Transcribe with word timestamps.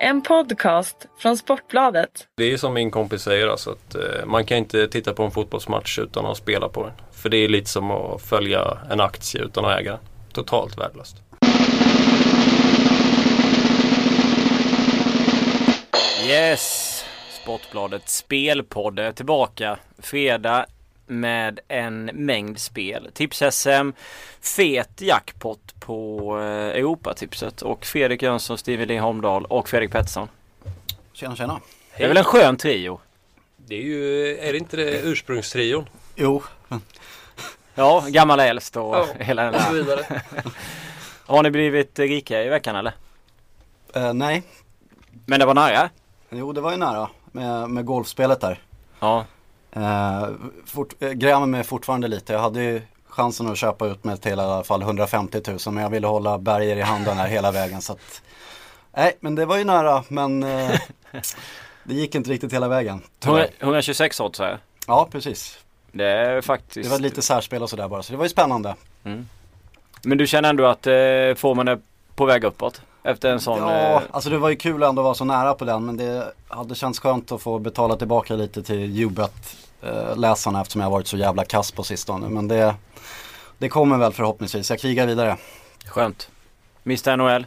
En 0.00 0.22
podcast 0.22 1.06
från 1.18 1.36
Sportbladet. 1.36 2.28
Det 2.36 2.52
är 2.52 2.56
som 2.56 2.74
min 2.74 2.90
kompis 2.90 3.22
säger 3.22 3.48
alltså 3.48 3.70
att 3.70 3.94
eh, 3.94 4.26
man 4.26 4.44
kan 4.44 4.58
inte 4.58 4.88
titta 4.88 5.12
på 5.12 5.22
en 5.22 5.30
fotbollsmatch 5.30 5.98
utan 5.98 6.26
att 6.26 6.36
spela 6.36 6.68
på 6.68 6.82
den. 6.82 6.92
För 7.12 7.28
det 7.28 7.36
är 7.36 7.48
lite 7.48 7.70
som 7.70 7.90
att 7.90 8.22
följa 8.22 8.78
en 8.90 9.00
aktie 9.00 9.42
utan 9.42 9.64
att 9.64 9.80
äga 9.80 9.90
den. 9.90 10.00
Totalt 10.32 10.78
värdelöst. 10.78 11.16
Yes! 16.28 17.04
Sportbladet 17.42 18.08
Spelpodd 18.08 18.98
är 18.98 19.12
tillbaka. 19.12 19.78
Fredag 19.98 20.66
med 21.06 21.60
en 21.68 22.04
mängd 22.04 22.58
spel. 22.58 23.10
Tips-SM, 23.14 23.92
fet 24.40 25.00
jackpot 25.00 25.74
på 25.80 26.20
eh, 26.38 26.44
Europatipset 26.80 27.62
och 27.62 27.84
Fredrik 27.86 28.22
Jönsson, 28.22 28.58
Steven 28.58 28.88
Lee 28.88 29.00
Holmdahl 29.00 29.44
och 29.44 29.68
Fredrik 29.68 29.90
Pettersson. 29.92 30.28
Tjena 31.12 31.36
tjena. 31.36 31.60
Det 31.96 32.04
är 32.04 32.08
väl 32.08 32.16
en 32.16 32.24
skön 32.24 32.56
trio? 32.56 33.00
Det 33.56 33.74
är 33.74 33.82
ju, 33.82 34.36
är 34.38 34.52
det 34.52 34.58
inte 34.58 34.76
det 34.76 35.00
ursprungstrion? 35.02 35.88
Jo, 36.16 36.42
Ja, 37.74 38.04
gammal 38.08 38.40
äldst 38.40 38.76
och 38.76 38.82
Ja, 38.96 39.06
hela 39.20 39.42
den 39.44 39.54
Och 39.54 39.60
så 39.60 39.72
där. 39.72 39.82
vidare. 39.82 40.22
Har 41.26 41.42
ni 41.42 41.50
blivit 41.50 41.98
rika 41.98 42.42
i 42.42 42.48
veckan 42.48 42.76
eller? 42.76 42.92
eh, 43.94 44.14
nej. 44.14 44.42
Men 45.26 45.40
det 45.40 45.46
var 45.46 45.54
nära? 45.54 45.90
Jo, 46.30 46.52
det 46.52 46.60
var 46.60 46.70
ju 46.70 46.76
nära 46.76 47.10
med, 47.32 47.70
med 47.70 47.84
golfspelet 47.84 48.40
där. 48.40 48.62
Ja. 49.00 49.26
Eh, 49.76 50.28
fort, 50.66 50.94
eh, 51.00 51.10
grämer 51.10 51.46
mig 51.46 51.64
fortfarande 51.64 52.08
lite. 52.08 52.32
Jag 52.32 52.40
hade 52.40 52.62
ju 52.62 52.82
chansen 53.08 53.50
att 53.50 53.58
köpa 53.58 53.86
ut 53.86 54.04
mig 54.04 54.16
till 54.16 54.38
i 54.38 54.42
alla 54.42 54.64
fall 54.64 54.82
150 54.82 55.40
000 55.46 55.58
men 55.74 55.82
jag 55.82 55.90
ville 55.90 56.06
hålla 56.06 56.38
berger 56.38 56.76
i 56.76 56.82
handen 56.82 57.16
här 57.16 57.28
hela 57.28 57.52
vägen 57.52 57.82
så 57.82 57.92
att 57.92 58.22
Nej, 58.96 59.16
men 59.20 59.34
det 59.34 59.46
var 59.46 59.56
ju 59.56 59.64
nära 59.64 60.04
men 60.08 60.42
eh, 60.42 60.80
det 61.84 61.94
gick 61.94 62.14
inte 62.14 62.30
riktigt 62.30 62.52
hela 62.52 62.68
vägen. 62.68 63.02
tyvärr. 63.18 63.50
126 63.60 64.20
odds 64.20 64.38
här. 64.38 64.58
Ja, 64.86 65.08
precis. 65.12 65.58
Det 65.92 66.06
är 66.06 66.40
faktiskt... 66.40 66.88
Det 66.88 66.90
var 66.90 66.98
lite 66.98 67.22
särspel 67.22 67.62
och 67.62 67.70
sådär 67.70 67.88
bara 67.88 68.02
så 68.02 68.12
det 68.12 68.16
var 68.16 68.24
ju 68.24 68.28
spännande. 68.28 68.74
Men 70.02 70.18
du 70.18 70.26
känner 70.26 70.48
ändå 70.48 70.66
att 70.66 70.86
eh, 70.86 70.92
formen 71.36 71.68
är 71.68 71.78
på 72.14 72.24
väg 72.24 72.44
uppåt? 72.44 72.80
Efter 73.02 73.30
en 73.30 73.40
sån... 73.40 73.58
Ja, 73.58 73.92
eh, 73.92 74.02
alltså 74.10 74.30
det 74.30 74.38
var 74.38 74.48
ju 74.48 74.56
kul 74.56 74.82
ändå 74.82 75.02
att 75.02 75.04
vara 75.04 75.14
så 75.14 75.24
nära 75.24 75.54
på 75.54 75.64
den 75.64 75.86
men 75.86 75.96
det 75.96 76.32
hade 76.48 76.74
känts 76.74 76.98
skönt 76.98 77.32
att 77.32 77.42
få 77.42 77.58
betala 77.58 77.96
tillbaka 77.96 78.34
lite 78.34 78.62
till 78.62 79.04
Ubet 79.04 79.56
eh, 79.82 80.16
läsarna 80.16 80.60
eftersom 80.60 80.80
jag 80.80 80.86
har 80.88 80.92
varit 80.92 81.06
så 81.06 81.16
jävla 81.16 81.44
kass 81.44 81.72
på 81.72 81.82
sistone. 81.82 82.28
Men 82.28 82.48
det, 82.48 82.74
det 83.58 83.68
kommer 83.68 83.98
väl 83.98 84.12
förhoppningsvis. 84.12 84.70
Jag 84.70 84.78
krigar 84.78 85.06
vidare. 85.06 85.36
Skönt. 85.86 86.28
Mr 86.86 87.16
NHL? 87.16 87.46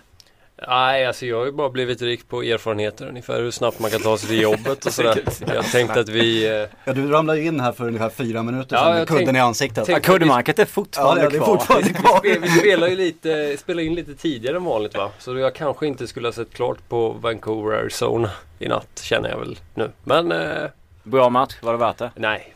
Nej, 0.67 1.05
alltså 1.05 1.25
jag 1.25 1.37
har 1.39 1.45
ju 1.45 1.51
bara 1.51 1.69
blivit 1.69 2.01
rik 2.01 2.27
på 2.29 2.43
erfarenheter 2.43 3.07
ungefär 3.07 3.41
hur 3.41 3.51
snabbt 3.51 3.79
man 3.79 3.91
kan 3.91 4.01
ta 4.01 4.17
sig 4.17 4.29
till 4.29 4.41
jobbet 4.41 4.85
och 4.85 4.93
sådär. 4.93 5.23
Jag 5.53 5.65
tänkte 5.65 5.99
att 5.99 6.09
vi... 6.09 6.47
eh, 6.61 6.67
Ja, 6.85 6.93
du 6.93 7.07
ramlade 7.11 7.39
ju 7.39 7.45
in 7.45 7.59
här 7.59 7.71
för 7.71 7.87
ungefär 7.87 8.09
fyra 8.09 8.43
minuter 8.43 8.75
Ja, 8.75 8.83
sedan 8.83 8.93
med 8.95 9.07
kudden 9.07 9.25
tänk- 9.25 9.37
i 9.37 9.39
ansiktet. 9.39 9.85
tänk- 9.85 9.97
Ja, 10.07 10.13
Kuddemarket 10.13 10.59
är 10.59 10.65
fortfarande 10.65 11.23
Ja, 11.23 11.29
det 11.29 11.35
är 11.35 11.39
kvar. 11.39 11.47
fortfarande 11.47 11.87
Vi, 11.87 11.93
kvar. 11.93 12.17
spel, 12.19 12.39
vi 12.41 12.49
spelar 12.49 12.87
ju 12.87 12.95
lite, 12.95 13.57
spelar 13.59 13.83
in 13.83 13.95
lite 13.95 14.15
tidigare 14.15 14.55
än 14.57 14.63
vanligt 14.63 14.97
va? 14.97 15.11
Så 15.19 15.37
jag 15.37 15.55
kanske 15.55 15.87
inte 15.87 16.07
skulle 16.07 16.27
ha 16.27 16.33
sett 16.33 16.53
klart 16.53 16.77
på 16.89 17.09
Vancouver, 17.09 17.75
Arizona 17.77 18.31
i 18.59 18.67
natt 18.67 18.99
känner 19.03 19.29
jag 19.29 19.39
väl 19.39 19.59
nu. 19.75 19.91
Men 20.03 20.31
eh, 20.31 20.63
Bra 21.03 21.29
match, 21.29 21.55
var 21.61 21.71
det 21.71 21.79
värt 21.79 21.97
det? 21.97 22.11
nej. 22.15 22.53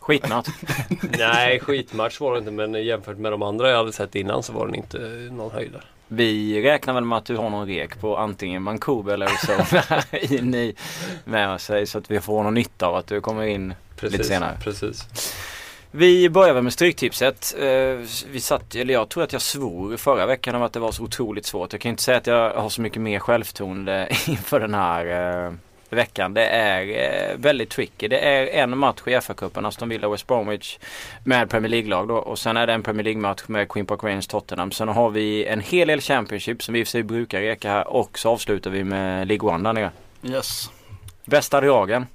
Skitmatch. 0.00 0.48
Nej, 1.18 1.60
skitmatch 1.60 2.20
var 2.20 2.32
det 2.32 2.38
inte 2.38 2.50
men 2.50 2.84
jämfört 2.84 3.18
med 3.18 3.32
de 3.32 3.42
andra 3.42 3.70
jag 3.70 3.76
hade 3.76 3.92
sett 3.92 4.14
innan 4.14 4.42
så 4.42 4.52
var 4.52 4.66
den 4.66 4.74
inte 4.74 4.98
någon 5.32 5.50
höjdare. 5.50 5.82
Vi 6.08 6.62
räknar 6.62 6.94
väl 6.94 7.04
med 7.04 7.18
att 7.18 7.24
du 7.24 7.36
har 7.36 7.50
någon 7.50 7.66
rek 7.66 8.00
på 8.00 8.16
antingen 8.16 8.64
Vancouver 8.64 9.14
eller 9.14 9.26
Arizona 9.26 10.02
in 10.20 10.54
i 10.54 10.74
med 11.24 11.60
sig 11.60 11.86
så 11.86 11.98
att 11.98 12.10
vi 12.10 12.20
får 12.20 12.42
någon 12.42 12.54
nytta 12.54 12.86
av 12.86 12.94
att 12.96 13.06
du 13.06 13.20
kommer 13.20 13.42
in 13.42 13.74
Precis, 13.96 14.18
lite 14.18 14.28
senare. 14.28 14.56
Precis. 14.62 15.08
Vi 15.90 16.28
börjar 16.30 16.54
väl 16.54 16.62
med 16.62 16.72
Stryktipset. 16.72 17.54
Eh, 17.58 17.66
Vi 18.30 18.40
satt, 18.40 18.74
eller 18.74 18.94
jag 18.94 19.08
tror 19.08 19.22
att 19.24 19.32
jag 19.32 19.42
svor 19.42 19.96
förra 19.96 20.26
veckan 20.26 20.54
om 20.54 20.62
att 20.62 20.72
det 20.72 20.80
var 20.80 20.92
så 20.92 21.02
otroligt 21.02 21.46
svårt. 21.46 21.72
Jag 21.72 21.80
kan 21.80 21.90
inte 21.90 22.02
säga 22.02 22.16
att 22.18 22.26
jag 22.26 22.54
har 22.54 22.68
så 22.68 22.80
mycket 22.80 23.02
mer 23.02 23.18
självförtroende 23.18 24.08
inför 24.26 24.60
den 24.60 24.74
här 24.74 25.06
eh, 25.46 25.52
veckan. 25.96 26.34
Det 26.34 26.46
är 26.46 27.30
eh, 27.30 27.36
väldigt 27.36 27.70
tricky. 27.70 28.08
Det 28.08 28.18
är 28.18 28.46
en 28.46 28.78
match 28.78 29.00
i 29.06 29.10
FA-cupen, 29.10 29.66
Aston 29.66 29.88
Villa 29.88 30.08
West 30.08 30.26
Bromwich 30.26 30.78
med 31.24 31.50
Premier 31.50 31.70
League-lag 31.70 32.08
då. 32.08 32.16
Och 32.16 32.38
sen 32.38 32.56
är 32.56 32.66
det 32.66 32.72
en 32.72 32.82
Premier 32.82 33.04
League-match 33.04 33.42
med 33.46 33.68
Queen 33.68 33.86
Park 33.86 34.04
Rangers 34.04 34.26
Tottenham. 34.26 34.72
Sen 34.72 34.88
har 34.88 35.10
vi 35.10 35.44
en 35.44 35.60
hel 35.60 35.88
del 35.88 36.00
Championship 36.00 36.62
som 36.62 36.74
vi 36.74 36.80
i 36.80 36.82
och 36.82 36.86
för 36.86 36.90
sig 36.90 37.02
brukar 37.02 37.40
reka 37.40 37.70
här. 37.70 37.88
Och 37.88 38.18
så 38.18 38.30
avslutar 38.30 38.70
vi 38.70 38.84
med 38.84 39.28
League 39.28 39.50
One 39.50 39.68
där 39.68 39.72
nere. 39.72 39.90
Yes. 40.22 40.70
Bästa 41.24 41.60
dragen. 41.60 42.06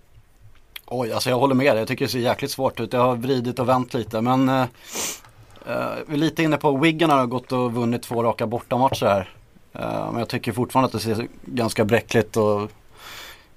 Oj, 0.86 1.12
alltså 1.12 1.30
jag 1.30 1.40
håller 1.40 1.56
med 1.56 1.74
dig. 1.74 1.78
Jag 1.78 1.88
tycker 1.88 2.06
det 2.06 2.12
ser 2.12 2.20
jäkligt 2.20 2.52
svårt 2.52 2.80
ut. 2.80 2.94
Jag 2.94 3.02
har 3.02 3.16
vridit 3.16 3.60
och 3.60 3.70
vänt 3.70 3.94
lite. 3.94 4.22
Men 4.22 4.50
eh, 4.50 4.62
eh, 5.66 5.90
vi 6.08 6.14
är 6.14 6.18
lite 6.18 6.44
inne 6.44 6.58
på 6.58 6.78
Wigan 6.78 7.10
har 7.10 7.26
gått 7.26 7.52
och 7.52 7.74
vunnit 7.74 8.04
två 8.04 8.24
raka 8.24 8.48
bortamatcher 8.48 9.06
här. 9.06 9.30
Eh, 9.74 10.12
men 10.12 10.20
jag 10.20 10.30
tycker 10.30 10.52
fortfarande 10.52 10.86
att 10.86 10.92
det 10.92 11.00
ser 11.00 11.28
ganska 11.46 11.86
bräckligt 11.86 12.38
och 12.38 12.72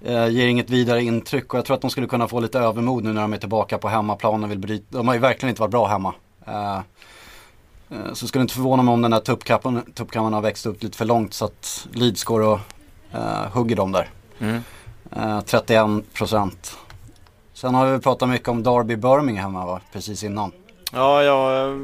eh, 0.04 0.28
ger 0.28 0.46
inget 0.46 0.70
vidare 0.70 1.02
intryck. 1.02 1.52
Och 1.52 1.58
jag 1.58 1.64
tror 1.64 1.74
att 1.74 1.80
de 1.80 1.90
skulle 1.90 2.06
kunna 2.06 2.28
få 2.28 2.40
lite 2.40 2.58
övermod 2.58 3.04
nu 3.04 3.12
när 3.12 3.20
de 3.20 3.32
är 3.32 3.38
tillbaka 3.38 3.78
på 3.78 3.88
hemmaplan 3.88 4.44
och 4.44 4.50
vill 4.50 4.58
bryta. 4.58 4.84
De 4.88 5.08
har 5.08 5.14
ju 5.14 5.20
verkligen 5.20 5.50
inte 5.50 5.60
varit 5.60 5.70
bra 5.70 5.86
hemma. 5.86 6.14
Eh, 6.46 6.76
eh, 7.90 8.12
så 8.12 8.26
skulle 8.26 8.42
inte 8.42 8.54
förvåna 8.54 8.82
mig 8.82 8.92
om 8.92 9.02
den 9.02 9.12
här 9.12 9.20
tuppkammaren 9.20 10.32
har 10.32 10.40
växt 10.40 10.66
upp 10.66 10.82
lite 10.82 10.96
för 10.96 11.04
långt 11.04 11.34
så 11.34 11.44
att 11.44 11.88
Leeds 11.92 12.24
går 12.24 12.40
och 12.40 12.58
eh, 13.12 13.52
hugger 13.52 13.76
dem 13.76 13.92
där. 13.92 14.08
Mm. 14.38 14.62
Eh, 15.16 15.40
31 15.40 16.12
procent. 16.12 16.76
Sen 17.52 17.74
har 17.74 17.92
vi 17.92 17.98
pratat 17.98 18.28
mycket 18.28 18.48
om 18.48 18.62
Derby 18.62 18.96
Birmingham 18.96 19.54
va? 19.54 19.80
precis 19.92 20.24
innan. 20.24 20.52
Ja, 20.92 21.22
jag, 21.22 21.70
eh, 21.70 21.76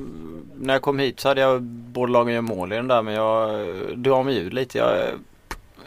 när 0.54 0.74
jag 0.74 0.82
kom 0.82 0.98
hit 0.98 1.20
så 1.20 1.28
hade 1.28 1.40
jag 1.40 1.62
båda 1.62 2.12
lagen 2.12 2.34
gör 2.34 2.40
mål 2.40 2.72
i 2.72 2.76
den 2.76 2.88
där 2.88 3.02
men 3.02 3.14
jag 3.14 3.50
drar 3.98 4.22
mig 4.22 4.36
ur 4.36 4.50
lite. 4.50 4.78
Jag, 4.78 4.96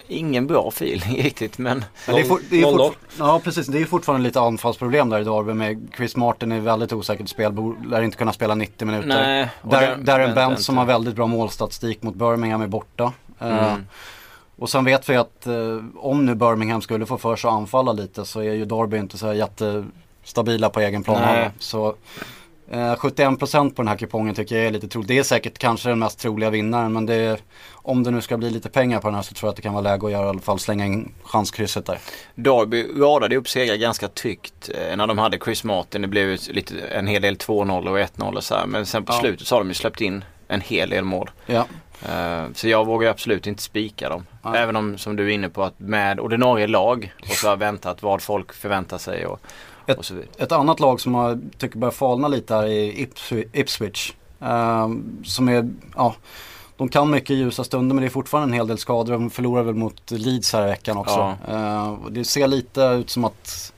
ingen 0.10 0.48
bra 0.48 0.68
feeling 0.68 1.18
riktigt 1.24 1.58
men 1.58 1.86
Men 2.08 2.16
det 2.16 2.22
är 2.22 2.26
for, 2.26 2.40
det 2.50 2.62
är 2.62 2.66
0-0. 2.66 2.78
fort, 2.88 2.98
ja 3.20 3.42
precis, 3.44 3.68
det 3.68 3.80
är 3.82 3.86
fortfarande 3.86 4.24
lite 4.28 4.40
anfallsproblem 4.42 5.10
där 5.10 5.20
i 5.20 5.24
Derby 5.24 5.54
med 5.54 5.88
Chris 5.98 6.16
Martin 6.16 6.52
är 6.52 6.60
väldigt 6.60 6.94
osäkert 6.94 7.30
spel, 7.30 7.54
lär 7.90 8.02
inte 8.02 8.18
kunna 8.18 8.34
spela 8.34 8.56
90 8.56 8.86
minuter. 8.86 9.08
nej. 9.08 9.50
den- 9.62 10.06
Darren 10.06 10.26
vänta 10.28 10.48
Bent 10.48 10.62
som 10.62 10.78
har 10.78 10.86
väldigt 10.86 11.16
bra 11.16 11.28
målstatistik 11.28 12.04
mot 12.04 12.16
Birmingham 12.16 12.62
är 12.62 12.68
borta. 12.68 13.14
Eh, 13.40 13.68
Mm. 13.74 13.86
och 14.60 14.70
sen 14.70 14.86
vet 14.86 15.10
vi 15.10 15.16
att 15.16 15.48
eh, 15.48 15.54
om 15.98 16.26
nu 16.26 16.36
Birmingham 16.36 16.82
skulle 16.82 17.06
få 17.06 17.18
för 17.18 17.36
sig 17.36 17.48
att 17.48 17.54
anfalla 17.54 17.94
lite 17.94 18.26
så 18.26 18.40
är 18.40 18.54
ju 18.54 18.66
Derby 18.66 18.98
inte 18.98 19.18
så 19.18 19.28
här 19.28 19.34
jättestabila 19.34 20.70
på 20.70 20.80
egen 20.80 21.04
plan. 21.04 21.50
Så 21.60 21.96
eh, 22.72 22.78
71% 22.96 23.70
på 23.76 23.82
den 23.82 23.88
här 23.88 23.98
kupongen 23.98 24.36
tycker 24.36 24.56
jag 24.58 24.66
är 24.66 24.72
lite 24.72 24.88
troligt. 24.88 25.08
Det 25.08 25.18
är 25.18 25.24
säkert 25.24 25.58
kanske 25.58 25.90
den 25.90 26.00
mest 26.00 26.20
troliga 26.20 26.50
vinnaren 26.50 26.94
men 26.94 27.06
det 27.06 27.14
är, 27.16 27.40
om 27.74 28.04
det 28.04 28.12
nu 28.12 28.22
ska 28.22 28.38
bli 28.38 28.50
lite 28.50 28.70
pengar 28.70 29.00
på 29.00 29.08
den 29.08 29.16
här 29.16 29.22
så 29.22 29.34
tror 29.34 29.48
jag 29.48 29.50
att 29.52 29.56
det 29.56 29.62
kan 29.62 29.74
vara 29.74 29.84
läge 29.84 30.06
att 30.06 30.12
göra 30.12 30.26
i 30.26 30.30
alla 30.30 30.40
fall 30.40 30.60
slänga 30.60 30.86
in 30.86 31.12
chanskrysset 31.24 31.86
där. 31.86 32.00
Derby 32.36 32.88
radade 33.02 33.36
upp 33.36 33.50
segrar 33.50 33.76
ganska 33.76 34.08
tryggt 34.08 34.70
eh, 34.76 34.98
när 34.98 35.08
de 35.08 35.18
hade 35.18 35.38
Chris 35.38 35.64
Martin. 35.64 36.02
Det 36.02 36.08
blev 36.08 36.38
lite, 36.50 36.76
en 36.80 37.08
hel 37.08 37.22
del 37.22 37.36
2-0 37.36 37.88
och 37.90 38.00
1-0 38.00 38.36
och 38.36 38.44
så 38.44 38.56
här. 38.56 38.66
Men 38.66 38.86
sen 38.86 39.06
på 39.06 39.14
Ja. 39.14 39.20
slutet 39.20 39.48
så 39.48 39.56
har 39.56 39.62
de 39.62 39.68
ju 39.68 39.74
släppt 39.74 40.02
in 40.02 40.24
en 40.48 40.62
hel 40.62 40.90
del 40.90 41.04
mål. 41.04 41.30
Ja, 41.46 41.66
Eh, 42.10 42.44
så 42.54 42.68
jag 42.68 42.86
vågar 42.86 43.10
absolut 43.10 43.48
inte 43.48 43.64
spika 43.64 44.10
dem. 44.10 44.26
Nej. 44.44 44.62
Även 44.62 44.76
om 44.76 44.98
som 44.98 45.16
du 45.16 45.26
är 45.26 45.30
inne 45.30 45.50
på 45.50 45.64
att 45.64 45.80
med 45.80 46.20
ordinarie 46.20 46.68
lag 46.68 47.14
och 47.22 47.28
så 47.36 47.48
har 47.50 47.58
väntat 47.58 48.04
vad 48.04 48.22
folk 48.22 48.54
förväntar 48.54 48.98
sig 48.98 49.26
och, 49.26 49.40
Ett-. 49.90 50.42
Ett 50.42 50.52
annat 50.52 50.80
lag 50.80 51.02
som 51.02 51.16
jag 51.16 51.42
tycker 51.58 51.78
börjar 51.78 51.92
falna 51.92 52.28
lite 52.28 52.56
här 52.56 52.64
är 52.64 52.92
Ips- 52.92 53.46
Ipswich. 53.54 54.14
Ehm, 54.42 55.18
som 55.26 55.50
är, 55.50 55.70
ja, 55.96 56.16
de 56.78 56.90
kan 56.90 57.10
mycket 57.10 57.36
ljusa 57.36 57.64
stunder 57.64 57.96
men 57.96 58.02
det 58.02 58.08
är 58.08 58.10
fortfarande 58.12 58.48
en 58.48 58.54
hel 58.54 58.68
del 58.68 58.78
skador. 58.78 59.14
De 59.14 59.30
förlorar 59.30 59.64
väl 59.64 59.76
mot 59.76 60.12
Leeds 60.12 60.54
här 60.54 60.66
i 60.68 60.70
veckan 60.70 60.98
också. 60.98 61.38
Ehm, 61.48 61.94
och 61.94 62.12
det 62.12 62.26
ser 62.26 62.48
lite 62.48 62.82
ut 62.82 63.10
som 63.10 63.26
att 63.26 63.74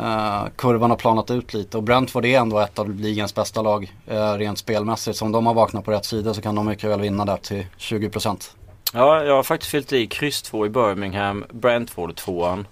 eh, 0.00 0.44
kurvan 0.56 0.90
har 0.90 0.96
planat 0.96 1.30
ut 1.30 1.54
lite. 1.54 1.76
Och 1.76 1.82
Brentford 1.82 2.24
är 2.24 2.38
ändå 2.40 2.58
ett 2.58 2.78
av 2.78 2.90
ligans 2.90 3.34
bästa 3.34 3.62
lag 3.62 3.94
eh, 4.06 4.32
rent 4.32 4.58
spelmässigt. 4.58 5.16
Så 5.18 5.24
om 5.24 5.32
de 5.32 5.46
har 5.46 5.54
vaknat 5.54 5.84
på 5.84 5.90
rätt 5.90 6.04
sida 6.04 6.34
så 6.34 6.42
kan 6.42 6.54
de 6.54 6.66
mycket 6.66 6.90
väl 6.90 7.00
vinna 7.00 7.24
där 7.24 7.36
till 7.36 7.66
20%. 7.78 8.50
Ja, 8.92 9.24
jag 9.24 9.36
har 9.36 9.42
faktiskt 9.42 9.70
fyllt 9.70 9.92
i 9.92 10.06
kryss 10.06 10.42
2 10.42 10.66
i 10.66 10.68
Birmingham, 10.68 11.44
Brentford 11.52 12.16
2 12.16 12.64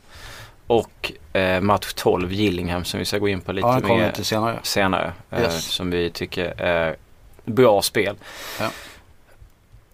och 0.78 1.12
eh, 1.36 1.60
match 1.60 1.92
12 1.94 2.32
Gillingham 2.32 2.84
som 2.84 2.98
vi 2.98 3.04
ska 3.04 3.18
gå 3.18 3.28
in 3.28 3.40
på 3.40 3.52
lite 3.52 3.68
Ja, 3.68 3.80
mer 3.96 4.10
till 4.12 4.24
senare. 4.24 4.58
senare. 4.62 5.12
Eh, 5.30 5.40
Yes. 5.40 5.64
som 5.64 5.90
vi 5.90 6.10
tycker 6.10 6.60
är 6.60 6.96
bra 7.44 7.82
spel. 7.82 8.16
Ja. 8.60 8.68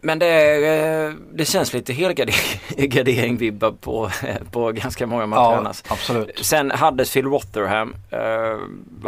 Men 0.00 0.18
det, 0.18 0.26
är, 0.26 1.06
eh, 1.08 1.12
det 1.32 1.44
känns 1.44 1.72
lite 1.72 1.92
helgardering-vibbar 1.92 3.70
på, 3.80 4.10
på 4.52 4.72
ganska 4.72 5.06
många 5.06 5.26
matcher 5.26 5.40
Ja, 5.40 5.56
annars. 5.56 5.82
absolut. 5.88 6.38
Sen 6.44 6.70
Huddersfield 6.70 7.28
Rotherham. 7.32 7.94
Uh, 8.12 8.58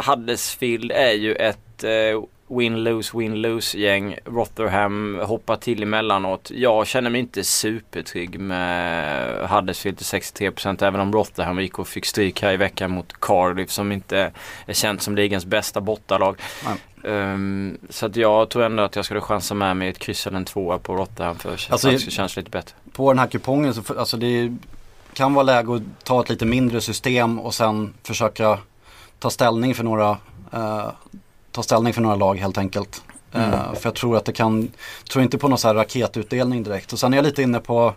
Huddersfield 0.07 0.91
är 0.91 1.11
ju 1.11 1.35
ett 1.35 1.83
uh, 1.83 2.23
win-lose, 2.51 3.17
win-lose 3.17 3.77
gäng. 3.77 4.17
Rotherham 4.25 5.19
hoppar 5.23 5.55
till 5.55 5.83
emellanåt. 5.83 6.51
Jag 6.51 6.87
känner 6.87 7.09
mig 7.09 7.21
inte 7.21 7.43
supertrygg 7.43 8.39
med 8.39 9.49
Huddersfield 9.49 9.97
till 9.97 10.05
63% 10.05 10.85
även 10.85 11.01
om 11.01 11.13
Rotherham 11.13 11.59
gick 11.59 11.79
och 11.79 11.87
fick 11.87 12.05
stryk 12.05 12.41
här 12.41 12.53
i 12.53 12.57
veckan 12.57 12.91
mot 12.91 13.13
Cardiff 13.21 13.71
som 13.71 13.91
inte 13.91 14.31
är 14.65 14.73
känt 14.73 15.01
som 15.01 15.15
ligans 15.15 15.45
bästa 15.45 15.81
bortalag. 15.81 16.37
Um, 17.03 17.77
så 17.89 18.05
att 18.05 18.15
jag 18.15 18.49
tror 18.49 18.63
ändå 18.63 18.83
att 18.83 18.95
jag 18.95 19.05
skulle 19.05 19.21
chansa 19.21 19.53
med 19.53 19.77
mig 19.77 19.89
ett 19.89 19.99
kryss 19.99 20.27
eller 20.27 20.37
en 20.37 20.45
tvåa 20.45 20.77
på 20.77 20.95
Rotherham 20.95 21.35
för 21.35 21.51
alltså, 21.51 21.87
att 21.87 22.05
det 22.05 22.11
känns 22.11 22.37
lite 22.37 22.49
bättre. 22.49 22.75
På 22.91 23.11
den 23.13 23.19
här 23.19 23.27
kupongen 23.27 23.73
så 23.73 23.99
alltså 23.99 24.17
det 24.17 24.57
kan 25.13 25.33
vara 25.33 25.43
läge 25.43 25.75
att 25.75 25.81
ta 26.03 26.21
ett 26.21 26.29
lite 26.29 26.45
mindre 26.45 26.81
system 26.81 27.39
och 27.39 27.53
sen 27.53 27.93
försöka 28.03 28.59
ta 29.19 29.29
ställning 29.29 29.75
för 29.75 29.83
några, 29.83 30.17
uh, 30.53 30.89
ta 31.51 31.63
ställning 31.63 31.93
för 31.93 32.01
några 32.01 32.15
lag 32.15 32.35
helt 32.35 32.57
enkelt. 32.57 33.03
Mm. 33.33 33.53
Uh, 33.53 33.73
för 33.73 33.87
jag 33.89 33.95
tror 33.95 34.17
att 34.17 34.25
det 34.25 34.33
kan, 34.33 34.71
tror 35.11 35.23
inte 35.23 35.37
på 35.37 35.47
någon 35.47 35.57
så 35.57 35.67
här 35.67 35.75
raketutdelning 35.75 36.63
direkt. 36.63 36.93
Och 36.93 36.99
sen 36.99 37.13
är 37.13 37.17
jag 37.17 37.23
lite 37.23 37.41
inne 37.41 37.59
på 37.59 37.93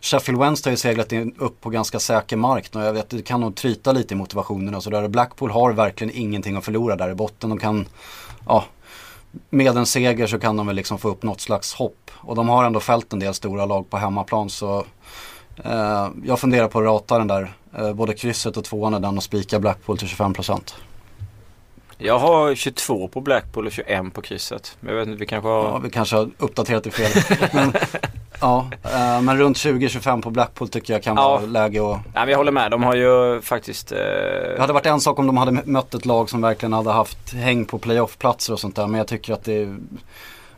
Sheffield 0.00 0.40
Wednesday 0.40 0.70
har 0.70 0.72
ju 0.72 0.76
seglat 0.76 1.12
in 1.12 1.34
upp 1.38 1.60
på 1.60 1.70
ganska 1.70 1.98
säker 1.98 2.36
mark 2.36 2.70
och 2.74 2.82
jag 2.82 2.92
vet 2.92 3.10
det 3.10 3.22
kan 3.22 3.40
nog 3.40 3.54
tryta 3.54 3.92
lite 3.92 4.14
i 4.14 4.16
motivationen 4.16 4.74
och 4.74 4.82
sådär. 4.82 5.08
Blackpool 5.08 5.50
har 5.50 5.72
verkligen 5.72 6.16
ingenting 6.16 6.56
att 6.56 6.64
förlora 6.64 6.96
där 6.96 7.10
i 7.10 7.14
botten. 7.14 7.50
De 7.50 7.58
kan, 7.58 7.86
ja, 8.46 8.64
med 9.50 9.76
en 9.76 9.86
seger 9.86 10.26
så 10.26 10.38
kan 10.38 10.56
de 10.56 10.66
väl 10.66 10.76
liksom 10.76 10.98
få 10.98 11.08
upp 11.08 11.22
något 11.22 11.40
slags 11.40 11.74
hopp. 11.74 12.10
Och 12.14 12.34
de 12.34 12.48
har 12.48 12.64
ändå 12.64 12.80
fällt 12.80 13.12
en 13.12 13.18
del 13.18 13.34
stora 13.34 13.66
lag 13.66 13.90
på 13.90 13.96
hemmaplan 13.96 14.50
så 14.50 14.84
eh, 15.64 16.08
jag 16.24 16.40
funderar 16.40 16.68
på 16.68 16.78
att 16.78 16.84
rata 16.84 17.18
den 17.18 17.28
där, 17.28 17.52
eh, 17.78 17.92
både 17.92 18.14
krysset 18.14 18.56
och 18.56 18.64
tvåan 18.64 18.94
är 18.94 19.00
den 19.00 19.16
och 19.16 19.22
spika 19.22 19.60
Blackpool 19.60 19.98
till 19.98 20.08
25%. 20.08 20.74
Jag 21.98 22.18
har 22.18 22.54
22 22.54 23.08
på 23.08 23.20
Blackpool 23.20 23.66
och 23.66 23.72
21 23.72 24.14
på 24.14 24.22
krysset. 24.22 24.76
Men 24.80 24.90
jag 24.90 24.98
vet 24.98 25.08
inte, 25.08 25.20
vi 25.20 25.26
kanske 25.26 25.48
har... 25.48 25.64
Ja, 25.64 25.78
vi 25.78 25.90
kanske 25.90 26.16
har 26.16 26.30
uppdaterat 26.38 26.84
det 26.84 26.90
fel. 26.90 27.38
men, 27.52 27.72
ja, 28.40 28.70
eh, 28.82 29.22
men 29.22 29.38
runt 29.38 29.56
20-25 29.56 30.22
på 30.22 30.30
Blackpool 30.30 30.68
tycker 30.68 30.92
jag 30.92 31.02
kan 31.02 31.16
ja. 31.16 31.28
vara 31.28 31.40
läge 31.40 31.78
att... 31.78 32.00
Ja, 32.14 32.20
men 32.20 32.28
jag 32.28 32.36
håller 32.36 32.52
med. 32.52 32.70
De 32.70 32.82
har 32.82 32.94
ju 32.94 33.40
faktiskt... 33.40 33.92
Eh... 33.92 33.98
Det 33.98 34.60
hade 34.60 34.72
varit 34.72 34.86
en 34.86 35.00
sak 35.00 35.18
om 35.18 35.26
de 35.26 35.36
hade 35.36 35.62
mött 35.64 35.94
ett 35.94 36.06
lag 36.06 36.30
som 36.30 36.40
verkligen 36.40 36.72
hade 36.72 36.90
haft 36.90 37.32
häng 37.32 37.64
på 37.64 37.78
playoff-platser 37.78 38.52
och 38.52 38.60
sånt 38.60 38.76
där. 38.76 38.86
Men 38.86 38.98
jag 38.98 39.06
tycker 39.06 39.32
att 39.32 39.44
det 39.44 39.62
är 39.62 39.76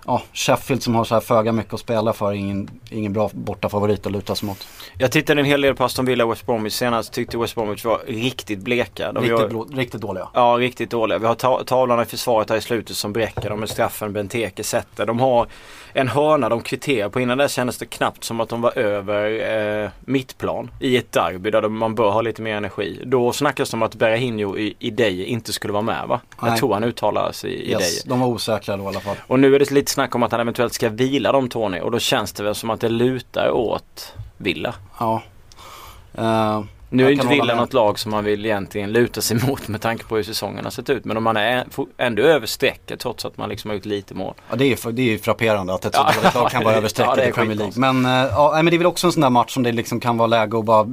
ja, 0.07 0.23
Sheffield 0.33 0.83
som 0.83 0.95
har 0.95 1.05
så 1.05 1.15
här 1.15 1.21
föga 1.21 1.53
mycket 1.53 1.75
att 1.75 1.81
spela 1.81 2.13
för 2.13 2.33
ingen, 2.33 2.71
ingen 2.91 3.13
bra 3.13 3.31
bortafavorit 3.33 4.07
att 4.07 4.13
luta 4.13 4.35
sig 4.35 4.47
mot. 4.47 4.67
Jag 4.99 5.13
tittade 5.13 5.41
en 5.41 5.47
hel 5.47 5.61
del 5.61 5.75
på 5.75 5.85
Aston 5.85 6.05
Villa 6.05 6.25
och 6.25 6.33
West 6.33 6.47
Bromwich 6.47 6.73
senast. 6.73 7.13
Tyckte 7.13 7.39
West 7.39 7.55
Bromwich 7.55 7.85
var 7.85 8.01
riktigt 8.07 8.59
bleka. 8.59 9.13
De 9.13 9.25
riktigt, 9.25 9.53
har, 9.53 9.77
riktigt 9.77 10.01
dåliga. 10.01 10.29
Ja, 10.35 10.57
riktigt 10.59 10.91
dåliga. 10.91 11.19
Vi 11.19 11.27
har 11.27 11.35
ta 11.35 11.65
tavlarna 11.65 12.03
i 12.03 12.05
försvaret 12.05 12.51
här 12.51 12.57
i 12.57 12.61
slutet 12.61 12.97
som 12.97 13.13
bräcker. 13.13 13.51
De 13.51 13.61
med 13.61 13.69
straffen 13.69 14.13
Benteke 14.13 14.65
sätter. 14.65 15.07
De 15.07 15.21
har 15.21 15.47
en 15.93 16.09
hörna 16.09 16.49
de 16.49 16.63
kvitterar 16.63 17.09
på. 17.09 17.21
Innan 17.21 17.39
det 17.39 17.49
kändes 17.49 17.79
det 17.79 17.87
knappt 17.87 18.25
som 18.25 18.41
att 18.41 18.49
de 18.49 18.61
var 18.61 18.79
över 18.79 19.83
eh, 19.85 19.91
mittplan 20.01 20.71
i 20.81 20.97
ett 20.97 21.13
derby 21.13 21.51
där 21.51 21.69
man 21.69 21.95
bör 21.95 22.11
ha 22.11 22.21
lite 22.21 22.43
mer 22.43 22.57
energi. 22.57 23.03
Då 23.07 23.33
snackas 23.33 23.71
det 23.71 23.77
om 23.77 23.83
att 23.83 23.95
Berahino 23.95 24.59
i, 24.59 24.77
i 24.79 24.91
Deje 24.91 25.25
inte 25.25 25.53
skulle 25.53 25.73
vara 25.73 25.83
med 25.83 26.09
va? 26.09 26.21
Nej. 26.43 26.51
Jag 26.51 26.59
tror 26.59 26.75
han 26.75 26.85
uttalar 26.85 27.33
sig 27.33 27.51
i, 27.51 27.71
yes, 27.71 27.79
Deje. 27.79 28.03
De 28.07 28.21
var 28.21 28.29
osäkra 28.29 28.77
då 28.77 28.85
i 28.85 28.87
alla 28.87 29.01
fall. 29.01 29.17
Och 29.27 29.41
nu 29.41 29.55
är 29.55 29.59
det 29.59 29.71
lite 29.71 29.93
snack 29.95 30.15
om 30.15 30.23
att 30.23 30.33
han 30.33 30.41
eventuellt 30.41 30.73
ska 30.73 30.89
vila 30.89 31.33
dem 31.33 31.49
Tony 31.49 31.81
och 31.81 31.91
då 31.91 31.99
känns 31.99 32.33
det 32.33 32.43
väl 32.43 32.55
som 32.55 32.71
att 32.71 32.81
det 32.81 32.89
lutar 32.89 33.51
åt 33.51 34.15
Villa. 34.37 34.75
Ja. 34.99 35.23
Uh, 36.19 36.65
nu 36.89 37.07
är 37.07 37.11
inte 37.11 37.27
Villa 37.27 37.55
något 37.55 37.73
lag 37.73 37.99
som 37.99 38.11
man 38.11 38.25
vill 38.25 38.47
egentligen 38.47 38.93
luta 38.93 39.21
sig 39.21 39.37
mot 39.49 39.69
med 39.69 39.81
tanke 39.81 40.05
på 40.05 40.17
hur 40.17 40.23
säsongen 40.23 40.65
har 40.65 40.71
sett 40.71 40.91
ut. 40.91 41.05
Men 41.05 41.17
om 41.17 41.25
man 41.25 41.37
är 41.37 41.67
ändå 41.97 42.23
över 42.23 42.47
strecket 42.47 43.01
trots 43.01 43.25
att 43.25 43.37
man 43.37 43.49
liksom 43.49 43.71
har 43.71 43.75
gjort 43.75 43.85
lite 43.85 44.15
mål. 44.15 44.35
Ja 44.51 44.57
det 44.57 44.65
är, 44.65 44.93
det 44.93 45.15
är 45.15 45.19
frapperande 45.19 45.75
att 45.75 45.85
ett 45.85 45.95
sådant 45.95 46.17
ja, 46.23 46.31
lag 46.41 46.51
kan 46.51 46.65
vara 46.65 46.75
över 46.77 46.89
strecket 46.89 47.19
ja, 47.19 47.25
i 47.25 47.33
Premier 47.33 47.57
League. 47.57 47.73
Men, 47.77 48.07
uh, 48.07 48.33
ja, 48.33 48.53
men 48.55 48.67
det 48.67 48.77
är 48.77 48.79
väl 48.79 48.87
också 48.87 49.07
en 49.07 49.13
sån 49.13 49.21
där 49.21 49.31
match 49.31 49.55
som 49.55 49.63
det 49.63 49.73
liksom 49.73 50.01
kan 50.01 50.17
vara 50.17 50.27
läge 50.27 50.59
att 50.59 50.65
bara 50.65 50.87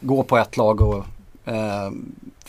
gå 0.00 0.22
på 0.22 0.38
ett 0.38 0.56
lag 0.56 0.80
och 0.80 1.04
uh, 1.48 1.90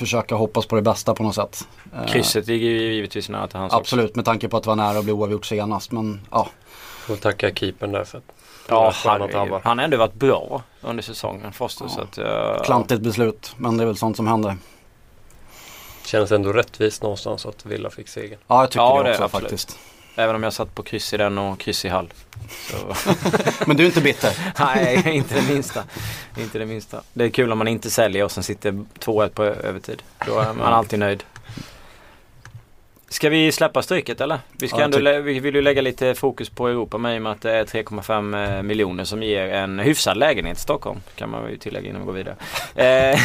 försöka 0.01 0.35
hoppas 0.35 0.65
på 0.65 0.75
det 0.75 0.81
bästa 0.81 1.13
på 1.13 1.23
något 1.23 1.35
sätt. 1.35 1.67
Krysset 2.07 2.47
ligger 2.47 2.69
ju 2.69 2.93
givetvis 2.93 3.29
nära 3.29 3.47
till 3.47 3.59
hans 3.59 3.73
Absolut, 3.73 4.05
också. 4.05 4.17
med 4.17 4.25
tanke 4.25 4.49
på 4.49 4.57
att 4.57 4.63
det 4.63 4.69
var 4.69 4.75
nära 4.75 4.97
att 4.97 5.03
bli 5.03 5.13
oavgjort 5.13 5.45
senast. 5.45 5.91
Men 5.91 6.21
ja. 6.31 6.49
Får 7.07 7.15
tacka 7.15 7.53
keepern 7.53 7.91
där 7.91 8.03
för 8.03 8.17
att 8.17 8.23
Ja, 8.67 8.93
han, 9.05 9.21
han 9.63 9.77
har 9.77 9.85
ändå 9.85 9.97
varit 9.97 10.13
bra 10.13 10.63
under 10.81 11.03
säsongen 11.03 11.53
Foster. 11.53 11.85
Ja. 11.85 11.91
Så 11.91 12.01
att, 12.01 12.17
uh, 12.17 12.63
Klantigt 12.63 13.01
beslut, 13.01 13.53
men 13.57 13.77
det 13.77 13.83
är 13.83 13.85
väl 13.85 13.97
sånt 13.97 14.15
som 14.17 14.27
händer. 14.27 14.57
Känns 16.05 16.31
ändå 16.31 16.53
rättvist 16.53 17.03
någonstans 17.03 17.45
att 17.45 17.65
Villa 17.65 17.89
fick 17.89 18.07
segern. 18.07 18.39
Ja, 18.47 18.61
jag 18.61 18.71
tycker 18.71 18.83
ja, 18.83 18.97
det, 18.97 19.03
det 19.03 19.11
också 19.11 19.23
absolut. 19.23 19.43
faktiskt. 19.43 19.79
Även 20.15 20.35
om 20.35 20.43
jag 20.43 20.53
satt 20.53 20.75
på 20.75 20.83
kryss 20.83 21.13
i 21.13 21.17
den 21.17 21.37
och 21.37 21.59
kryss 21.59 21.85
i 21.85 21.89
Hall. 21.89 22.13
men 23.67 23.77
du 23.77 23.83
är 23.83 23.87
inte 23.87 24.01
bitter? 24.01 24.53
Nej, 24.59 25.03
inte 25.05 25.35
det 25.35 25.53
minsta. 25.53 25.83
Inte 26.37 26.59
det 26.59 26.65
minsta. 26.65 27.01
Det 27.13 27.23
är 27.23 27.29
kul 27.29 27.51
om 27.51 27.57
man 27.57 27.67
inte 27.67 27.89
säljer 27.89 28.23
och 28.23 28.31
sen 28.31 28.43
sitter 28.43 28.71
2-1 28.71 29.29
på 29.29 29.43
övertid. 29.43 30.03
Då 30.25 30.39
är 30.39 30.53
man 30.53 30.73
alltid 30.73 30.99
nöjd. 30.99 31.23
Ska 33.11 33.29
vi 33.29 33.51
släppa 33.51 33.81
stryket 33.81 34.21
eller? 34.21 34.39
Vi, 34.51 34.67
ska 34.67 34.77
ja, 34.77 34.83
ändå, 34.83 35.21
vi 35.21 35.39
vill 35.39 35.55
ju 35.55 35.61
lägga 35.61 35.81
lite 35.81 36.15
fokus 36.15 36.49
på 36.49 36.67
Europa 36.67 36.97
med 36.97 37.15
i 37.15 37.17
och 37.17 37.21
med 37.21 37.31
att 37.31 37.41
det 37.41 37.51
är 37.51 37.65
3,5 37.65 38.57
eh, 38.57 38.63
miljoner 38.63 39.03
som 39.03 39.23
ger 39.23 39.47
en 39.47 39.79
hyfsad 39.79 40.17
lägenhet 40.17 40.57
i 40.57 40.61
Stockholm. 40.61 40.99
Kan 41.15 41.29
man 41.29 41.49
ju 41.49 41.57
tillägga 41.57 41.89
innan 41.89 42.01
vi 42.01 42.05
går 42.05 42.13
vidare. 42.13 42.35
Eh, 42.75 43.19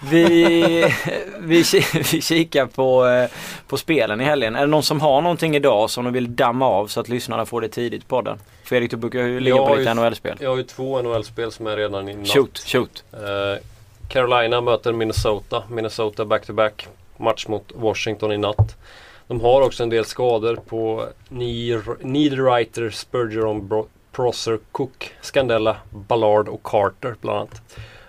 vi, 0.10 0.92
vi, 1.38 1.64
vi 2.12 2.20
kikar 2.22 2.66
på, 2.66 3.06
eh, 3.06 3.30
på 3.68 3.76
spelen 3.76 4.20
i 4.20 4.24
helgen. 4.24 4.56
Är 4.56 4.60
det 4.60 4.66
någon 4.66 4.82
som 4.82 5.00
har 5.00 5.20
någonting 5.20 5.56
idag 5.56 5.90
som 5.90 6.04
de 6.04 6.12
vill 6.12 6.36
damma 6.36 6.66
av 6.66 6.86
så 6.86 7.00
att 7.00 7.08
lyssnarna 7.08 7.46
får 7.46 7.60
det 7.60 7.68
tidigt 7.68 8.08
på 8.08 8.22
den? 8.22 8.38
Fredrik 8.64 8.90
du 8.90 8.96
brukar 8.96 9.18
ju 9.18 9.40
ligga 9.40 9.56
på 9.56 9.74
lite 9.74 9.94
NHL-spel. 9.94 10.36
Jag 10.40 10.50
har 10.50 10.56
ju 10.56 10.62
två 10.62 11.02
NHL-spel 11.02 11.52
som 11.52 11.66
är 11.66 11.76
redan 11.76 12.08
i 12.08 12.14
natt. 12.14 12.28
Shoot, 12.28 12.58
shoot. 12.58 13.04
Carolina 14.08 14.60
möter 14.60 14.92
Minnesota. 14.92 15.62
Minnesota 15.70 16.24
back-to-back. 16.24 16.86
-back 16.86 17.05
match 17.18 17.46
mot 17.48 17.72
Washington 17.74 18.32
i 18.32 18.38
natt. 18.38 18.76
De 19.26 19.40
har 19.40 19.62
också 19.62 19.82
en 19.82 19.90
del 19.90 20.04
skador 20.04 20.56
på 20.56 21.06
Niederreiter, 22.00 22.90
Spurgeon, 22.90 23.88
Prosser, 24.12 24.58
Cook, 24.72 25.10
Scandella, 25.20 25.76
Ballard 25.90 26.48
och 26.48 26.62
Carter 26.62 27.16
bland 27.20 27.38
annat. 27.38 27.62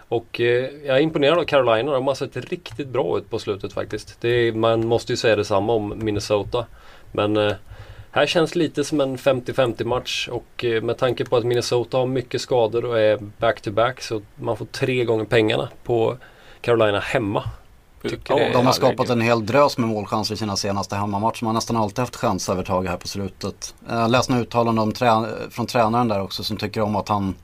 Och 0.07 0.42
eh, 0.42 0.69
jag 0.86 0.98
är 0.98 1.01
imponerad 1.01 1.38
av 1.38 1.44
Carolina. 1.44 1.92
De 1.92 2.07
har 2.07 2.15
sett 2.15 2.38
riktigt 2.38 2.88
bra 2.88 3.18
ut 3.18 3.30
på 3.30 3.39
slutet 3.39 3.74
faktiskt. 3.74 4.25
Är, 4.25 4.51
man 4.51 4.88
måste 4.88 5.13
ju 5.13 5.18
säga 5.18 5.36
detsamma 5.36 5.74
om 5.74 5.94
Minnesota. 5.95 6.65
Men 7.12 7.38
eh, 7.38 7.54
här 8.12 8.25
känns 8.25 8.56
lite 8.56 8.83
som 8.83 9.01
en 9.01 9.18
50-50 9.18 9.83
match 9.83 10.30
och 10.31 10.65
eh, 10.65 10.81
med 10.81 10.98
tanke 10.98 11.25
på 11.25 11.38
att 11.38 11.45
Minnesota 11.45 11.98
har 11.98 12.06
mycket 12.06 12.42
skador 12.42 12.86
och 12.86 13.00
är 13.00 13.18
back-to-back 13.18 13.97
-back, 13.97 14.02
så 14.02 14.21
man 14.35 14.57
får 14.57 14.66
tre 14.66 15.04
gånger 15.04 15.26
pengarna 15.26 15.69
på 15.83 16.18
Carolina 16.61 16.99
hemma. 16.99 17.44
Ja, 18.01 18.49
de 18.54 18.66
har 18.66 18.73
skapat 18.73 19.09
en 19.09 19.21
hel 19.21 19.45
drös 19.45 19.77
med 19.77 19.89
målchanser 19.89 20.33
i 20.33 20.37
sina 20.37 20.56
senaste 20.56 20.95
hemmamatcher. 20.95 21.44
Man 21.44 21.47
har 21.47 21.54
nästan 21.54 21.77
alltid 21.77 21.99
haft 21.99 22.16
chansövertag 22.16 22.87
här 22.87 22.97
på 22.97 23.07
slutet. 23.07 23.75
Jag 23.89 24.11
läste 24.11 24.31
några 24.31 24.44
uttalanden 24.44 24.92
trä 24.92 25.25
från 25.49 25.66
tränaren 25.66 26.07
där 26.07 26.21
också 26.21 26.44
som 26.44 26.57
tycker 26.57 26.81
om 26.81 26.95
att 26.95 27.09
han 27.09 27.35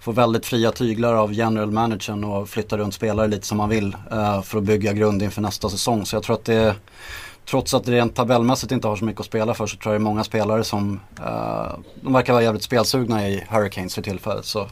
får 0.00 0.12
väldigt 0.12 0.46
fria 0.46 0.72
tyglar 0.72 1.14
av 1.14 1.32
general 1.32 1.70
managern 1.70 2.24
och 2.24 2.48
flyttar 2.48 2.78
runt 2.78 2.94
spelare 2.94 3.28
lite 3.28 3.46
som 3.46 3.60
han 3.60 3.68
vill 3.68 3.96
uh, 4.12 4.42
för 4.42 4.58
att 4.58 4.64
bygga 4.64 4.92
grund 4.92 5.22
inför 5.22 5.42
nästa 5.42 5.68
säsong. 5.68 6.06
Så 6.06 6.16
jag 6.16 6.22
tror 6.22 6.36
att 6.36 6.44
det 6.44 6.76
Trots 7.50 7.74
att 7.74 7.84
det 7.84 7.92
rent 7.92 8.14
tabellmässigt 8.14 8.72
inte 8.72 8.88
har 8.88 8.96
så 8.96 9.04
mycket 9.04 9.20
att 9.20 9.26
spela 9.26 9.54
för 9.54 9.66
så 9.66 9.76
tror 9.76 9.94
jag 9.94 10.00
det 10.00 10.02
är 10.02 10.04
många 10.04 10.24
spelare 10.24 10.64
som 10.64 11.00
uh, 11.20 11.78
De 12.00 12.12
verkar 12.12 12.32
vara 12.32 12.42
jävligt 12.42 12.62
spelsugna 12.62 13.28
i 13.28 13.44
Hurricanes 13.48 13.94
för 13.94 14.02
tillfället. 14.02 14.44
Så 14.44 14.66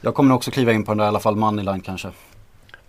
jag 0.00 0.14
kommer 0.14 0.28
nog 0.28 0.36
också 0.36 0.50
kliva 0.50 0.72
in 0.72 0.84
på 0.84 0.90
den 0.90 0.98
där 0.98 1.04
i 1.04 1.08
alla 1.08 1.20
fall 1.20 1.36
moneyline 1.36 1.80
kanske. 1.80 2.08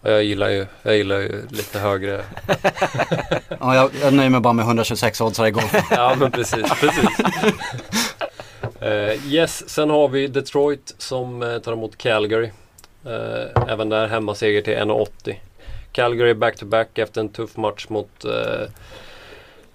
Jag 0.01 0.23
gillar 0.23 0.49
ju, 0.49 0.65
jag 0.83 0.97
gillar 0.97 1.19
ju 1.19 1.47
lite 1.49 1.79
högre. 1.79 2.21
ja, 3.59 3.75
jag, 3.75 3.91
jag 4.01 4.13
nöjer 4.13 4.29
mig 4.29 4.41
bara 4.41 4.53
med 4.53 4.65
126 4.65 5.21
odds 5.21 5.39
igår. 5.39 5.63
ja, 5.91 6.15
men 6.19 6.31
precis. 6.31 6.79
precis. 6.79 7.09
Uh, 8.83 9.33
yes, 9.33 9.69
sen 9.69 9.89
har 9.89 10.07
vi 10.07 10.27
Detroit 10.27 10.95
som 10.97 11.41
uh, 11.41 11.59
tar 11.59 11.73
emot 11.73 11.97
Calgary. 11.97 12.49
Uh, 13.05 13.63
även 13.67 13.89
där 13.89 14.07
hemmaseger 14.07 14.61
till 14.61 14.73
1,80. 14.73 15.35
Calgary 15.91 16.33
back-to-back 16.33 16.97
efter 16.97 17.21
en 17.21 17.29
tuff 17.29 17.57
match 17.57 17.85
mot 17.89 18.25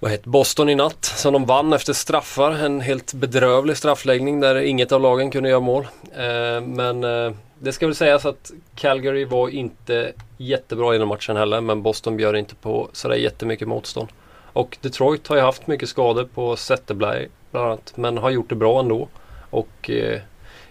vad 0.05 0.11
heter 0.11 0.31
Boston 0.31 0.69
i 0.69 0.75
natt. 0.75 1.05
Som 1.05 1.33
de 1.33 1.45
vann 1.45 1.73
efter 1.73 1.93
straffar. 1.93 2.51
En 2.51 2.81
helt 2.81 3.15
bedrövlig 3.15 3.77
straffläggning 3.77 4.41
där 4.41 4.57
inget 4.57 4.93
av 4.93 5.01
lagen 5.01 5.31
kunde 5.31 5.49
göra 5.49 5.61
mål. 5.61 5.87
Eh, 6.17 6.61
men 6.61 7.05
eh, 7.05 7.33
det 7.59 7.73
ska 7.73 7.87
väl 7.87 7.95
sägas 7.95 8.27
att 8.27 8.53
Calgary 8.75 9.25
var 9.25 9.49
inte 9.49 10.13
jättebra 10.37 10.95
i 10.95 10.99
den 10.99 11.09
matchen 11.09 11.37
heller 11.37 11.61
men 11.61 11.83
Boston 11.83 12.17
bjöd 12.17 12.37
inte 12.37 12.55
på 12.55 12.89
sådär 12.93 13.17
jättemycket 13.17 13.69
motstånd. 13.69 14.09
Och 14.53 14.79
Detroit 14.81 15.29
har 15.29 15.37
ju 15.37 15.43
haft 15.43 15.67
mycket 15.67 15.89
skador 15.89 16.29
på 16.35 16.57
Zetterberg 16.57 17.29
bland 17.51 17.67
annat 17.67 17.93
men 17.97 18.19
har 18.19 18.31
gjort 18.31 18.49
det 18.49 18.55
bra 18.55 18.81
ändå. 18.81 19.09
Och 19.51 19.91
eh, 19.91 20.21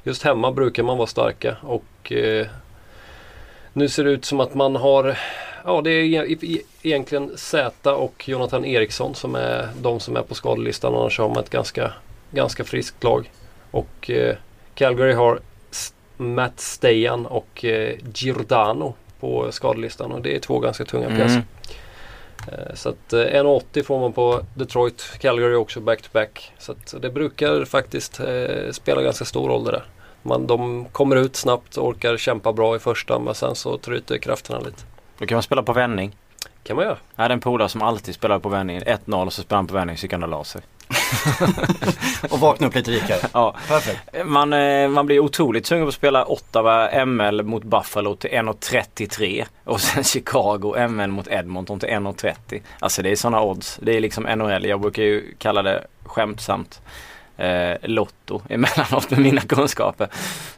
just 0.04 0.24
hemma 0.24 0.52
brukar 0.52 0.84
man 0.84 0.98
vara 0.98 1.08
starka 1.08 1.58
och 1.62 2.12
eh, 2.12 2.48
nu 3.74 3.90
ser 3.90 4.04
det 4.04 4.12
ut 4.12 4.26
som 4.26 4.40
att 4.40 4.54
man 4.54 4.76
har 4.76 5.18
ja, 5.66 5.82
det 5.82 5.92
är 5.92 6.04
e- 6.32 6.38
e- 6.42 6.62
egentligen 6.82 7.32
Zäta 7.38 7.96
och 7.96 8.30
Jonathan 8.30 8.66
Eriksson 8.66 9.16
som 9.16 9.36
är 9.36 9.70
de 9.82 10.00
som 10.00 10.16
är 10.18 10.22
på 10.22 10.36
skadelistan. 10.36 10.96
Annars 10.96 11.20
har 11.20 11.30
man 11.30 11.38
ett 11.38 11.50
ganska, 11.50 11.94
ganska 12.32 12.64
friskt 12.64 13.04
lag. 13.04 13.32
Och 13.72 14.10
eh, 14.10 14.36
Calgary 14.76 15.14
har 15.14 15.40
Matt 16.18 16.60
Stajan 16.60 17.26
och 17.26 17.66
eh, 17.66 17.96
Giordano 18.16 18.94
på 19.20 19.52
skadelistan. 19.52 20.12
Och 20.12 20.22
det 20.22 20.36
är 20.36 20.40
två 20.40 20.60
ganska 20.60 20.86
tunga 20.86 21.08
pjäser. 21.08 21.26
Mm. 21.26 21.44
Eh, 22.48 22.76
Så 22.76 22.90
att 22.90 23.14
eh, 23.14 23.20
1,80 23.20 23.84
får 23.84 24.00
man 24.00 24.14
på 24.14 24.42
Detroit, 24.56 25.02
Calgary 25.20 25.56
också 25.56 25.80
back-to-back. 25.80 26.52
Så 26.60 26.72
att 26.72 26.94
det 27.02 27.10
brukar 27.10 27.66
faktiskt 27.66 28.20
eh, 28.20 28.72
spela 28.72 29.02
ganska 29.02 29.26
stor 29.26 29.50
roll 29.50 29.64
det 29.64 29.72
där. 29.72 29.84
Man, 30.22 30.48
de 30.48 30.86
kommer 30.92 31.16
ut 31.16 31.36
snabbt, 31.36 31.78
orkar 31.78 32.18
kämpa 32.18 32.54
bra 32.54 32.76
i 32.76 32.80
första 32.80 33.20
men 33.20 33.36
sen 33.36 33.56
så 33.56 33.78
tryter 33.78 34.18
krafterna 34.18 34.60
lite. 34.60 34.84
Då 35.24 35.28
kan 35.28 35.36
man 35.36 35.44
spela 35.44 35.64
på 35.64 35.74
vändning. 35.74 36.16
kan 36.64 36.76
man 36.76 36.86
göra. 36.86 36.98
Jag 37.16 37.24
hade 37.24 37.34
en 37.34 37.40
polare 37.40 37.70
som 37.70 37.82
alltid 37.82 38.16
spelade 38.16 38.40
på 38.40 38.50
vändning. 38.50 38.80
1-0 38.80 39.26
och 39.26 39.34
så 39.34 39.42
spelade 39.42 39.58
han 39.58 39.68
på 39.68 39.74
vändning 39.74 39.98
så 39.98 40.04
gick 40.06 40.12
han 40.14 40.24
och 40.24 40.30
la 40.30 40.44
sig. 40.44 40.62
Och 42.30 42.40
vakna 42.40 42.68
upp 42.68 42.76
lite 42.76 42.92
rikare. 42.92 43.20
Ja, 43.34 43.56
Perfekt. 43.68 44.00
man, 44.26 44.54
eh, 44.54 44.88
man 44.88 45.06
blir 45.06 45.20
otroligt 45.20 45.66
sugen 45.66 45.84
på 45.86 45.88
att 45.88 45.94
spela 45.94 46.26
Ottawa 46.26 47.06
ML 47.06 47.44
mot 47.44 47.64
Buffalo 47.64 48.16
till 48.16 48.30
1,33 48.30 49.46
och 49.64 49.82
sen 49.82 50.04
Chicago 50.14 50.88
ML 50.90 51.12
mot 51.12 51.28
Edmonton 51.28 51.80
till 51.80 51.90
1,30. 51.90 52.62
Alltså 52.80 53.02
det 53.02 53.10
är 53.10 53.16
sådana 53.16 53.42
odds. 53.42 53.80
Det 53.82 53.98
är 53.98 54.02
liksom 54.02 54.24
NHL. 54.24 54.66
Jag 54.66 54.82
brukar 54.82 55.04
ju 55.04 55.36
kalla 55.38 55.62
det 55.62 55.84
skämtsamt 56.06 56.82
eh, 57.38 57.78
Lotto 57.82 58.42
emellanåt 58.50 59.10
med 59.10 59.20
mina 59.20 59.42
kunskaper. 59.42 60.08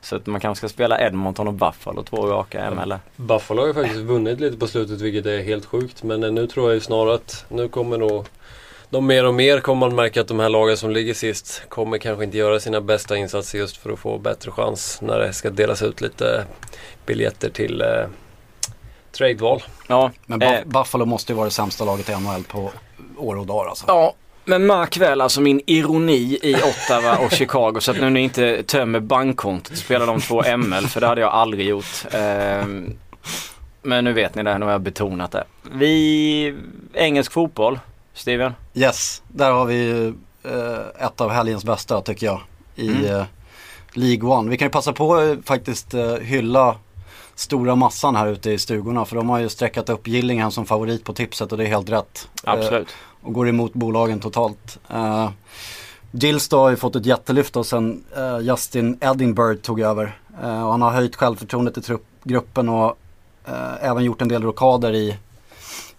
Så 0.02 0.16
att 0.16 0.26
man 0.26 0.40
kanske 0.42 0.68
ska 0.68 0.74
spela 0.74 1.00
Edmonton 1.02 1.48
och 1.48 1.54
Buffalo 1.54 2.04
två 2.04 2.28
raka 2.28 2.72
ML. 2.72 2.96
Buffalo 3.16 3.62
har 3.62 3.68
ju 3.68 3.74
faktiskt 3.74 4.00
vunnit 4.00 4.40
lite 4.40 4.58
på 4.58 4.68
slutet 4.68 5.02
vilket 5.02 5.26
är 5.26 5.44
helt 5.44 5.66
sjukt. 5.66 6.04
Men 6.04 6.24
eh, 6.24 6.32
nu 6.32 6.48
tror 6.48 6.68
jag 6.70 6.74
ju 6.74 6.80
snarare 6.82 7.16
att 7.16 7.46
nu 7.50 7.68
kommer 7.68 7.98
nog 7.98 8.26
de 8.90 9.08
mer 9.08 9.26
och 9.26 9.34
mer 9.34 9.60
kommer 9.60 9.80
man 9.88 9.96
märka 9.96 10.22
att 10.22 10.28
de 10.28 10.40
här 10.40 10.50
lagen 10.50 10.78
som 10.78 10.92
ligger 10.92 11.14
sist 11.14 11.62
kommer 11.70 11.98
kanske 11.98 12.24
inte 12.24 12.38
göra 12.38 12.60
sina 12.60 12.82
bästa 12.82 13.18
insatser 13.18 13.58
just 13.58 13.78
för 13.78 13.90
att 13.94 14.00
få 14.00 14.18
bättre 14.18 14.52
chans 14.52 15.00
när 15.02 15.20
det 15.20 15.34
ska 15.34 15.50
delas 15.50 15.82
ut 15.82 16.02
lite 16.02 16.46
biljetter 17.06 17.50
till 17.50 17.82
eh, 17.82 17.88
tradeval. 19.12 19.64
Ja, 19.88 20.12
Men 20.26 20.42
eh, 20.42 20.50
Buff- 20.50 20.64
Buffalo 20.66 21.06
måste 21.06 21.32
ju 21.32 21.36
vara 21.36 21.46
det 21.46 21.52
sämsta 21.52 21.86
laget 21.86 22.10
i 22.10 22.16
NHL 22.16 22.44
på 22.44 22.72
år 23.18 23.36
och 23.36 23.46
dagar 23.46 23.70
alltså. 23.70 23.86
Ja, 23.88 24.14
men 24.46 24.66
märk 24.66 24.98
väl 24.98 25.22
alltså 25.22 25.42
min 25.42 25.62
ironi 25.66 26.40
i 26.42 26.56
Ottawa 26.56 27.18
och 27.18 27.32
Chicago 27.32 27.76
så 27.80 27.92
att 27.92 27.98
nu 28.02 28.10
ni 28.10 28.20
inte 28.20 28.64
tömmer 28.64 29.00
bankkontot 29.00 29.78
spelar 29.78 30.08
de 30.08 30.22
två 30.22 30.44
ML 30.58 30.88
för 30.88 31.02
det 31.02 31.08
hade 31.08 31.22
jag 31.22 31.32
aldrig 31.34 31.68
gjort. 31.68 32.06
Ehm, 32.12 32.94
men 33.82 34.04
nu 34.04 34.14
vet 34.14 34.36
ni 34.36 34.44
det, 34.44 34.58
nu 34.58 34.66
har 34.66 34.72
jag 34.72 34.82
betonat 34.82 35.32
det. 35.32 35.44
Vi, 35.74 36.56
engelsk 36.94 37.32
fotboll, 37.32 37.80
Steven? 38.14 38.54
Yes, 38.74 39.22
där 39.28 39.52
har 39.52 39.66
vi 39.66 39.76
ju 39.76 40.08
eh, 40.44 41.06
ett 41.06 41.22
av 41.22 41.30
helgens 41.32 41.66
bästa 41.66 42.02
tycker 42.02 42.26
jag 42.26 42.42
i 42.76 42.88
Mm. 42.90 43.06
eh, 43.06 43.24
League 43.94 44.30
One. 44.30 44.50
Vi 44.50 44.58
kan 44.58 44.66
ju 44.66 44.72
passa 44.72 44.94
på 44.94 45.22
eh, 45.22 45.36
faktiskt 45.46 45.94
eh, 45.94 46.14
hylla 46.16 46.76
stora 47.36 47.76
massan 47.76 48.16
här 48.16 48.28
ute 48.28 48.52
i 48.52 48.58
stugorna 48.58 49.06
för 49.06 49.16
de 49.16 49.30
har 49.30 49.40
ju 49.40 49.50
sträckat 49.50 49.90
upp 49.90 50.08
Gillingham 50.08 50.52
som 50.52 50.66
favorit 50.66 51.04
på 51.04 51.14
tipset 51.14 51.52
och 51.52 51.58
det 51.58 51.64
är 51.64 51.68
helt 51.68 51.90
rätt. 51.90 52.28
Eh, 52.44 52.54
Absolut. 52.54 52.88
och 53.22 53.34
går 53.34 53.50
emot 53.50 53.74
bolagen 53.74 54.20
totalt. 54.20 54.80
Uh, 54.94 55.30
Gills 56.18 56.48
då 56.48 56.60
har 56.60 56.70
ju 56.70 56.76
fått 56.76 56.96
ett 56.96 57.06
jättelyft 57.06 57.54
då 57.54 57.64
sen 57.64 58.04
eh, 58.18 58.40
Justin 58.40 58.98
Edinburgh 59.02 59.62
tog 59.62 59.80
över. 59.80 60.18
Eh, 60.42 60.66
och 60.66 60.72
han 60.72 60.82
har 60.82 60.92
höjt 60.92 61.16
självförtroendet 61.16 61.78
i 61.78 61.82
trupp, 61.82 62.06
gruppen 62.24 62.70
och 62.70 62.98
eh, 63.46 63.74
även 63.82 64.04
gjort 64.04 64.22
en 64.22 64.28
del 64.28 64.44
rockader 64.44 64.94
i, 64.94 65.18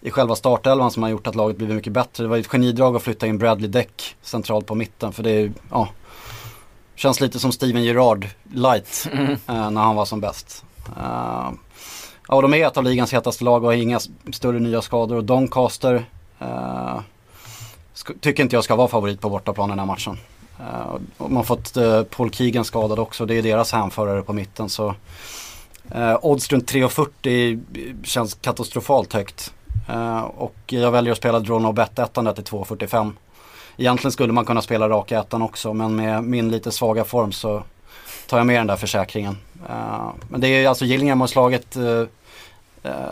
i 0.01 0.11
själva 0.11 0.35
startelvan 0.35 0.91
som 0.91 1.03
har 1.03 1.09
gjort 1.09 1.27
att 1.27 1.35
laget 1.35 1.57
blivit 1.57 1.75
mycket 1.75 1.93
bättre. 1.93 2.23
Det 2.23 2.27
var 2.27 2.35
ju 2.35 2.41
ett 2.41 2.47
genidrag 2.47 2.95
att 2.95 3.03
flytta 3.03 3.27
in 3.27 3.37
Bradley 3.37 3.69
Deck 3.69 4.15
centralt 4.21 4.65
på 4.65 4.75
mitten 4.75 5.13
för 5.13 5.23
det 5.23 5.31
är 5.31 5.51
ja, 5.71 5.89
känns 6.95 7.21
lite 7.21 7.39
som 7.39 7.51
Steven 7.51 7.83
Gerrard 7.83 8.27
light 8.53 9.07
eh, 9.47 9.71
när 9.71 9.81
han 9.81 9.95
var 9.95 10.05
som 10.05 10.19
bäst. 10.19 10.63
Uh, 10.97 11.51
ja, 12.27 12.35
och 12.35 12.41
de 12.41 12.53
är 12.53 12.67
ett 12.67 12.77
av 12.77 12.83
ligans 12.83 13.13
hetaste 13.13 13.43
lag 13.43 13.63
och 13.63 13.69
har 13.69 13.73
inga 13.73 13.99
större 14.33 14.59
nya 14.59 14.81
skador 14.81 15.15
och 15.15 15.23
Doncaster 15.23 16.05
uh, 16.41 16.99
tycker 18.19 18.43
inte 18.43 18.55
jag 18.55 18.63
ska 18.63 18.75
vara 18.75 18.87
favorit 18.87 19.21
på 19.21 19.29
bortaplan 19.29 19.69
i 19.69 19.71
den 19.71 19.79
här 19.79 19.85
matchen. 19.85 20.17
Uh, 20.59 20.97
och 21.17 21.29
man 21.29 21.37
har 21.37 21.43
fått 21.43 21.77
uh, 21.77 22.03
Paul 22.03 22.31
Keegan 22.31 22.65
skadad 22.65 22.99
också, 22.99 23.25
det 23.25 23.35
är 23.35 23.43
deras 23.43 23.71
hänförare 23.71 24.21
på 24.21 24.33
mitten 24.33 24.69
så 24.69 24.95
uh, 25.95 26.17
odds 26.21 26.51
runt 26.51 26.71
3,40 26.71 28.05
känns 28.05 28.33
katastrofalt 28.33 29.13
högt. 29.13 29.53
Uh, 29.89 30.19
och 30.19 30.55
jag 30.65 30.91
väljer 30.91 31.11
att 31.11 31.17
spela 31.17 31.39
draw 31.39 31.63
no 31.63 31.71
bet 31.71 31.99
ettan 31.99 32.25
där 32.25 32.33
till 32.33 32.43
2,45. 32.43 33.11
Egentligen 33.77 34.11
skulle 34.11 34.33
man 34.33 34.45
kunna 34.45 34.61
spela 34.61 34.89
raka 34.89 35.19
ettan 35.19 35.41
också 35.41 35.73
men 35.73 35.95
med 35.95 36.23
min 36.23 36.51
lite 36.51 36.71
svaga 36.71 37.03
form 37.03 37.31
så 37.31 37.63
tar 38.27 38.37
jag 38.37 38.47
med 38.47 38.59
den 38.59 38.67
där 38.67 38.75
försäkringen. 38.75 39.37
Eh, 39.69 40.09
men 40.29 40.41
det 40.41 40.47
är 40.47 40.67
alltså 40.67 40.85
Gillingham 40.85 41.21
har 41.21 41.27
slagit 41.27 41.75
eh, 41.75 42.03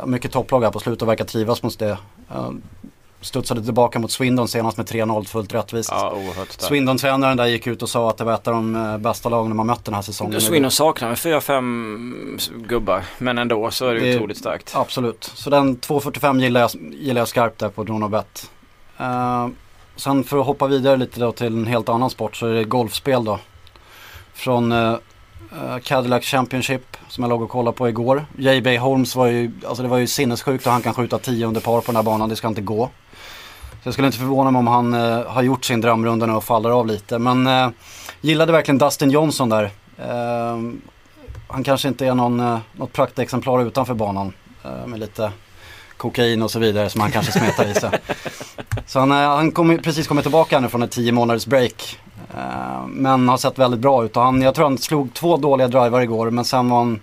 mycket 0.05 0.31
topplag 0.31 0.61
här 0.61 0.71
på 0.71 0.79
slutet 0.79 1.01
och 1.01 1.07
verkar 1.07 1.25
trivas 1.25 1.63
mot 1.63 1.79
det. 1.79 1.97
Uh, 2.35 2.51
studsade 3.21 3.63
tillbaka 3.63 3.99
mot 3.99 4.11
Swindon 4.11 4.47
senast 4.47 4.77
med 4.77 4.85
3-0 4.85 5.25
fullt 5.25 5.53
rättvist. 5.53 5.89
Ja. 5.91 6.17
Swindon-tränaren 6.57 7.37
där 7.37 7.45
gick 7.45 7.67
ut 7.67 7.81
och 7.81 7.89
sa 7.89 8.09
att 8.09 8.17
det 8.17 8.23
var 8.23 8.33
ett 8.33 8.47
av 8.47 8.53
de 8.53 8.97
bästa 9.01 9.29
lagen 9.29 9.57
har 9.57 9.65
mött 9.65 9.85
den 9.85 9.93
här 9.93 10.01
säsongen. 10.01 10.41
Swindon 10.41 10.71
saknar 10.71 11.07
väl 11.07 11.17
4-5 11.17 12.39
gubbar 12.67 13.03
men 13.17 13.37
ändå 13.37 13.71
så 13.71 13.87
är 13.87 13.93
det, 13.93 13.99
Det- 13.99 14.15
otroligt 14.15 14.37
starkt. 14.37 14.71
Absolut, 14.75 15.31
så 15.35 15.49
den 15.49 15.77
2.45 15.77 16.41
gillar 16.41 16.61
jag, 16.61 16.71
gillar 16.93 17.21
jag 17.21 17.27
skarpt 17.27 17.59
där 17.59 17.69
på 17.69 17.83
Dronobet. 17.83 18.51
Uh, 19.01 19.47
sen 19.95 20.23
för 20.23 20.39
att 20.39 20.45
hoppa 20.45 20.67
vidare 20.67 20.97
lite 20.97 21.19
då 21.19 21.31
till 21.31 21.47
en 21.47 21.67
helt 21.67 21.89
annan 21.89 22.09
sport 22.09 22.35
så 22.35 22.47
är 22.47 22.53
det 22.53 22.63
golfspel 22.63 23.25
då. 23.25 23.39
Från 24.33 24.71
eh, 25.51 25.77
Cadillac 25.83 26.23
Championship 26.23 26.97
som 27.07 27.23
jag 27.23 27.29
låg 27.29 27.41
och 27.41 27.49
kollade 27.49 27.77
på 27.77 27.89
igår. 27.89 28.25
J.B. 28.37 28.77
Holmes 28.77 29.15
var 29.15 29.27
ju, 29.27 29.51
alltså 29.67 29.83
det 29.83 29.89
var 29.89 29.97
ju 29.97 30.07
sinnessjukt 30.07 30.65
och 30.65 30.71
han 30.71 30.81
kan 30.81 30.93
skjuta 30.93 31.19
10 31.19 31.47
under 31.47 31.61
par 31.61 31.81
på 31.81 31.85
den 31.85 31.95
här 31.95 32.03
banan, 32.03 32.29
det 32.29 32.35
ska 32.35 32.47
inte 32.47 32.61
gå. 32.61 32.89
Så 33.85 33.87
jag 33.87 33.93
skulle 33.93 34.07
inte 34.07 34.17
förvåna 34.19 34.51
mig 34.51 34.59
om 34.59 34.67
han 34.67 34.93
eh, 34.93 35.25
har 35.25 35.41
gjort 35.41 35.65
sin 35.65 35.81
drömrunda 35.81 36.25
nu 36.25 36.33
och 36.33 36.43
faller 36.43 36.69
av 36.69 36.87
lite. 36.87 37.19
Men 37.19 37.47
eh, 37.47 37.69
gillade 38.21 38.51
verkligen 38.51 38.77
Dustin 38.77 39.11
Johnson 39.11 39.49
där. 39.49 39.71
Han 41.47 41.63
kanske 41.63 41.87
inte 41.87 42.07
är 42.07 42.15
någon, 42.15 42.39
eh, 42.39 42.59
något 42.73 42.93
praktexemplar 42.93 43.61
utanför 43.61 43.93
banan. 43.93 44.33
Med 44.85 44.99
lite 44.99 45.31
kokain 45.97 46.41
och 46.41 46.51
så 46.51 46.59
vidare 46.59 46.89
som 46.89 47.01
han 47.01 47.11
kanske 47.11 47.31
smetar 47.31 47.65
i 47.65 47.73
sig. 47.73 47.89
Så 48.85 48.99
han, 48.99 49.11
han 49.11 49.51
kom, 49.51 49.77
precis 49.77 50.07
kommit 50.07 50.23
tillbaka 50.23 50.59
nu 50.59 50.69
från 50.69 50.83
ett 50.83 50.91
10 50.91 51.11
månaders 51.11 51.45
break. 51.45 51.99
Eh, 52.37 52.87
men 52.87 53.29
har 53.29 53.37
sett 53.37 53.59
väldigt 53.59 53.79
bra 53.79 54.05
ut 54.05 54.17
och 54.17 54.23
han, 54.23 54.41
jag 54.41 54.55
tror 54.55 54.65
han 54.65 54.77
slog 54.77 55.13
två 55.13 55.37
dåliga 55.37 55.67
drivar 55.67 56.01
igår 56.01 56.29
men 56.29 56.45
sen 56.45 56.69
var 56.69 56.77
han 56.77 57.01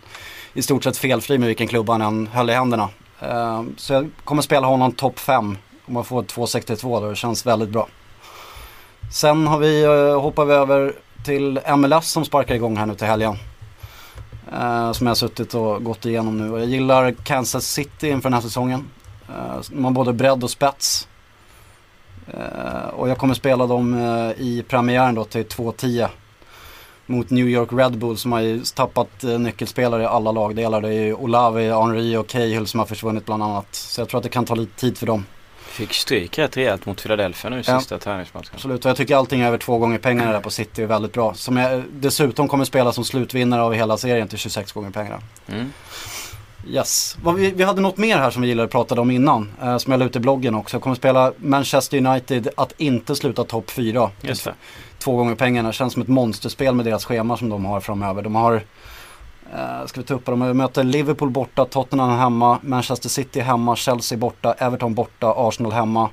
i 0.55 0.63
stort 0.63 0.85
sett 0.85 0.97
felfri 0.97 1.39
med 1.39 1.47
vilken 1.47 1.69
klubba 1.69 1.93
han 1.93 2.03
än 2.03 2.27
höll 2.27 2.51
i 2.51 2.53
händerna. 2.53 2.89
Eh, 3.21 3.63
så 3.77 3.93
jag 3.93 4.11
kommer 4.25 4.43
spela 4.43 4.67
honom 4.67 4.93
topp 4.93 5.19
5 5.19 5.59
om 5.87 5.95
man 5.95 6.05
får 6.05 6.23
2,62 6.23 7.01
då, 7.01 7.11
det 7.11 7.17
känns 7.17 7.47
väldigt 7.47 7.69
bra. 7.69 7.89
Sen 9.13 9.47
har 9.47 9.59
vi, 9.59 9.85
eh, 9.85 10.21
hoppar 10.21 10.45
vi 10.45 10.55
över 10.55 10.95
till 11.25 11.61
MLS 11.77 12.11
som 12.11 12.25
sparkar 12.25 12.55
igång 12.55 12.77
här 12.77 12.87
nu 12.87 12.95
till 12.95 13.07
helgen. 13.07 13.37
Som 14.93 15.07
jag 15.07 15.11
har 15.11 15.15
suttit 15.15 15.55
och 15.55 15.85
gått 15.85 16.07
igenom 16.07 16.39
nu. 16.39 16.53
Och 16.53 16.61
jag 16.61 16.67
gillar 16.67 17.13
Kansas 17.13 17.67
City 17.67 18.09
inför 18.09 18.29
den 18.29 18.35
här 18.35 18.41
säsongen. 18.41 18.85
Man 19.27 19.63
de 19.71 19.85
har 19.85 19.91
både 19.91 20.13
bredd 20.13 20.45
och 20.45 20.51
spets. 20.51 21.09
Eh, 22.27 22.89
och 22.95 23.09
jag 23.09 23.19
kommer 23.19 23.35
spela 23.35 23.67
dem 23.67 23.95
eh, 23.95 24.43
i 24.43 24.65
premiären 24.69 25.15
då 25.15 25.25
till 25.25 25.43
2-10. 25.47 26.09
Mot 27.07 27.31
New 27.31 27.49
York 27.49 27.69
Red 27.73 27.99
Bull 27.99 28.17
som 28.19 28.33
har 28.33 28.41
ju 28.41 28.61
tappat 28.75 29.25
eh, 29.25 29.39
nyckelspelare 29.39 30.03
i 30.03 30.07
alla 30.07 30.33
lagdelar. 30.33 30.81
Det 30.81 30.89
är 30.89 30.93
ju 31.05 31.15
Olavi, 31.15 31.71
Henry 31.71 32.17
och 32.17 32.27
Cahill 32.27 32.67
som 32.67 32.81
har 32.81 32.87
försvunnit 32.87 33.27
bland 33.27 33.43
annat. 33.43 33.67
Så 33.71 34.01
jag 34.01 34.09
tror 34.09 34.19
att 34.19 34.23
det 34.25 34.29
kan 34.31 34.45
ta 34.45 34.55
lite 34.55 34.81
tid 34.81 34.99
för 34.99 35.07
dem. 35.07 35.27
Fick 35.59 35.93
stryk 35.95 36.39
rätt 36.39 36.57
rejält 36.57 36.87
mot 36.87 37.03
Philadelphia 37.03 37.51
nu 37.51 37.57
i 37.61 37.63
Ja. 37.67 37.79
sista 37.79 37.99
träningsmatchen. 37.99 38.51
Absolut, 38.55 38.85
och 38.85 38.89
jag 38.89 38.97
tycker 38.97 39.17
allting 39.17 39.43
över 39.43 39.59
två 39.59 39.79
gånger 39.79 39.99
pengarna 39.99 40.33
där 40.33 40.41
på 40.41 40.51
City 40.51 40.83
är 40.83 40.87
väldigt 40.87 41.13
bra. 41.13 41.35
Som 41.35 41.57
jag 41.57 41.83
dessutom 41.93 42.49
kommer 42.49 42.65
spela 42.65 42.93
som 42.93 43.05
slutvinnare 43.05 43.63
av 43.63 43.73
hela 43.75 43.97
serien 43.97 44.29
till 44.29 44.39
26 44.39 44.73
gånger 44.73 44.91
pengarna. 44.91 45.21
Mm. 45.49 45.73
Yes. 46.67 47.17
Vi, 47.37 47.63
hade 47.63 47.81
något 47.81 47.97
mer 47.97 48.19
här 48.19 48.31
som 48.31 48.43
vi 48.43 48.49
gillade 48.49 48.65
att 48.65 48.71
prata 48.71 49.01
om 49.01 49.11
innan. 49.11 49.53
Eh, 49.63 49.77
som 49.77 49.93
jag 49.93 49.99
la 49.99 50.05
ut 50.05 50.17
i 50.17 50.21
bloggen 50.21 50.55
också. 50.55 50.77
Jag 50.77 50.83
kommer 50.83 50.97
spela 50.97 51.33
Manchester 51.37 52.07
United 52.07 52.49
att 52.57 52.73
inte 52.77 53.17
sluta 53.17 53.45
topp 53.45 53.71
4. 53.71 54.11
Just 54.21 54.45
det. 54.45 54.55
Två 54.99 55.17
gånger 55.17 55.35
pengarna. 55.35 55.73
Känns 55.73 55.93
som 55.93 56.03
ett 56.03 56.09
monsterspel 56.09 56.75
med 56.75 56.85
deras 56.85 57.05
schema 57.05 57.37
som 57.37 57.49
de 57.49 57.65
har 57.65 57.81
framöver. 57.81 58.23
De 58.23 58.35
har, 58.35 58.55
eh, 59.53 59.87
ska 59.87 60.01
vi 60.01 60.07
ta 60.07 60.15
upp 60.15 60.27
de 60.27 60.39
möter 60.39 60.85
Liverpool 60.85 61.31
borta, 61.31 61.65
Tottenham 61.65 62.19
hemma, 62.19 62.59
Manchester 62.63 63.09
City 63.09 63.41
hemma, 63.41 63.77
Chelsea 63.77 64.19
borta, 64.19 64.53
Everton 64.53 64.95
borta, 64.95 65.35
Arsenal 65.37 65.73
hemma. 65.73 66.11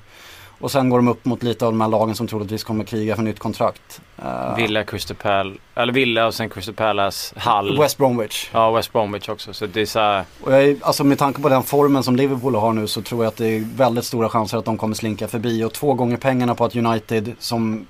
Och 0.59 0.71
sen 0.71 0.89
går 0.89 0.97
de 0.97 1.07
upp 1.07 1.25
mot 1.25 1.43
lite 1.43 1.65
av 1.65 1.71
de 1.71 1.81
här 1.81 1.87
lagen 1.87 2.15
som 2.15 2.27
troligtvis 2.27 2.63
kommer 2.63 2.83
kriga 2.83 3.15
för 3.15 3.23
nytt 3.23 3.39
kontrakt. 3.39 4.01
Uh, 4.23 4.55
Villa, 4.55 4.83
Crystal 4.83 5.17
Palace, 5.17 5.59
eller 5.75 5.93
Villa 5.93 6.27
och 6.27 6.33
sen 6.33 6.49
Crystal 6.49 6.75
Palace, 6.75 7.35
Hull. 7.39 7.79
West 7.79 7.97
Bromwich. 7.97 8.49
Ja, 8.53 8.71
West 8.71 8.93
Bromwich 8.93 9.29
också. 9.29 9.53
Så 9.53 9.65
det 9.65 9.81
är 9.81 9.85
så 9.85 9.99
här... 9.99 10.23
och 10.43 10.53
jag 10.53 10.63
är, 10.63 10.75
alltså 10.81 11.03
med 11.03 11.17
tanke 11.17 11.41
på 11.41 11.49
den 11.49 11.63
formen 11.63 12.03
som 12.03 12.15
Liverpool 12.15 12.55
har 12.55 12.73
nu 12.73 12.87
så 12.87 13.01
tror 13.01 13.23
jag 13.23 13.31
att 13.31 13.37
det 13.37 13.47
är 13.47 13.67
väldigt 13.75 14.05
stora 14.05 14.29
chanser 14.29 14.57
att 14.57 14.65
de 14.65 14.77
kommer 14.77 14.95
slinka 14.95 15.27
förbi. 15.27 15.63
Och 15.63 15.73
två 15.73 15.93
gånger 15.93 16.17
pengarna 16.17 16.55
på 16.55 16.65
att 16.65 16.75
United 16.75 17.35
som 17.39 17.85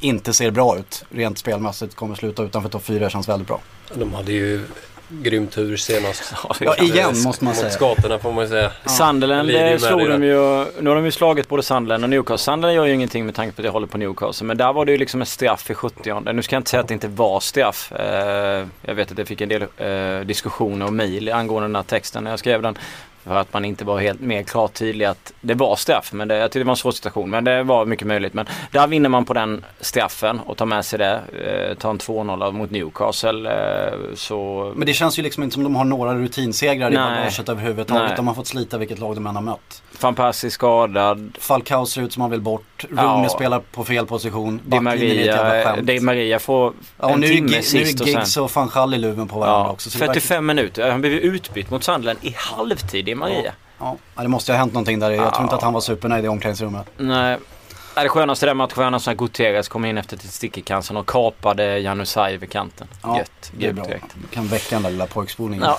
inte 0.00 0.32
ser 0.32 0.50
bra 0.50 0.78
ut 0.78 1.04
rent 1.10 1.38
spelmässigt 1.38 1.94
kommer 1.94 2.14
sluta 2.14 2.42
utanför 2.42 2.68
topp 2.68 2.84
4 2.84 3.10
känns 3.10 3.28
väldigt 3.28 3.48
bra. 3.48 3.60
De 3.94 4.14
hade 4.14 4.32
ju 4.32 4.66
grym 5.08 5.46
tur 5.46 5.76
senast. 5.76 6.34
Ja, 6.60 6.76
igen 6.76 7.22
måste 7.24 7.44
man 7.44 7.54
säga. 7.54 7.66
Mot 7.66 7.72
skatorna 7.72 8.18
får 8.18 8.32
man 8.32 8.48
säga. 8.48 8.70
Ja. 8.84 8.90
Sunderland 8.90 9.80
slog 9.80 10.08
de 10.08 10.22
ju, 10.22 10.64
nu 10.80 10.90
har 10.90 10.94
de 10.94 11.04
ju 11.04 11.10
slagit 11.10 11.48
både 11.48 11.62
Sunderland 11.62 12.04
och 12.04 12.10
Newcastle. 12.10 12.38
Sunderland 12.38 12.76
gör 12.76 12.84
ju 12.84 12.94
ingenting 12.94 13.26
med 13.26 13.34
tanke 13.34 13.56
på 13.56 13.62
att 13.62 13.64
jag 13.64 13.72
håller 13.72 13.86
på 13.86 13.98
Newcastle. 13.98 14.46
Men 14.46 14.56
där 14.56 14.72
var 14.72 14.84
det 14.84 14.92
ju 14.92 14.98
liksom 14.98 15.20
en 15.20 15.26
straff 15.26 15.70
i 15.70 15.74
70 15.74 16.32
Nu 16.32 16.42
ska 16.42 16.56
jag 16.56 16.60
inte 16.60 16.70
säga 16.70 16.80
att 16.80 16.88
det 16.88 16.94
inte 16.94 17.08
var 17.08 17.40
straff. 17.40 17.92
Eh, 17.92 18.66
jag 18.82 18.94
vet 18.94 19.12
att 19.12 19.18
jag 19.18 19.28
fick 19.28 19.40
en 19.40 19.48
del 19.48 19.62
eh, 19.62 20.26
diskussioner 20.26 20.86
och 20.86 20.92
mejl 20.92 21.32
angående 21.32 21.68
den 21.68 21.76
här 21.76 21.82
texten 21.82 22.24
när 22.24 22.30
jag 22.30 22.38
skrev 22.38 22.62
den. 22.62 22.78
För 23.24 23.36
att 23.36 23.52
man 23.52 23.64
inte 23.64 23.84
var 23.84 24.00
helt 24.00 24.20
mer 24.20 24.42
klart 24.42 24.72
tydlig 24.74 25.04
att 25.04 25.32
det 25.40 25.54
var 25.54 25.76
straff. 25.76 26.12
Men 26.12 26.28
det, 26.28 26.36
jag 26.36 26.50
tyckte 26.50 26.58
det 26.58 26.64
var 26.64 26.72
en 26.72 26.76
svår 26.76 26.92
situation. 26.92 27.30
Men 27.30 27.44
det 27.44 27.62
var 27.62 27.86
mycket 27.86 28.06
möjligt. 28.06 28.34
Men 28.34 28.46
där 28.70 28.86
vinner 28.86 29.08
man 29.08 29.24
på 29.24 29.34
den 29.34 29.64
straffen 29.80 30.40
och 30.40 30.56
tar 30.56 30.66
med 30.66 30.84
sig 30.84 30.98
det. 30.98 31.20
Eh, 31.70 31.78
tar 31.78 31.90
en 31.90 31.98
2-0 31.98 32.52
mot 32.52 32.70
Newcastle. 32.70 33.50
Eh, 33.50 34.14
så... 34.14 34.72
Men 34.76 34.86
det 34.86 34.92
känns 34.92 35.18
ju 35.18 35.22
liksom 35.22 35.42
inte 35.42 35.54
som 35.54 35.62
de 35.62 35.74
har 35.74 35.84
några 35.84 36.14
rutinsegrar 36.14 36.92
i 36.92 36.96
bagaget 36.96 37.48
överhuvudtaget. 37.48 38.16
De 38.16 38.26
har 38.26 38.34
fått 38.34 38.46
slita 38.46 38.78
vilket 38.78 38.98
lag 38.98 39.14
de 39.14 39.26
än 39.26 39.34
har 39.36 39.42
mött. 39.42 39.82
Persie 40.16 40.50
skadad. 40.50 41.36
Falcao 41.40 41.86
ser 41.86 42.02
ut 42.02 42.12
som 42.12 42.20
han 42.20 42.30
vill 42.30 42.40
bort. 42.40 42.84
Rooney 42.90 43.22
ja. 43.22 43.28
spelar 43.28 43.60
på 43.60 43.84
fel 43.84 44.06
position. 44.06 44.60
Di 44.64 44.80
Maria, 44.80 45.76
Di 45.76 46.00
Maria 46.00 46.38
får 46.38 46.72
ja, 47.00 47.10
en 47.10 47.20
nu 47.20 47.28
timme 47.28 47.56
är, 47.56 47.62
sist 47.62 47.98
Nu 47.98 48.04
är 48.04 48.08
Giggs 48.08 48.36
och 48.36 48.50
van 48.54 48.68
Schall 48.68 48.94
i 48.94 48.98
luven 48.98 49.28
på 49.28 49.38
varandra 49.38 49.68
ja, 49.68 49.72
också. 49.72 49.90
45 49.90 50.46
minuter. 50.46 50.90
Han 50.90 51.00
blev 51.00 51.12
utbytt 51.12 51.70
mot 51.70 51.84
Sandland 51.84 52.18
i 52.22 52.34
halvtid 52.36 53.08
Maria. 53.14 53.52
Ja. 53.78 53.96
ja, 54.16 54.22
det 54.22 54.28
måste 54.28 54.52
ha 54.52 54.58
hänt 54.58 54.72
någonting 54.72 54.98
där. 54.98 55.10
Jag 55.10 55.34
tror 55.34 55.42
inte 55.42 55.54
att 55.54 55.62
han 55.62 55.72
var 55.72 55.80
supernöjd 55.80 56.24
i 56.24 56.28
omklädningsrummet. 56.28 56.86
Nej. 56.96 57.38
Det 57.94 58.08
skönaste 58.08 58.46
den 58.46 58.56
matchen 58.56 58.82
var 58.82 58.90
när 58.90 59.14
Gutierrez 59.14 59.68
kom 59.68 59.84
in 59.84 59.98
efter 59.98 60.16
ett 60.16 60.44
i 60.58 60.62
cancern 60.62 60.96
och 60.96 61.06
kapade 61.06 61.78
Janusaj 61.78 62.36
vid 62.36 62.50
kanten. 62.50 62.86
Ja, 63.02 63.18
Gött. 63.18 63.52
Det 63.56 63.66
är 63.66 63.72
bra. 63.72 63.84
Direkt. 63.84 64.16
kan 64.30 64.46
väcka 64.46 64.76
den 64.76 64.82
där 64.82 64.90
lilla 64.90 65.06
pojkspolningen. 65.06 65.66
Ja. 65.66 65.78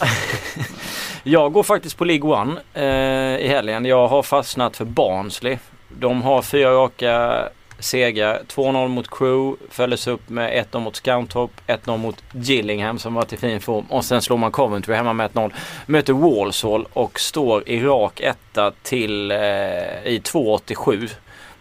jag 1.23 1.53
går 1.53 1.63
faktiskt 1.63 1.97
på 1.97 2.05
League 2.05 2.31
One 2.31 2.61
eh, 2.73 3.45
i 3.45 3.47
helgen. 3.47 3.85
Jag 3.85 4.07
har 4.07 4.23
fastnat 4.23 4.77
för 4.77 4.85
Barnsley. 4.85 5.57
De 5.89 6.21
har 6.21 6.41
fyra 6.41 6.71
raka 6.71 7.43
segrar. 7.79 8.41
2-0 8.47 8.87
mot 8.87 9.09
Crew, 9.09 9.55
följdes 9.69 10.07
upp 10.07 10.29
med 10.29 10.65
1-0 10.71 10.79
mot 10.79 10.95
Scountop, 10.95 11.51
1-0 11.67 11.97
mot 11.97 12.23
Gillingham 12.31 12.99
som 12.99 13.13
var 13.13 13.23
till 13.23 13.37
fin 13.37 13.61
form 13.61 13.85
och 13.89 14.05
sen 14.05 14.21
slår 14.21 14.37
man 14.37 14.51
Coventry 14.51 14.95
hemma 14.95 15.13
med 15.13 15.31
1-0. 15.31 15.53
Möter 15.85 16.13
Walsall 16.13 16.87
och 16.93 17.19
står 17.19 17.69
i 17.69 17.79
rak 17.79 18.19
etta 18.19 18.71
till 18.71 19.31
eh, 19.31 19.37
i 19.37 20.21
2,87. 20.23 21.09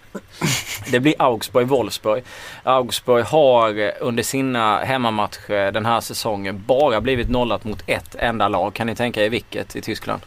Det 0.90 1.00
blir 1.00 1.14
Augsburg-Wolfsburg. 1.18 2.22
Augsburg 2.62 3.24
har 3.24 3.92
under 4.00 4.22
sina 4.22 4.78
hemmamatcher 4.78 5.72
den 5.72 5.86
här 5.86 6.00
säsongen 6.00 6.64
bara 6.66 7.00
blivit 7.00 7.30
nollat 7.30 7.64
mot 7.64 7.82
ett 7.86 8.14
enda 8.14 8.48
lag. 8.48 8.74
Kan 8.74 8.86
ni 8.86 8.94
tänka 8.94 9.24
er 9.24 9.30
vilket 9.30 9.76
i 9.76 9.80
Tyskland? 9.80 10.22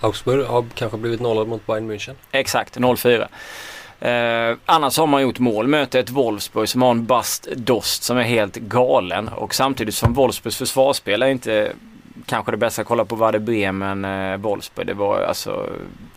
Augsburg 0.00 0.46
har 0.46 0.64
kanske 0.74 0.98
blivit 0.98 1.20
nollad 1.20 1.48
mot 1.48 1.66
Bayern 1.66 1.90
München. 1.90 2.14
Exakt, 2.32 2.76
0-4. 2.76 3.28
Eh, 4.00 4.56
annars 4.66 4.98
har 4.98 5.06
man 5.06 5.22
gjort 5.22 5.38
mål. 5.38 5.66
Möter 5.66 6.00
ett 6.00 6.10
Wolfsburg 6.10 6.68
som 6.68 6.82
har 6.82 6.90
en 6.90 7.06
Bast 7.06 7.48
Dost 7.56 8.02
som 8.02 8.18
är 8.18 8.22
helt 8.22 8.56
galen. 8.56 9.28
Och 9.28 9.54
samtidigt 9.54 9.94
som 9.94 10.14
Wolfsburgs 10.14 10.56
försvarsspel 10.56 11.22
är 11.22 11.26
inte 11.26 11.72
kanske 12.30 12.50
det 12.50 12.56
bästa 12.56 12.82
att 12.82 12.88
kolla 12.88 13.04
på 13.04 13.16
var 13.16 13.32
det 13.32 13.38
Bremen, 13.38 14.04
eh, 14.04 14.36
Wolfsburg. 14.36 14.86
Det 14.86 14.94
var 14.94 15.22
alltså 15.22 15.68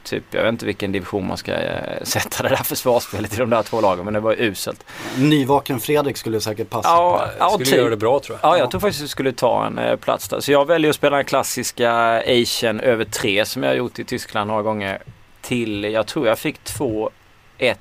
typ, 0.03 0.23
jag 0.31 0.43
vet 0.43 0.49
inte 0.49 0.65
vilken 0.65 0.91
division 0.91 1.27
man 1.27 1.37
ska 1.37 1.51
eh, 1.51 2.03
sätta 2.03 2.43
det 2.43 2.49
där 2.49 2.55
försvarsspelet 2.55 3.33
i 3.33 3.37
de 3.37 3.49
där 3.49 3.63
två 3.63 3.81
lagen. 3.81 4.05
Men 4.05 4.13
det 4.13 4.19
var 4.19 4.35
uselt. 4.39 4.85
Nyvaken 5.17 5.79
Fredrik 5.79 6.17
skulle 6.17 6.41
säkert 6.41 6.69
passa. 6.69 6.89
Ja, 6.89 7.27
ja 7.39 7.49
skulle 7.49 7.65
typ. 7.65 7.77
göra 7.77 7.89
det 7.89 7.97
bra 7.97 8.19
tror 8.19 8.39
jag. 8.41 8.51
Ja, 8.51 8.57
jag 8.57 8.71
tror 8.71 8.81
faktiskt 8.81 9.03
att 9.03 9.09
skulle 9.09 9.31
ta 9.31 9.65
en 9.65 9.77
eh, 9.77 9.95
plats 9.95 10.29
där. 10.29 10.39
Så 10.39 10.51
jag 10.51 10.67
väljer 10.67 10.89
att 10.89 10.95
spela 10.95 11.15
den 11.15 11.25
klassiska 11.25 11.91
Asian 12.27 12.79
över 12.79 13.05
3 13.05 13.45
som 13.45 13.63
jag 13.63 13.69
har 13.69 13.75
gjort 13.75 13.99
i 13.99 14.03
Tyskland 14.03 14.47
några 14.47 14.61
gånger. 14.61 15.01
Till, 15.41 15.83
jag 15.83 16.07
tror 16.07 16.27
jag 16.27 16.39
fick 16.39 16.63
2 16.63 17.09
1 17.57 17.79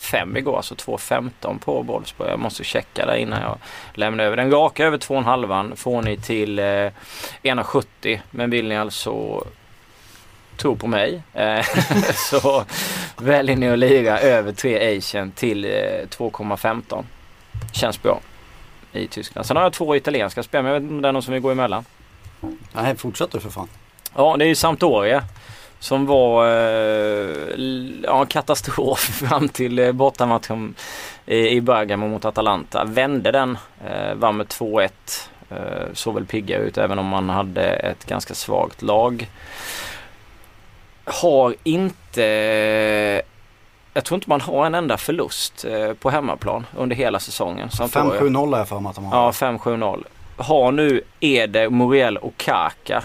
5 0.00 0.36
igår, 0.36 0.56
alltså 0.56 0.74
2.15 0.74 1.58
på 1.58 1.82
Wolfsburg. 1.82 2.30
Jag 2.30 2.38
måste 2.38 2.64
checka 2.64 3.06
det 3.06 3.20
innan 3.20 3.42
jag 3.42 3.58
lämnar 3.94 4.24
över. 4.24 4.36
Den 4.36 4.50
raka 4.50 4.84
över 4.86 4.98
2,5 4.98 5.76
får 5.76 6.02
ni 6.02 6.16
till 6.16 6.58
eh, 6.58 6.62
1,70 6.62 8.20
men 8.30 8.50
vill 8.50 8.68
ni 8.68 8.76
alltså 8.76 9.44
tro 10.56 10.76
på 10.76 10.86
mig 10.86 11.22
eh, 11.34 11.66
så 12.14 12.64
väljer 13.16 13.56
ni 13.56 13.68
att 13.68 13.78
lira 13.78 14.20
över 14.20 14.52
3 14.52 14.98
Asian 14.98 15.30
till 15.30 15.64
eh, 15.64 15.70
2,15. 15.70 17.04
Känns 17.72 18.02
bra 18.02 18.20
i 18.92 19.06
Tyskland. 19.06 19.46
Sen 19.46 19.56
har 19.56 19.62
jag 19.62 19.72
två 19.72 19.96
italienska 19.96 20.42
spel 20.42 20.62
men 20.62 20.72
jag 20.72 20.80
vet 20.80 20.82
inte 20.82 20.94
om 20.94 21.02
det 21.02 21.08
är 21.08 21.12
någon 21.12 21.22
som 21.22 21.32
vill 21.34 21.42
gå 21.42 21.50
emellan. 21.50 21.84
Nej, 22.72 22.96
fortsätt 22.96 23.30
du 23.30 23.40
för 23.40 23.50
fan. 23.50 23.68
Ja, 24.16 24.36
det 24.38 24.44
är 24.44 24.48
ju 24.48 24.54
Sampdoria. 24.54 25.24
Som 25.80 26.06
var 26.06 26.46
eh, 26.46 27.60
ja, 28.02 28.24
katastrof 28.24 28.98
fram 29.28 29.48
till 29.48 29.78
eh, 29.78 29.92
bortamatchen 29.92 30.74
i 31.26 31.60
Bergamo 31.60 32.08
mot 32.08 32.24
Atalanta. 32.24 32.84
Vände 32.84 33.30
den, 33.30 33.58
eh, 33.86 34.14
vann 34.14 34.36
med 34.36 34.46
2-1. 34.46 34.90
Eh, 35.50 35.56
såg 35.92 36.14
väl 36.14 36.26
pigga 36.26 36.58
ut 36.58 36.78
även 36.78 36.98
om 36.98 37.06
man 37.06 37.28
hade 37.28 37.62
ett 37.62 38.06
ganska 38.06 38.34
svagt 38.34 38.82
lag. 38.82 39.30
Har 41.04 41.54
inte 41.62 42.22
jag 43.94 44.04
tror 44.04 44.16
inte 44.16 44.28
man 44.28 44.40
har 44.40 44.66
en 44.66 44.74
enda 44.74 44.96
förlust 44.96 45.64
på 46.00 46.10
hemmaplan 46.10 46.66
under 46.76 46.96
hela 46.96 47.20
säsongen. 47.20 47.68
5-7-0 47.68 48.50
har 48.50 48.58
jag 48.58 48.68
för 48.68 48.80
mig 48.80 48.90
att 48.90 48.96
de 48.96 49.04
har. 49.04 49.24
Ja, 49.24 49.30
5-7-0. 49.30 50.04
Har 50.36 50.72
nu 50.72 51.02
Ede, 51.20 51.70
Muriel 51.70 52.16
och 52.16 52.36
Kaka 52.36 53.02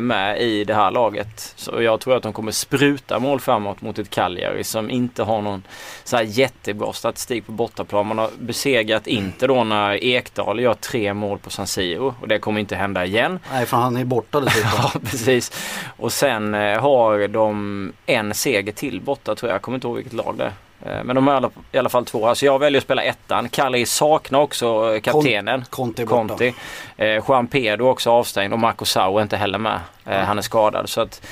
med 0.00 0.40
i 0.40 0.64
det 0.64 0.74
här 0.74 0.90
laget. 0.90 1.52
Så 1.56 1.82
jag 1.82 2.00
tror 2.00 2.16
att 2.16 2.22
de 2.22 2.32
kommer 2.32 2.52
spruta 2.52 3.18
mål 3.18 3.40
framåt 3.40 3.80
mot 3.80 3.98
ett 3.98 4.10
Cagliari 4.10 4.64
som 4.64 4.90
inte 4.90 5.22
har 5.22 5.42
någon 5.42 5.62
så 6.04 6.16
här 6.16 6.24
jättebra 6.24 6.92
statistik 6.92 7.46
på 7.46 7.52
bortaplan. 7.52 8.06
Man 8.06 8.18
har 8.18 8.30
besegrat 8.38 9.06
Inter 9.06 9.48
då 9.48 9.64
när 9.64 10.04
Ekdal 10.04 10.60
gör 10.60 10.74
tre 10.74 11.14
mål 11.14 11.38
på 11.38 11.50
San 11.50 11.66
Siro 11.66 12.14
och 12.20 12.28
det 12.28 12.38
kommer 12.38 12.60
inte 12.60 12.76
hända 12.76 13.04
igen. 13.04 13.38
Nej, 13.52 13.66
för 13.66 13.76
han 13.76 13.96
är 13.96 14.04
borta 14.04 14.40
dessutom. 14.40 14.70
Ja, 14.94 15.00
precis. 15.04 15.52
Och 15.96 16.12
sen 16.12 16.54
eh, 16.54 16.80
har 16.80 17.28
de 17.28 17.92
en 18.06 18.34
seger 18.34 18.72
till 18.72 19.00
borta 19.00 19.34
tror 19.34 19.48
jag. 19.50 19.54
Jag 19.54 19.62
kommer 19.62 19.76
inte 19.76 19.86
ihåg 19.86 19.96
vilket 19.96 20.12
lag 20.12 20.34
det 20.38 20.44
är. 20.44 20.52
Eh, 20.86 21.04
Men 21.04 21.16
de 21.16 21.26
har 21.26 21.50
i 21.72 21.78
alla, 21.78 21.88
fall 21.88 22.04
två. 22.04 22.26
Alltså 22.26 22.46
jag 22.46 22.58
väljer 22.58 22.78
att 22.78 22.84
spela 22.84 23.02
ettan. 23.02 23.48
Kalle 23.48 23.86
saknar 23.86 24.40
också 24.40 24.94
eh, 24.94 25.00
kaptenen. 25.00 25.64
Conte 25.70 26.02
är. 26.02 26.06
Conti. 26.06 26.54
Eh, 26.96 27.22
Juan 27.28 27.46
Pedro 27.46 27.88
också 27.88 28.10
avstängd 28.10 28.52
och 28.52 28.58
Marco 28.58 28.84
Sau 28.84 29.18
är 29.18 29.22
inte 29.22 29.36
heller 29.36 29.58
med. 29.58 29.80
Eh, 30.06 30.18
Han 30.18 30.38
är 30.38 30.42
skadad. 30.42 30.88
Så 30.88 31.00
att 31.00 31.26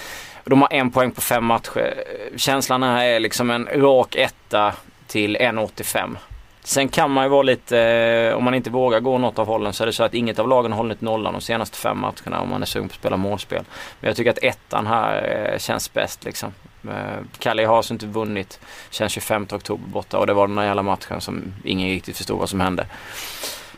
de 0.44 0.62
har 0.62 0.72
en 0.72 0.90
poäng 0.90 1.10
på 1.10 1.20
fem 1.20 1.44
matcher. 1.44 1.94
Känslan 2.36 2.82
här 2.82 3.04
är 3.04 3.20
liksom 3.20 3.50
en 3.50 3.68
rak 3.74 4.16
etta 4.16 4.72
till 5.06 5.36
1,85. 5.36 6.16
Sen 6.64 6.88
kan 6.88 7.10
man 7.10 7.24
ju 7.24 7.30
vara 7.30 7.42
lite, 7.42 7.78
eh, 7.78 8.36
om 8.36 8.44
man 8.44 8.54
inte 8.54 8.70
vågar 8.70 9.00
gå 9.00 9.18
något 9.18 9.38
av 9.38 9.46
hållen 9.46 9.72
så 9.72 9.84
är 9.84 9.86
det 9.86 9.92
så 9.92 10.02
att 10.04 10.14
inget 10.14 10.38
av 10.38 10.48
lagen 10.48 10.72
har 10.72 10.76
hållit 10.76 11.00
nollan 11.00 11.32
de 11.32 11.40
senaste 11.40 11.76
fem 11.76 11.98
matcherna 11.98 12.40
om 12.40 12.48
man 12.48 12.62
är 12.62 12.66
sugen 12.66 12.88
på 12.88 12.92
att 12.92 12.98
spela 12.98 13.16
målspel. 13.16 13.64
Men 14.00 14.08
jag 14.08 14.16
tycker 14.16 14.30
att 14.30 14.38
ettan 14.42 14.86
här 14.86 15.56
känns 15.58 15.92
bäst 15.92 16.24
liksom. 16.24 16.52
Eh, 16.88 17.24
Kalle 17.38 17.66
har 17.66 17.76
alltså 17.76 17.92
inte 17.94 18.06
vunnit 18.06 18.60
sen 18.90 19.08
25 19.08 19.46
oktober 19.52 19.88
borta 19.88 20.18
och 20.18 20.26
det 20.26 20.32
var 20.34 20.48
den 20.48 20.58
här 20.58 20.64
jävla 20.66 20.82
matchen 20.82 21.20
som 21.20 21.42
ingen 21.64 21.88
riktigt 21.88 22.16
förstod 22.16 22.38
vad 22.38 22.48
som 22.48 22.60
hände. 22.60 22.86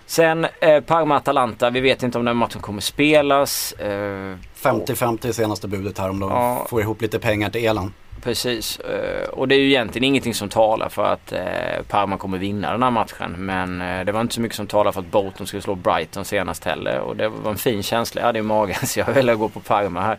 Sen 0.06 0.46
eh, 0.60 0.80
Parma-Atalanta, 0.80 1.70
vi 1.70 1.80
vet 1.80 2.02
inte 2.02 2.18
om 2.18 2.24
den 2.24 2.36
matchen 2.36 2.60
kommer 2.60 2.80
spelas. 2.80 3.72
Eh, 3.72 4.36
50-50 4.62 5.28
är 5.28 5.32
senaste 5.32 5.68
budet 5.68 5.98
här 5.98 6.10
om 6.10 6.20
de 6.20 6.30
Ja. 6.30 6.66
får 6.70 6.80
ihop 6.80 7.02
lite 7.02 7.18
pengar 7.18 7.50
till 7.50 7.64
Elan. 7.64 7.94
Precis. 8.22 8.78
eh, 8.80 9.28
Och 9.28 9.48
det 9.48 9.54
är 9.54 9.58
ju 9.58 9.68
egentligen 9.68 10.04
ingenting 10.04 10.34
som 10.34 10.48
talar 10.48 10.88
för 10.88 11.04
att 11.04 11.32
eh, 11.32 11.82
Parma 11.88 12.16
kommer 12.16 12.38
vinna 12.38 12.72
den 12.72 12.82
här 12.82 12.90
matchen. 12.90 13.34
Men 13.38 13.80
eh, 13.80 14.04
det 14.04 14.12
var 14.12 14.20
inte 14.20 14.34
så 14.34 14.40
mycket 14.40 14.56
som 14.56 14.66
talar 14.66 14.92
för 14.92 15.00
att 15.00 15.10
Bolton 15.10 15.46
skulle 15.46 15.62
slå 15.62 15.74
Brighton 15.74 16.24
senast 16.24 16.64
heller. 16.64 16.98
Och 16.98 17.16
det 17.16 17.28
var 17.28 17.50
en 17.50 17.56
fin 17.58 17.82
känsla 17.82 18.20
jag 18.20 18.26
hade 18.26 18.38
i 18.38 18.42
magen 18.42 18.76
så 18.86 19.00
jag 19.00 19.06
väljer 19.06 19.32
att 19.32 19.38
gå 19.40 19.48
på 19.48 19.60
Parma 19.60 20.00
här. 20.00 20.18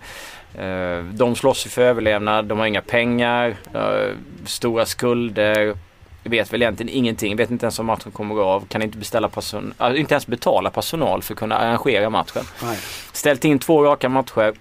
Eh, 0.57 1.03
De 1.03 1.35
slåss 1.35 1.65
ju 1.65 1.69
för 1.69 1.81
överlevnad, 1.81 2.45
de 2.45 2.59
har 2.59 2.65
inga 2.65 2.81
pengar, 2.81 3.55
stora 4.45 4.85
skulder. 4.85 5.77
Vet 6.25 6.53
väl 6.53 6.61
egentligen 6.61 6.89
ingenting, 6.95 7.35
vet 7.35 7.51
inte 7.51 7.65
ens 7.65 7.79
om 7.79 7.85
matchen 7.85 8.11
kommer 8.11 8.35
gå 8.35 8.43
av. 8.43 8.65
Kan 8.67 8.81
inte, 8.81 8.97
beställa 8.97 9.29
person- 9.29 9.73
alltså, 9.77 9.99
inte 9.99 10.13
ens 10.13 10.27
betala 10.27 10.69
personal 10.69 11.21
för 11.21 11.33
att 11.33 11.39
kunna 11.39 11.57
arrangera 11.57 12.09
matchen. 12.09 12.43
Nej. 12.63 12.77
Ställt 13.13 13.45
in 13.45 13.59
två 13.59 13.83
raka 13.83 14.09
matcher. 14.09 14.53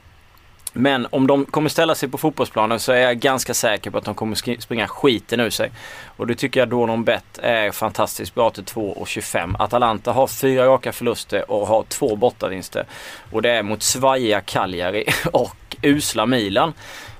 Men 0.74 1.06
om 1.10 1.26
de 1.26 1.44
kommer 1.44 1.68
ställa 1.68 1.94
sig 1.94 2.08
på 2.08 2.18
fotbollsplanen 2.18 2.80
så 2.80 2.92
är 2.92 2.96
jag 3.00 3.18
ganska 3.18 3.54
säker 3.54 3.90
på 3.90 3.98
att 3.98 4.04
de 4.04 4.14
kommer 4.14 4.60
springa 4.60 4.88
skiten 4.88 5.40
ur 5.40 5.50
sig. 5.50 5.70
Och 6.16 6.26
det 6.26 6.34
tycker 6.34 6.60
jag 6.60 6.68
då 6.68 6.86
någon 6.86 7.04
bet 7.04 7.38
är 7.42 7.70
fantastiskt 7.70 8.34
bra 8.34 8.50
till 8.50 8.64
2,25. 8.64 9.56
Atalanta 9.58 10.12
har 10.12 10.26
fyra 10.26 10.66
raka 10.66 10.92
förluster 10.92 11.50
och 11.50 11.66
har 11.66 11.82
två 11.88 12.16
bortavinster. 12.16 12.84
Och 13.32 13.42
det 13.42 13.50
är 13.50 13.62
mot 13.62 13.82
svajiga 13.82 14.40
Cagliari 14.40 15.04
och 15.32 15.56
usla 15.82 16.26
Milan. 16.26 16.72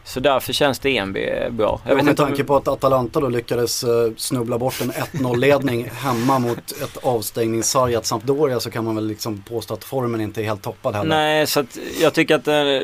Så 0.04 0.20
därför 0.20 0.52
känns 0.52 0.78
DNB 0.78 1.18
bra. 1.50 1.80
Jag 1.86 1.94
vet 1.96 2.04
med 2.04 2.12
inte 2.12 2.22
om- 2.22 2.28
tanke 2.28 2.44
på 2.44 2.56
att 2.56 2.68
Atalanta 2.68 3.20
då 3.20 3.28
lyckades 3.28 3.84
eh, 3.84 3.90
snubbla 4.16 4.58
bort 4.58 4.80
en 4.80 4.92
1-0-ledning 4.92 5.90
hemma 5.94 6.38
mot 6.38 6.58
ett 6.82 6.96
avstängningssargat 7.02 8.06
Sampdoria 8.06 8.60
så 8.60 8.70
kan 8.70 8.84
man 8.84 8.94
väl 8.94 9.06
liksom 9.06 9.42
påstå 9.42 9.74
att 9.74 9.84
formen 9.84 10.20
inte 10.20 10.40
är 10.42 10.44
helt 10.44 10.62
toppad 10.62 10.94
heller. 10.94 11.08
Nej, 11.08 11.46
så 11.46 11.60
att 11.60 11.78
jag 12.00 12.14
tycker 12.14 12.34
att 12.34 12.44
den, 12.44 12.82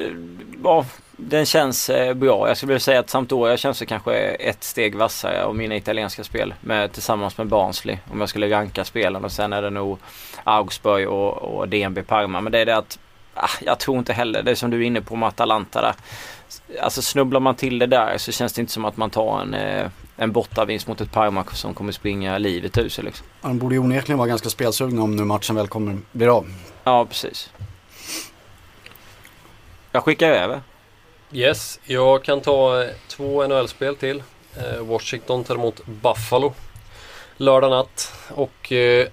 ja, 0.64 0.84
den 1.16 1.46
känns 1.46 1.90
eh, 1.90 2.14
bra. 2.14 2.48
Jag 2.48 2.56
skulle 2.56 2.68
vilja 2.70 2.80
säga 2.80 3.00
att 3.00 3.10
Sampdoria 3.10 3.56
känns 3.56 3.82
kanske 3.88 4.14
ett 4.18 4.64
steg 4.64 4.94
vassare 4.94 5.44
av 5.44 5.56
mina 5.56 5.76
italienska 5.76 6.24
spel 6.24 6.54
med, 6.60 6.92
tillsammans 6.92 7.38
med 7.38 7.46
Barnsley. 7.46 7.96
Om 8.12 8.20
jag 8.20 8.28
skulle 8.28 8.50
ranka 8.50 8.84
spelen 8.84 9.24
och 9.24 9.32
sen 9.32 9.52
är 9.52 9.62
det 9.62 9.70
nog 9.70 9.98
Augsburg 10.44 11.08
och, 11.08 11.32
och 11.32 11.68
DNB 11.68 11.98
Parma. 12.06 12.40
Men 12.40 12.52
det 12.52 12.58
är 12.58 12.66
det 12.66 12.76
att 12.76 12.98
jag 13.60 13.78
tror 13.78 13.98
inte 13.98 14.12
heller, 14.12 14.42
det 14.42 14.56
som 14.56 14.70
du 14.70 14.76
är 14.76 14.86
inne 14.86 15.00
på 15.00 15.16
med 15.16 15.28
Atalanta 15.28 15.80
där. 15.80 15.94
Alltså 16.80 17.02
snubblar 17.02 17.40
man 17.40 17.54
till 17.54 17.78
det 17.78 17.86
där 17.86 18.18
så 18.18 18.32
känns 18.32 18.52
det 18.52 18.60
inte 18.60 18.72
som 18.72 18.84
att 18.84 18.96
man 18.96 19.10
tar 19.10 19.40
en, 19.40 19.54
eh, 19.54 19.86
en 20.16 20.32
bortavinst 20.32 20.86
mot 20.86 21.00
ett 21.00 21.12
Parma 21.12 21.44
som 21.52 21.74
kommer 21.74 21.92
springa 21.92 22.38
livet 22.38 22.78
ur 22.78 22.88
sig 22.88 23.04
liksom. 23.04 23.26
De 23.42 23.58
borde 23.58 23.74
ju 23.74 23.80
onekligen 23.80 24.18
vara 24.18 24.28
ganska 24.28 24.48
spelsugna 24.48 25.02
om 25.02 25.16
nu 25.16 25.24
matchen 25.24 25.56
väl 25.56 25.68
kommer 25.68 25.98
bli 26.12 26.26
av. 26.26 26.46
Ja, 26.84 27.04
precis. 27.04 27.50
Jag 29.92 30.04
skickar 30.04 30.30
över. 30.30 30.60
Yes, 31.32 31.80
jag 31.84 32.24
kan 32.24 32.40
ta 32.40 32.82
eh, 32.82 32.90
två 33.08 33.46
NHL-spel 33.46 33.96
till. 33.96 34.22
Eh, 34.56 34.82
Washington 34.84 35.44
tar 35.44 35.54
emot 35.54 35.86
Buffalo 35.86 36.54
lördag 37.38 37.70
natt. 37.70 38.12
Och 38.28 38.72
eh, 38.72 39.08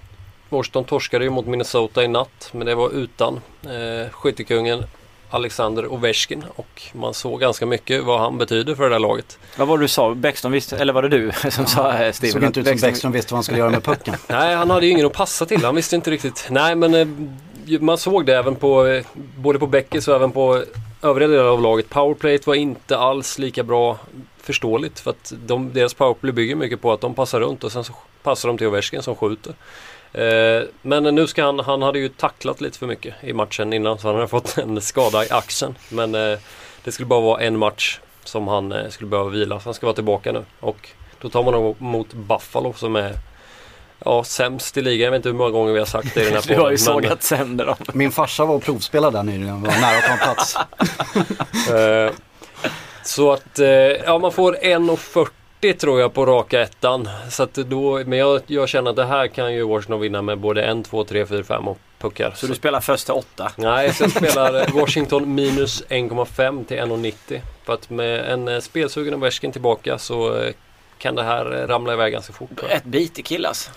Washington 0.56 0.84
torskade 0.84 1.24
ju 1.24 1.30
mot 1.30 1.46
Minnesota 1.46 2.04
i 2.04 2.08
natt. 2.08 2.48
Men 2.52 2.66
det 2.66 2.74
var 2.74 2.90
utan 2.90 3.40
eh, 3.64 4.10
skyttekungen 4.10 4.84
Alexander 5.30 5.92
Ovechkin. 5.92 6.44
Och 6.56 6.82
man 6.92 7.14
såg 7.14 7.40
ganska 7.40 7.66
mycket 7.66 8.04
vad 8.04 8.20
han 8.20 8.38
betyder 8.38 8.74
för 8.74 8.82
det 8.84 8.90
där 8.90 8.98
laget. 8.98 9.38
Vad 9.56 9.68
var 9.68 9.78
det 9.78 9.84
du 9.84 9.88
sa? 9.88 10.14
Bäckström 10.14 10.52
visste, 10.52 10.76
eller 10.76 10.92
var 10.92 11.02
det 11.02 11.08
du 11.08 11.32
som 11.50 11.66
sa 11.66 11.92
eh, 11.92 11.98
Det 11.98 12.12
Steven? 12.12 12.32
såg 12.32 12.42
inte 12.44 12.60
ut 12.60 12.66
som 12.66 12.88
Bäckström 12.88 13.12
visste 13.12 13.32
vad 13.34 13.36
han 13.36 13.44
skulle 13.44 13.58
göra 13.58 13.70
med 13.70 13.84
pucken. 13.84 14.14
Nej, 14.28 14.54
han 14.54 14.70
hade 14.70 14.86
ju 14.86 14.92
ingen 14.92 15.06
att 15.06 15.12
passa 15.12 15.46
till. 15.46 15.64
Han 15.64 15.74
visste 15.74 15.96
inte 15.96 16.10
riktigt. 16.10 16.46
Nej, 16.50 16.74
men 16.74 16.94
eh, 16.94 17.06
man 17.80 17.98
såg 17.98 18.26
det 18.26 18.36
även 18.36 18.56
på 18.56 18.86
eh, 18.86 19.04
både 19.36 19.58
på 19.58 19.66
Beckis 19.66 20.08
och 20.08 20.14
även 20.14 20.32
på 20.32 20.62
övriga 21.02 21.28
delar 21.28 21.44
av 21.44 21.62
laget. 21.62 21.90
Powerplayet 21.90 22.46
var 22.46 22.54
inte 22.54 22.98
alls 22.98 23.38
lika 23.38 23.62
bra 23.62 23.98
förståeligt 24.40 25.00
för 25.00 25.10
att 25.10 25.32
de, 25.46 25.72
deras 25.72 25.94
powerplay 25.94 26.32
bygger 26.32 26.54
mycket 26.56 26.80
på 26.80 26.92
att 26.92 27.00
de 27.00 27.14
passar 27.14 27.40
runt 27.40 27.64
och 27.64 27.72
sen 27.72 27.84
så 27.84 27.92
passar 28.22 28.48
de 28.48 28.58
till 28.58 28.66
Ovechkin 28.66 29.02
som 29.02 29.14
skjuter. 29.16 29.54
Eh, 30.12 30.62
men 30.82 31.02
nu 31.02 31.26
ska 31.26 31.44
han, 31.44 31.60
han 31.60 31.82
hade 31.82 31.98
ju 31.98 32.08
tacklat 32.08 32.60
lite 32.60 32.78
för 32.78 32.86
mycket 32.86 33.14
i 33.20 33.32
matchen 33.32 33.72
innan 33.72 33.98
så 33.98 34.08
han 34.08 34.14
hade 34.14 34.28
fått 34.28 34.58
en 34.62 34.80
skada 34.80 35.24
i 35.24 35.30
axeln. 35.30 35.74
Men 35.88 36.14
eh, 36.14 36.38
det 36.84 36.92
skulle 36.92 37.06
bara 37.06 37.20
vara 37.20 37.40
en 37.40 37.58
match 37.58 38.00
som 38.24 38.48
han 38.48 38.72
eh, 38.72 38.88
skulle 38.88 39.10
behöva 39.10 39.30
vila. 39.30 39.60
Så 39.60 39.64
han 39.64 39.74
ska 39.74 39.86
vara 39.86 39.94
tillbaka 39.94 40.32
nu. 40.32 40.44
Och 40.60 40.88
då 41.20 41.28
tar 41.28 41.42
man 41.42 41.52
då 41.52 41.74
mot 41.78 42.12
Buffalo 42.12 42.72
som 42.72 42.96
är 42.96 43.12
Ja, 44.04 44.24
sämst 44.24 44.76
i 44.76 44.82
ligan. 44.82 45.04
Jag 45.04 45.10
vet 45.10 45.18
inte 45.18 45.28
hur 45.28 45.36
många 45.36 45.50
gånger 45.50 45.72
vi 45.72 45.78
har 45.78 45.86
sagt 45.86 46.14
det 46.14 46.22
i 46.22 46.24
den 46.24 46.34
här 46.34 46.42
Du 46.48 46.54
har 46.54 46.70
ju 46.70 46.76
podden, 46.76 46.78
sågat 46.78 47.22
sönder 47.22 47.66
dem. 47.66 47.76
Min 47.92 48.12
farsa 48.12 48.44
var 48.44 48.54
och 48.54 48.62
provspelade 48.62 49.18
där 49.18 49.22
nyligen, 49.22 49.62
var 49.62 49.70
nära 49.70 49.98
att 49.98 50.04
ta 50.04 50.12
en 50.12 50.18
plats. 50.18 50.56
Så 53.02 53.32
att 53.32 53.58
ja, 54.06 54.18
man 54.18 54.32
får 54.32 54.52
1,40 54.52 55.28
tror 55.74 56.00
jag 56.00 56.14
på 56.14 56.26
raka 56.26 56.60
ettan. 56.60 57.08
Så 57.30 57.42
att 57.42 57.54
då, 57.54 58.02
men 58.06 58.18
jag, 58.18 58.40
jag 58.46 58.68
känner 58.68 58.90
att 58.90 58.96
det 58.96 59.04
här 59.04 59.26
kan 59.26 59.54
ju 59.54 59.62
Washington 59.62 60.00
vinna 60.00 60.22
med 60.22 60.38
både 60.38 60.62
1, 60.62 60.84
2, 60.84 61.04
3, 61.04 61.26
4, 61.26 61.44
5 61.44 61.68
och 61.68 61.78
puckar. 61.98 62.32
Så 62.36 62.46
du 62.46 62.54
spelar 62.54 62.80
första 62.80 63.12
åtta? 63.12 63.52
Nej, 63.56 63.94
så 63.94 64.04
jag 64.04 64.10
spelar 64.30 64.80
Washington 64.80 65.34
minus 65.34 65.84
1,5 65.88 66.64
till 66.64 66.76
1,90. 66.76 67.40
För 67.64 67.74
att 67.74 67.90
med 67.90 68.32
en 68.32 68.48
eh, 68.48 68.60
spelsugen 68.60 69.14
Ovechkin 69.14 69.52
tillbaka 69.52 69.98
så 69.98 70.36
eh, 70.36 70.52
kan 70.98 71.14
det 71.14 71.22
här 71.22 71.62
eh, 71.62 71.66
ramla 71.66 71.92
iväg 71.92 72.12
ganska 72.12 72.32
fort. 72.32 72.50
Ett 72.68 72.84
bitig 72.84 73.24
kille 73.24 73.48
alltså. 73.48 73.70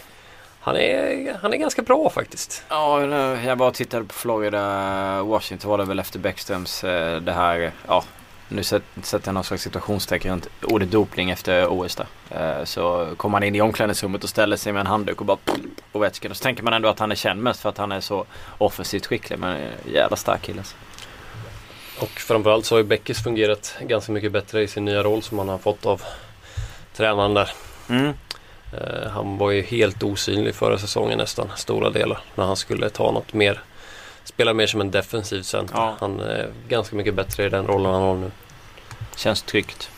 Han 0.61 0.75
är, 0.75 1.37
han 1.41 1.53
är 1.53 1.57
ganska 1.57 1.81
bra 1.81 2.09
faktiskt. 2.09 2.63
Ja, 2.69 3.05
jag 3.45 3.57
bara 3.57 3.71
tittade 3.71 4.05
på 4.05 4.13
Florida. 4.13 5.23
Washington 5.23 5.71
var 5.71 5.77
det 5.77 5.85
väl 5.85 5.99
efter 5.99 6.19
Bäckströms 6.19 6.81
det 7.21 7.31
här, 7.35 7.71
ja. 7.87 8.03
Nu 8.51 8.63
sätt- 8.63 8.83
sätter 9.03 9.27
jag 9.27 9.33
någon 9.33 9.43
slags 9.43 9.63
situationstecken 9.63 10.31
runt 10.31 10.47
ordet 10.61 10.91
dopning 10.91 11.29
efter 11.29 11.67
OS 11.67 11.95
där. 11.95 12.07
Eh, 12.59 12.65
Så 12.65 13.09
kommer 13.17 13.35
han 13.37 13.43
in 13.43 13.55
i 13.55 13.61
omklädningsrummet 13.61 14.23
och 14.23 14.29
ställer 14.29 14.57
sig 14.57 14.73
med 14.73 14.79
en 14.79 14.87
handduk 14.87 15.19
och 15.19 15.25
bara 15.25 15.37
Ovechkin. 15.91 16.31
Och 16.31 16.37
så 16.37 16.43
tänker 16.43 16.63
man 16.63 16.73
ändå 16.73 16.89
att 16.89 16.99
han 16.99 17.11
är 17.11 17.15
känd 17.15 17.41
mest 17.43 17.59
för 17.61 17.69
att 17.69 17.77
han 17.77 17.91
är 17.91 17.99
så 17.99 18.25
offensivt 18.57 19.05
skicklig. 19.05 19.39
Men 19.39 19.61
jävla 19.93 20.15
stark 20.17 20.41
kille 20.41 20.59
alltså. 20.59 20.75
Och 22.01 22.09
framförallt 22.09 22.65
så 22.65 22.75
har 22.75 22.79
ju 22.79 22.83
Beckis 22.85 23.23
fungerat 23.23 23.75
ganska 23.81 24.11
mycket 24.11 24.31
bättre 24.31 24.61
i 24.63 24.67
sin 24.67 24.85
nya 24.85 25.03
roll 25.03 25.23
som 25.23 25.39
han 25.39 25.49
har 25.49 25.57
fått 25.57 25.85
av 25.85 26.01
tränaren 26.95 27.33
där. 27.33 27.49
Mm. 27.89 28.13
Eh, 28.73 29.09
han 29.11 29.37
var 29.37 29.51
ju 29.51 29.61
helt 29.61 30.03
osynlig 30.03 30.55
förra 30.55 30.77
säsongen 30.77 31.17
nästan, 31.17 31.47
stora 31.55 31.89
delar. 31.89 32.19
När 32.35 32.45
han 32.45 32.55
skulle 32.57 32.89
ta 32.89 33.11
något 33.11 33.33
mer, 33.33 33.61
spela 34.29 34.53
mer 34.53 34.67
som 34.67 34.81
en 34.81 34.91
defensiv 34.91 35.41
center. 35.41 35.75
Ja. 35.75 35.95
Han 35.99 36.19
är 36.19 36.49
ganska 36.67 36.95
mycket 36.95 37.13
bättre 37.13 37.45
i 37.45 37.49
den 37.49 37.67
rollen 37.67 37.93
han 37.93 38.01
har 38.01 38.15
nu. 38.15 38.31
Känns 39.15 39.41
tryggt. 39.41 39.89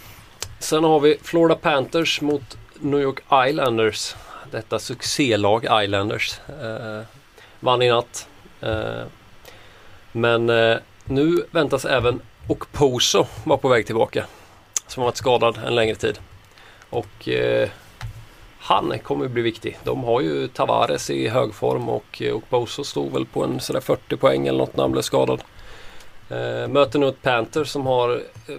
Sen 0.59 0.83
har 0.83 0.99
vi 0.99 1.17
Florida 1.23 1.55
Panthers 1.55 2.21
mot 2.21 2.57
New 2.79 3.01
York 3.01 3.19
Islanders. 3.49 4.15
Detta 4.51 4.79
succélag 4.79 5.83
Islanders. 5.83 6.39
Eh, 6.61 7.01
vann 7.59 7.81
i 7.81 7.89
natt. 7.89 8.27
Eh, 8.61 9.03
men 10.11 10.49
eh, 10.49 10.77
nu 11.05 11.45
väntas 11.51 11.85
även 11.85 12.21
Okposo 12.47 13.25
vara 13.43 13.57
på 13.57 13.67
väg 13.67 13.85
tillbaka. 13.85 14.25
Som 14.87 15.01
har 15.01 15.07
varit 15.07 15.17
skadad 15.17 15.59
en 15.65 15.75
längre 15.75 15.95
tid. 15.95 16.19
Och 16.89 17.29
eh, 17.29 17.69
han 18.61 18.99
kommer 18.99 19.27
bli 19.27 19.41
viktig. 19.41 19.77
De 19.83 20.03
har 20.03 20.21
ju 20.21 20.47
Tavares 20.47 21.09
i 21.09 21.27
hög 21.27 21.53
form 21.53 21.89
och 21.89 22.21
eh, 22.21 22.31
och 22.31 22.37
Okposo 22.37 22.83
stod 22.83 23.13
väl 23.13 23.25
på 23.25 23.43
en 23.43 23.59
sådär 23.59 23.79
40 23.79 24.17
poäng 24.17 24.47
eller 24.47 24.59
något 24.59 24.75
när 24.75 24.83
han 24.83 24.91
blev 24.91 25.01
skadad. 25.01 25.41
Eh, 26.29 26.67
möter 26.67 26.99
nu 26.99 27.07
ett 27.07 27.21
Panthers 27.21 27.67
som 27.67 27.85
har 27.85 28.15
eh, 28.47 28.55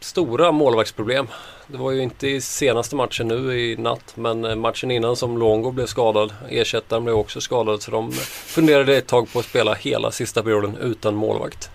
stora 0.00 0.52
målvaktsproblem. 0.52 1.26
Det 1.66 1.78
var 1.78 1.90
ju 1.90 2.02
inte 2.02 2.28
i 2.28 2.40
senaste 2.40 2.96
matchen 2.96 3.28
nu 3.28 3.60
i 3.60 3.76
natt 3.76 4.12
men 4.14 4.44
eh, 4.44 4.54
matchen 4.54 4.90
innan 4.90 5.16
som 5.16 5.38
Longo 5.38 5.70
blev 5.70 5.86
skadad. 5.86 6.32
Ersättaren 6.48 7.04
blev 7.04 7.16
också 7.16 7.40
skadad 7.40 7.82
så 7.82 7.90
de 7.90 8.12
funderade 8.12 8.96
ett 8.96 9.06
tag 9.06 9.32
på 9.32 9.38
att 9.38 9.44
spela 9.44 9.74
hela 9.74 10.10
sista 10.10 10.42
perioden 10.42 10.76
utan 10.76 11.14
målvakt. 11.14 11.70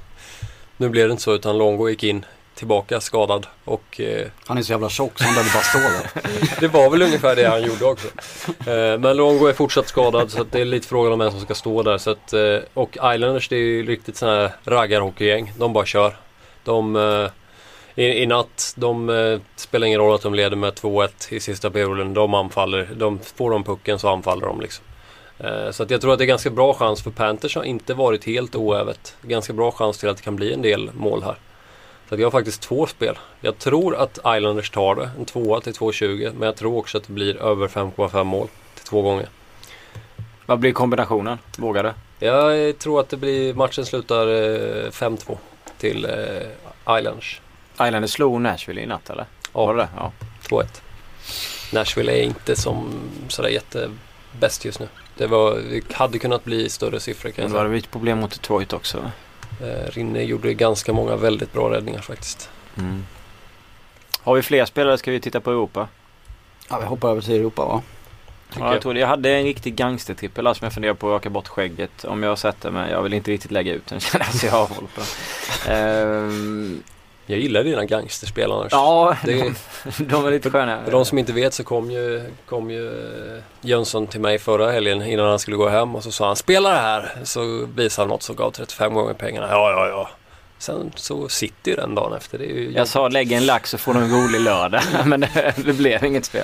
Nu 0.78 0.90
blev 0.90 1.08
det 1.08 1.12
inte 1.12 1.24
så 1.24 1.36
utan 1.36 1.58
Longo 1.58 1.90
gick 1.90 2.04
in 2.04 2.26
tillbaka 2.62 3.02
skadad 3.02 3.48
och 3.66 4.02
eh, 4.02 4.28
Han 4.48 4.58
är 4.58 4.62
så 4.62 4.72
jävla 4.72 4.90
tjock 4.90 5.12
så 5.18 5.24
han 5.24 5.34
behöver 5.34 5.54
bara 5.54 5.64
stå 5.64 5.80
där. 5.80 6.60
det 6.60 6.68
var 6.68 6.90
väl 6.90 7.02
ungefär 7.02 7.36
det 7.36 7.50
han 7.50 7.64
gjorde 7.64 7.86
också. 7.86 8.08
Eh, 8.70 9.00
men 9.00 9.18
Longo 9.18 9.48
är 9.48 9.54
fortsatt 9.54 9.88
skadad 9.88 10.32
så 10.32 10.44
det 10.44 10.62
är 10.62 10.66
lite 10.66 10.88
frågan 10.88 11.14
om 11.14 11.20
vem 11.20 11.32
som 11.32 11.40
ska 11.40 11.56
stå 11.56 11.84
där. 11.84 11.98
Så 11.98 12.12
att, 12.12 12.34
eh, 12.34 12.58
och 12.74 12.98
Islanders 13.14 13.50
det 13.50 13.56
är 13.56 13.60
ju 13.60 13.86
riktigt 13.86 14.18
sådana 14.18 14.38
här 14.42 14.52
raggarhockeygäng. 14.66 15.54
De 15.58 15.74
bara 15.74 15.86
kör. 15.86 16.16
De, 16.64 16.96
eh, 16.96 17.30
i, 17.96 18.24
I 18.24 18.26
natt, 18.26 18.74
de 18.78 19.10
eh, 19.10 19.40
spelar 19.56 19.88
ingen 19.88 20.00
roll 20.00 20.16
att 20.16 20.22
de 20.22 20.34
leder 20.34 20.56
med 20.58 20.74
2-1 20.74 21.34
i 21.34 21.40
sista 21.40 21.70
perioden. 21.70 22.14
De 22.14 22.34
anfaller. 22.34 22.90
De, 22.96 23.20
får 23.36 23.52
de 23.52 23.64
pucken 23.64 24.00
så 24.00 24.10
anfaller 24.10 24.46
de 24.48 24.62
liksom. 24.62 24.86
Eh, 25.40 25.72
Så 25.72 25.84
att 25.84 25.92
jag 25.92 26.02
tror 26.02 26.14
att 26.14 26.20
det 26.20 26.26
är 26.26 26.36
ganska 26.36 26.50
bra 26.50 26.74
chans 26.74 27.04
för 27.04 27.12
Panthers 27.12 27.56
har 27.56 27.64
inte 27.64 27.94
varit 27.94 28.26
helt 28.26 28.56
oävet. 28.56 29.16
Ganska 29.22 29.54
bra 29.54 29.72
chans 29.72 29.98
till 29.98 30.10
att 30.10 30.18
det 30.18 30.24
kan 30.24 30.36
bli 30.36 30.54
en 30.54 30.62
del 30.62 30.90
mål 30.94 31.24
här. 31.24 31.36
Så 32.12 32.22
jag 32.22 32.26
har 32.26 32.32
faktiskt 32.32 32.62
två 32.62 32.88
spel. 32.88 33.18
Jag 33.42 33.58
tror 33.58 33.96
att 33.96 34.18
Islanders 34.18 34.70
tar 34.70 34.96
det, 34.96 35.12
en 35.20 35.26
tvåa 35.26 35.62
till 35.62 35.74
2,20. 35.74 36.34
Men 36.34 36.46
jag 36.46 36.56
tror 36.56 36.78
också 36.78 36.98
att 36.98 37.04
det 37.04 37.14
blir 37.14 37.42
över 37.42 37.68
5,5 37.68 38.24
mål 38.24 38.48
till 38.76 38.86
två 38.86 39.02
gånger. 39.02 39.30
Vad 40.46 40.60
blir 40.60 40.72
kombinationen? 40.72 41.38
Vågar 41.58 41.84
du? 41.84 42.26
Jag 42.26 42.78
tror 42.78 43.00
att 43.00 43.10
det 43.10 43.18
blir, 43.18 43.54
matchen 43.54 43.86
slutar 43.86 44.28
eh, 44.28 44.90
5-2 44.90 45.38
till 45.78 46.06
eh, 46.06 46.98
Islanders. 46.98 47.42
Islanders 47.74 48.12
slog 48.12 48.42
Nashville 48.42 48.82
i 48.82 48.86
natt 48.86 49.10
eller? 49.10 49.26
Ja. 49.54 49.66
Var 49.66 49.76
det 49.76 49.82
det? 49.82 49.90
Ja. 49.98 50.12
2-1. 50.50 50.66
Nashville 51.74 52.12
är 52.12 52.24
inte 52.24 52.56
som 52.56 52.94
sådär 53.28 53.50
jättebäst 53.50 54.66
just 54.66 54.80
nu. 54.80 54.88
Det, 55.18 55.28
var, 55.28 55.56
det 55.70 55.94
hade 55.94 56.20
kunnat 56.20 56.44
bli 56.44 56.70
större 56.70 57.00
siffror 57.00 57.30
kan 57.30 57.44
Men 57.44 57.52
säga. 57.52 57.64
vi 57.64 57.78
ett 57.78 57.92
problem 57.92 58.20
mot 58.20 58.32
Detroit 58.32 58.74
också. 58.74 59.12
Eh, 59.62 59.92
Rinne 59.92 60.24
gjorde 60.24 60.54
ganska 60.54 60.94
många 60.94 61.16
väldigt 61.16 61.54
bra 61.54 61.72
räddningar 61.72 62.02
faktiskt. 62.02 62.50
Mm. 62.78 63.06
Har 64.24 64.36
vi 64.36 64.42
fler 64.42 64.66
spelare 64.66 64.98
ska 64.98 65.12
vi 65.12 65.20
titta 65.20 65.40
på 65.42 65.50
Europa. 65.52 65.88
Ja, 66.70 66.80
vi 66.80 66.86
hoppar 66.86 67.10
över 67.10 67.22
till 67.22 67.36
Europa 67.36 67.66
va? 67.66 67.82
Tycker 68.50 68.62
Ja, 68.62 68.68
jag, 68.68 68.76
jag. 68.76 68.82
tror 68.82 68.94
det. 68.94 69.00
jag 69.00 69.08
hade 69.08 69.30
en 69.30 69.44
riktig 69.44 69.76
gangstertrippel 69.76 70.48
här 70.48 70.54
som 70.54 70.66
jag 70.66 70.74
funderar 70.74 70.94
på 70.94 71.08
att 71.08 71.14
raka 71.14 71.30
bort 71.30 71.48
skägget. 71.48 72.04
Om 72.04 72.24
jag 72.24 72.38
sätter 72.38 72.72
mig. 72.72 72.92
Jag 72.92 73.02
vill 73.04 73.14
inte 73.14 73.32
riktigt 73.32 73.52
lägga 73.52 73.74
ut 73.74 73.88
den 73.88 74.00
känner 74.00 74.26
jag 74.26 74.34
så 74.36 74.46
jag 74.46 74.52
har 74.54 74.68
håll 74.68 74.88
på. 74.96 75.02
Ehm, 75.72 76.84
Jag 77.26 77.40
gillar 77.40 77.64
dina 77.64 77.86
gangsterspel 77.86 78.52
annars. 78.52 78.72
ja, 78.72 79.16
Det- 79.26 79.34
de, 79.98 80.04
de 80.06 80.26
är 80.26 80.32
lite 80.32 80.50
sköna. 80.50 80.84
För 80.84 80.92
de 80.92 81.06
som 81.06 81.18
inte 81.18 81.34
vet 81.34 81.54
så 81.54 81.64
kom 81.64 81.92
ju, 81.92 82.24
kom 82.50 82.70
ju 82.72 82.88
eh, 83.36 83.44
Jönsson 83.62 84.08
till 84.08 84.20
mig 84.20 84.40
förra 84.40 84.72
helgen 84.72 85.02
innan 85.02 85.30
han 85.30 85.40
skulle 85.40 85.58
gå 85.58 85.70
hem 85.70 85.96
och 85.96 86.04
så 86.04 86.12
sa 86.12 86.28
han 86.28 86.36
Spela 86.36 86.70
det 86.70 86.76
här! 86.80 87.12
Så 87.24 87.66
visade 87.76 88.04
han 88.06 88.10
något 88.10 88.24
som 88.24 88.36
gav 88.36 88.52
35 88.52 88.94
gånger 88.94 89.14
pengarna. 89.14 89.48
Ja, 89.50 89.72
ja, 89.72 89.88
ja. 89.88 90.10
Sen 90.58 90.92
så 90.96 91.30
sitter 91.30 91.72
ju 91.72 91.78
den 91.78 91.96
dagen 91.96 92.14
efter. 92.14 92.38
Det 92.38 92.46
är 92.46 92.56
ju 92.56 92.72
Jag 92.72 92.88
sa 92.88 93.08
lägg 93.08 93.32
en 93.32 93.46
lax 93.46 93.70
så 93.70 93.78
får 93.78 93.94
du 93.94 94.00
en 94.00 94.12
rolig 94.12 94.42
lördag. 94.42 94.82
men 95.06 95.20
det, 95.22 95.54
det 95.66 95.74
blev 95.74 96.06
inget 96.06 96.26
spel. 96.26 96.44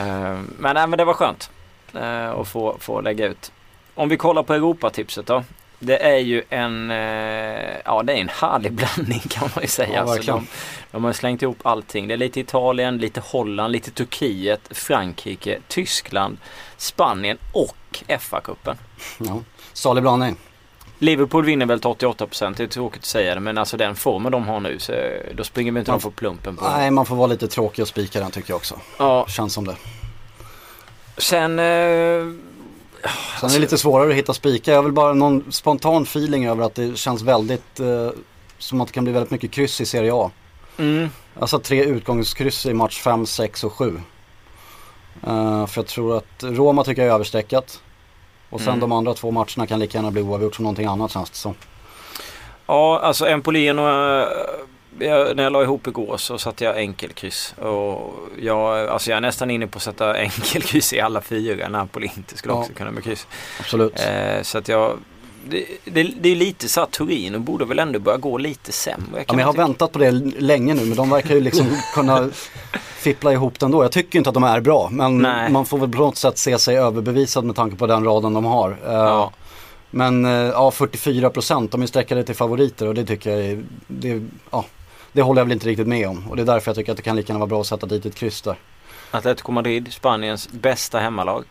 Ehm, 0.00 0.54
men, 0.58 0.74
nej, 0.74 0.86
men 0.86 0.96
det 0.98 1.04
var 1.04 1.14
skönt 1.14 1.50
eh, 1.94 2.30
att 2.30 2.48
få, 2.48 2.76
få 2.80 3.00
lägga 3.00 3.26
ut. 3.26 3.52
Om 3.94 4.08
vi 4.08 4.16
kollar 4.16 4.42
på 4.42 4.54
Europatipset 4.54 5.26
då. 5.26 5.44
Det 5.84 6.02
är 6.04 6.18
ju 6.18 6.42
en, 6.48 6.90
eh, 6.90 6.96
ja 7.84 8.02
det 8.02 8.12
är 8.12 8.16
en 8.16 8.28
härlig 8.28 8.72
blandning 8.82 9.20
kan 9.20 9.48
man 9.54 9.62
ju 9.62 9.68
säga. 9.68 9.94
Ja, 9.94 10.00
Alltså, 10.12 10.32
de, 10.32 10.46
de 10.90 11.04
har 11.04 11.12
slängt 11.12 11.42
ihop 11.42 11.58
allting. 11.62 12.08
Det 12.08 12.14
är 12.14 12.18
lite 12.18 12.40
Italien, 12.40 12.98
lite 12.98 13.20
Holland, 13.20 13.72
lite 13.72 13.90
Turkiet, 13.90 14.60
Frankrike, 14.70 15.58
Tyskland, 15.68 16.36
Spanien 16.76 17.38
och 17.52 18.02
FA-cupen. 18.08 18.76
Ja. 19.18 19.40
Salig 19.72 20.02
blandning. 20.02 20.36
Liverpool 20.98 21.44
vinner 21.44 21.66
väl 21.66 21.80
till 21.80 21.88
88% 21.90 22.54
det 22.56 22.62
är 22.62 22.66
tråkigt 22.66 23.00
att 23.02 23.06
säga 23.06 23.34
det 23.34 23.40
men 23.40 23.58
alltså 23.58 23.76
den 23.76 23.94
formen 23.96 24.32
de 24.32 24.48
har 24.48 24.60
nu 24.60 24.78
så 24.78 24.92
eh, 24.92 25.34
då 25.34 25.44
springer 25.44 25.72
vi 25.72 25.78
inte 25.78 25.90
Man 25.90 25.98
de 26.00 26.02
på 26.02 26.10
plumpen 26.10 26.56
på. 26.56 26.68
Nej, 26.68 26.90
man 26.90 27.06
får 27.06 27.16
vara 27.16 27.26
lite 27.26 27.48
tråkig 27.48 27.82
och 27.82 27.88
spika 27.88 28.20
den 28.20 28.30
tycker 28.30 28.50
jag 28.50 28.56
också. 28.56 28.80
Ja, 28.98 29.26
Känns 29.28 29.54
som 29.54 29.66
det. 29.66 29.76
sen... 31.16 31.58
Eh, 31.58 32.51
Sen 33.40 33.48
är 33.50 33.54
det 33.54 33.58
lite 33.58 33.78
svårare 33.78 34.08
att 34.10 34.14
hitta 34.14 34.34
spikar. 34.34 34.72
Jag 34.72 34.78
har 34.78 34.82
väl 34.82 34.92
bara 34.92 35.12
någon 35.14 35.52
spontan 35.52 36.02
feeling 36.02 36.46
över 36.46 36.64
att 36.64 36.74
det 36.74 36.98
känns 36.98 37.22
väldigt 37.22 37.80
eh, 37.80 38.10
som 38.58 38.80
att 38.80 38.86
det 38.88 38.92
kan 38.94 39.04
bli 39.04 39.12
väldigt 39.12 39.30
mycket 39.30 39.50
kryss 39.50 39.80
i 39.80 39.86
Serie 39.86 40.12
A. 40.14 40.30
mm, 40.78 41.08
Alltså 41.40 41.58
tre 41.58 41.84
utgångskryss 41.84 42.66
i 42.66 42.74
match 42.74 43.00
5, 43.00 43.26
6 43.26 43.64
och 43.64 43.72
7. 43.72 44.00
Eh, 45.26 45.66
för 45.66 45.78
jag 45.80 45.86
tror 45.86 46.16
att 46.16 46.42
Roma 46.42 46.84
tycker 46.84 47.02
jag 47.02 47.10
är 47.10 47.14
överstreckat. 47.14 47.80
Och 48.50 48.60
sen 48.60 48.68
Mm. 48.68 48.80
de 48.80 48.92
andra 48.92 49.14
två 49.14 49.30
matcherna 49.30 49.66
kan 49.66 49.78
lika 49.80 49.98
gärna 49.98 50.10
bli 50.10 50.22
oavgjort 50.22 50.54
som 50.54 50.62
någonting 50.62 50.86
annat 50.86 51.10
känns 51.10 51.30
det 51.30 51.36
som. 51.36 51.54
ja 52.66 52.98
alltså 53.02 53.26
Empolino, 53.26 53.82
eh, 53.88 54.26
jag, 54.98 55.36
när 55.36 55.42
jag 55.42 55.52
la 55.52 55.62
ihop 55.62 55.86
igår 55.86 56.16
så 56.16 56.38
satte 56.38 56.64
jag 56.64 56.76
enkelkryss. 56.76 57.54
Och 57.58 58.14
jag, 58.40 58.88
alltså 58.88 59.10
jag 59.10 59.16
är 59.16 59.20
nästan 59.20 59.50
inne 59.50 59.66
på 59.66 59.76
att 59.76 59.82
sätta 59.82 60.14
enkelkryss 60.18 60.92
i 60.92 61.00
alla 61.00 61.20
fyra. 61.20 61.68
Napoli 61.68 62.10
inte 62.16 62.36
skulle 62.36 62.54
Ja. 62.54 62.60
också 62.60 62.72
kunna 62.72 62.90
med 62.90 63.04
kryss. 63.04 63.26
Absolut. 63.60 64.00
Eh, 64.00 64.42
så 64.42 64.58
att 64.58 64.68
jag... 64.68 64.96
Det, 65.48 65.64
det, 65.84 66.02
det 66.20 66.28
är 66.28 66.36
lite 66.36 66.68
så 66.68 66.80
att 66.80 66.90
Torino 66.90 67.38
borde 67.38 67.64
väl 67.64 67.78
ändå 67.78 67.98
börja 67.98 68.18
gå 68.18 68.38
lite 68.38 68.72
sämre. 68.72 69.24
Ja, 69.26 69.32
men 69.32 69.38
jag 69.38 69.46
har 69.46 69.52
tycka. 69.52 69.62
väntat 69.62 69.92
på 69.92 69.98
det 69.98 70.10
länge 70.38 70.74
nu 70.74 70.84
men 70.84 70.96
de 70.96 71.10
verkar 71.10 71.34
ju 71.34 71.40
liksom 71.40 71.66
kunna 71.94 72.28
fippla 72.96 73.32
ihop 73.32 73.60
det 73.60 73.66
ändå. 73.66 73.84
Jag 73.84 73.92
tycker 73.92 74.18
inte 74.18 74.30
att 74.30 74.34
de 74.34 74.44
är 74.44 74.60
bra 74.60 74.88
men 74.92 75.18
Nej. 75.18 75.50
man 75.52 75.66
får 75.66 75.78
väl 75.78 75.88
på 75.92 75.98
något 75.98 76.16
sätt 76.16 76.38
se 76.38 76.58
sig 76.58 76.76
överbevisad 76.78 77.44
med 77.44 77.56
tanke 77.56 77.76
på 77.76 77.86
den 77.86 78.04
raden 78.04 78.34
de 78.34 78.44
har. 78.44 78.70
Eh, 78.70 78.92
Ja. 78.92 79.32
Men 79.90 80.24
eh, 80.24 80.30
ja, 80.32 80.70
44 80.70 81.30
procent, 81.30 81.70
de 81.72 81.82
är 81.82 81.86
sträckade 81.86 82.24
till 82.24 82.34
favoriter 82.34 82.86
och 82.88 82.94
det 82.94 83.04
tycker 83.04 83.30
jag 83.30 83.40
är, 83.46 83.62
det, 83.86 84.22
ja, 84.50 84.64
det 85.12 85.22
håller 85.22 85.40
jag 85.40 85.44
väl 85.46 85.52
inte 85.52 85.66
riktigt 85.68 85.86
med 85.86 86.08
om. 86.08 86.28
Och 86.30 86.36
det 86.36 86.42
är 86.42 86.46
därför 86.46 86.68
jag 86.68 86.76
tycker 86.76 86.92
att 86.92 86.96
det 86.96 87.02
kan 87.02 87.16
lika 87.16 87.32
gärna 87.32 87.38
vara 87.38 87.48
bra 87.48 87.60
att 87.60 87.66
sätta 87.66 87.86
dit 87.86 88.06
ett 88.06 88.14
kryss 88.14 88.42
där. 88.42 88.56
Atletico 89.10 89.52
Madrid, 89.52 89.92
Spaniens 89.92 90.48
bästa 90.52 90.98
hemmalag. 90.98 91.44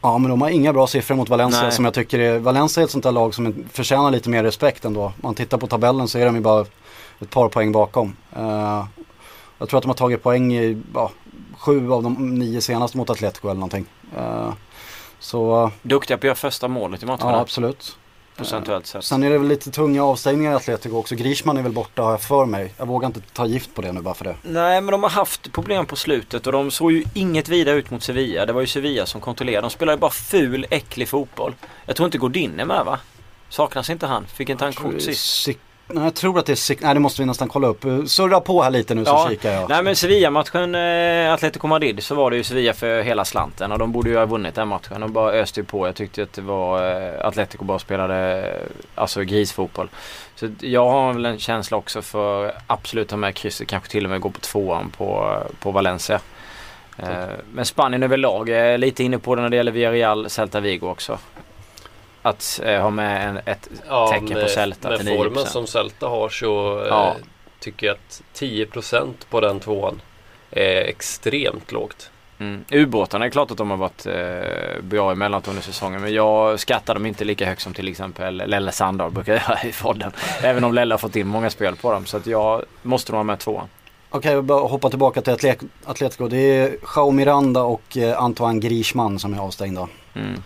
Ja 0.00 0.18
men 0.18 0.30
de 0.30 0.42
har 0.42 0.48
inga 0.48 0.72
bra 0.72 0.86
siffror 0.86 1.16
mot 1.16 1.28
Valencia 1.28 1.62
Nej. 1.62 1.72
som 1.72 1.84
jag 1.84 1.94
tycker 1.94 2.18
är, 2.18 2.38
Valencia 2.38 2.80
är 2.80 2.84
ett 2.84 2.90
sånt 2.90 3.04
där 3.04 3.12
lag 3.12 3.34
som 3.34 3.64
förtjänar 3.72 4.10
lite 4.10 4.30
mer 4.30 4.42
respekt 4.44 4.84
ändå. 4.84 5.02
Om 5.04 5.12
man 5.16 5.34
tittar 5.34 5.58
på 5.58 5.66
tabellen 5.66 6.08
så 6.08 6.18
är 6.18 6.26
de 6.26 6.34
ju 6.34 6.40
bara 6.40 6.66
ett 7.20 7.30
par 7.30 7.48
poäng 7.48 7.72
bakom. 7.72 8.16
Eh, 8.36 8.84
jag 9.58 9.68
tror 9.68 9.78
att 9.78 9.82
de 9.82 9.88
har 9.88 9.94
tagit 9.94 10.22
poäng 10.22 10.52
i 10.54 10.82
ja, 10.94 11.10
sju 11.58 11.92
av 11.92 12.02
de 12.02 12.38
nio 12.38 12.60
senaste 12.60 12.96
mot 12.98 13.10
Atletico 13.10 13.48
eller 13.48 13.54
någonting. 13.60 13.86
Eh, 14.16 14.52
så 15.18 15.70
Duktiga 15.82 16.16
på 16.16 16.20
att 16.20 16.24
göra 16.24 16.34
första 16.34 16.68
målet 16.68 17.02
i 17.02 17.06
ja 17.06 17.16
matcherna. 17.16 17.40
absolut. 17.40 17.96
Procentuellt 18.38 18.86
sett. 18.86 19.04
Sen 19.04 19.22
är 19.22 19.30
det 19.30 19.38
väl 19.38 19.48
lite 19.48 19.70
tunga 19.70 20.04
avstängningar 20.04 20.52
i 20.52 20.54
Atletico 20.54 20.96
också. 20.96 21.14
Grishman 21.14 21.56
är 21.56 21.62
väl 21.62 21.72
borta 21.72 22.02
har 22.02 22.10
jag 22.10 22.22
för 22.22 22.46
mig. 22.46 22.74
Jag 22.76 22.86
vågar 22.86 23.06
inte 23.06 23.20
ta 23.20 23.46
gift 23.46 23.74
på 23.74 23.82
det 23.82 23.92
nu 23.92 24.00
bara 24.00 24.14
för 24.14 24.24
det. 24.24 24.36
Nej 24.42 24.80
men 24.80 24.92
de 24.92 25.02
har 25.02 25.10
haft 25.10 25.52
problem 25.52 25.86
på 25.86 25.96
slutet 25.96 26.46
och 26.46 26.52
de 26.52 26.70
såg 26.70 26.92
ju 26.92 27.04
inget 27.14 27.48
vidare 27.48 27.76
ut 27.76 27.90
mot 27.90 28.02
Sevilla. 28.02 28.46
Det 28.46 28.52
var 28.52 28.60
ju 28.60 28.66
Sevilla 28.66 29.06
som 29.06 29.20
kontrollerade. 29.20 29.64
De 29.64 29.70
spelade 29.70 29.98
bara 29.98 30.10
ful, 30.10 30.66
äcklig 30.70 31.08
fotboll. 31.08 31.54
Jag 31.86 31.96
tror 31.96 32.04
inte 32.04 32.18
Godin 32.18 32.60
är 32.60 32.64
med 32.64 32.84
va? 32.84 32.98
Saknas 33.48 33.90
inte 33.90 34.06
han? 34.06 34.26
Fick 34.26 34.48
inte 34.48 34.64
han 34.64 34.72
kort 34.72 35.00
sist? 35.02 35.44
Nej, 35.90 36.04
jag 36.04 36.14
tror 36.14 36.38
att 36.38 36.46
det 36.46 36.52
är 36.52 36.56
Sik- 36.56 36.80
Nej 36.82 36.94
det 36.94 37.00
måste 37.00 37.22
vi 37.22 37.26
nästan 37.26 37.48
kolla 37.48 37.66
upp. 37.68 37.84
Eh, 37.84 38.04
Surra 38.04 38.40
på 38.40 38.62
här 38.62 38.70
lite 38.70 38.94
nu 38.94 39.04
så 39.04 39.10
Ja. 39.10 39.26
kikar 39.30 39.52
jag. 39.52 39.68
Nej 39.68 39.82
men 39.82 39.96
Sevilla-matchen, 39.96 40.74
eh, 40.74 41.32
Atletico 41.34 41.66
Madrid, 41.66 42.02
så 42.02 42.14
var 42.14 42.30
det 42.30 42.36
ju 42.36 42.42
Sevilla 42.44 42.72
för 42.72 43.02
hela 43.02 43.24
slanten 43.24 43.72
och 43.72 43.78
de 43.78 43.92
borde 43.92 44.10
ju 44.10 44.16
ha 44.16 44.26
vunnit 44.26 44.54
den 44.54 44.68
matchen. 44.68 45.00
De 45.00 45.12
bara 45.12 45.32
öste 45.32 45.60
ju 45.60 45.64
på. 45.66 45.86
Jag 45.86 45.94
tyckte 45.94 46.22
att 46.22 46.32
det 46.32 46.42
var 46.42 46.90
eh, 47.02 47.26
Atletico 47.26 47.64
bara 47.64 47.78
spelade 47.78 48.48
eh, 48.48 48.66
alltså 48.94 49.22
grisfotboll. 49.22 49.88
Så 50.34 50.48
jag 50.60 50.90
har 50.90 51.12
väl 51.12 51.26
en 51.26 51.38
känsla 51.38 51.76
också 51.76 52.02
för 52.02 52.52
absolut 52.66 53.10
ha 53.10 53.18
med 53.18 53.34
krysset, 53.34 53.68
kanske 53.68 53.90
till 53.90 54.04
och 54.04 54.10
med 54.10 54.20
gå 54.20 54.30
på 54.30 54.40
tvåan 54.40 54.90
på, 54.98 55.36
på 55.60 55.70
Valencia. 55.70 56.20
Eh, 56.98 57.08
men 57.52 57.64
Spanien 57.64 58.02
överlag, 58.02 58.48
jag 58.48 58.58
är 58.60 58.78
lite 58.78 59.04
inne 59.04 59.18
på 59.18 59.34
det 59.34 59.42
när 59.42 59.48
det 59.48 59.56
gäller 59.56 59.72
Villarreal, 59.72 60.30
Celta 60.30 60.60
Vigo 60.60 60.86
också. 60.90 61.18
Att 62.28 62.60
eh, 62.64 62.80
ha 62.80 62.90
med 62.90 63.28
en, 63.28 63.36
ett 63.36 63.68
tecken 64.10 64.40
på 64.42 64.48
Celta 64.48 64.88
med 64.88 64.98
till 64.98 65.08
9%. 65.08 65.16
formen 65.16 65.46
som 65.46 65.66
Celta 65.66 66.06
har 66.06 66.28
så 66.28 66.80
eh, 66.80 66.86
Ja. 66.88 67.16
tycker 67.60 67.86
jag 67.86 67.94
att 67.94 68.22
10% 68.34 69.12
på 69.30 69.40
den 69.40 69.60
tvåan 69.60 70.00
är 70.50 70.76
extremt 70.80 71.72
lågt. 71.72 72.10
Mm. 72.40 72.64
Ubåtarna 72.70 73.24
är 73.24 73.30
klart 73.30 73.50
att 73.50 73.56
de 73.56 73.70
har 73.70 73.76
varit 73.76 74.06
eh, 74.06 74.82
bra 74.82 75.12
emellanåt 75.12 75.48
under 75.48 75.62
säsongen 75.62 76.00
men 76.00 76.12
jag 76.14 76.60
skattar 76.60 76.94
dem 76.94 77.06
inte 77.06 77.24
lika 77.24 77.46
högt 77.46 77.62
som 77.62 77.74
till 77.74 77.88
exempel 77.88 78.36
Lelle 78.46 78.72
Sandahl 78.72 79.10
brukar 79.10 79.32
göra 79.48 79.58
i 79.64 79.72
podden. 79.82 80.12
Även 80.42 80.64
om 80.64 80.74
Lelle 80.74 80.94
har 80.94 80.98
fått 80.98 81.16
in 81.16 81.26
många 81.26 81.50
spel 81.50 81.76
på 81.76 81.92
dem 81.92 82.06
så 82.06 82.16
att 82.16 82.26
jag 82.26 82.62
måste 82.82 83.12
nog 83.12 83.18
ha 83.18 83.24
med 83.24 83.38
tvåan. 83.38 83.68
Okej, 84.10 84.34
vi 84.36 84.42
bara 84.42 84.60
hoppa 84.68 84.90
tillbaka 84.90 85.20
till 85.20 85.32
Atlet- 85.32 85.68
Atletico. 85.84 86.28
Det 86.28 86.36
är 86.38 86.76
Jao 86.96 87.10
Miranda 87.10 87.62
och 87.62 87.96
eh, 87.96 88.22
Antoine 88.22 88.60
Griezmann 88.60 89.18
som 89.18 89.34
är 89.34 89.38
avstängda. 89.38 89.88
Mm. 90.14 90.42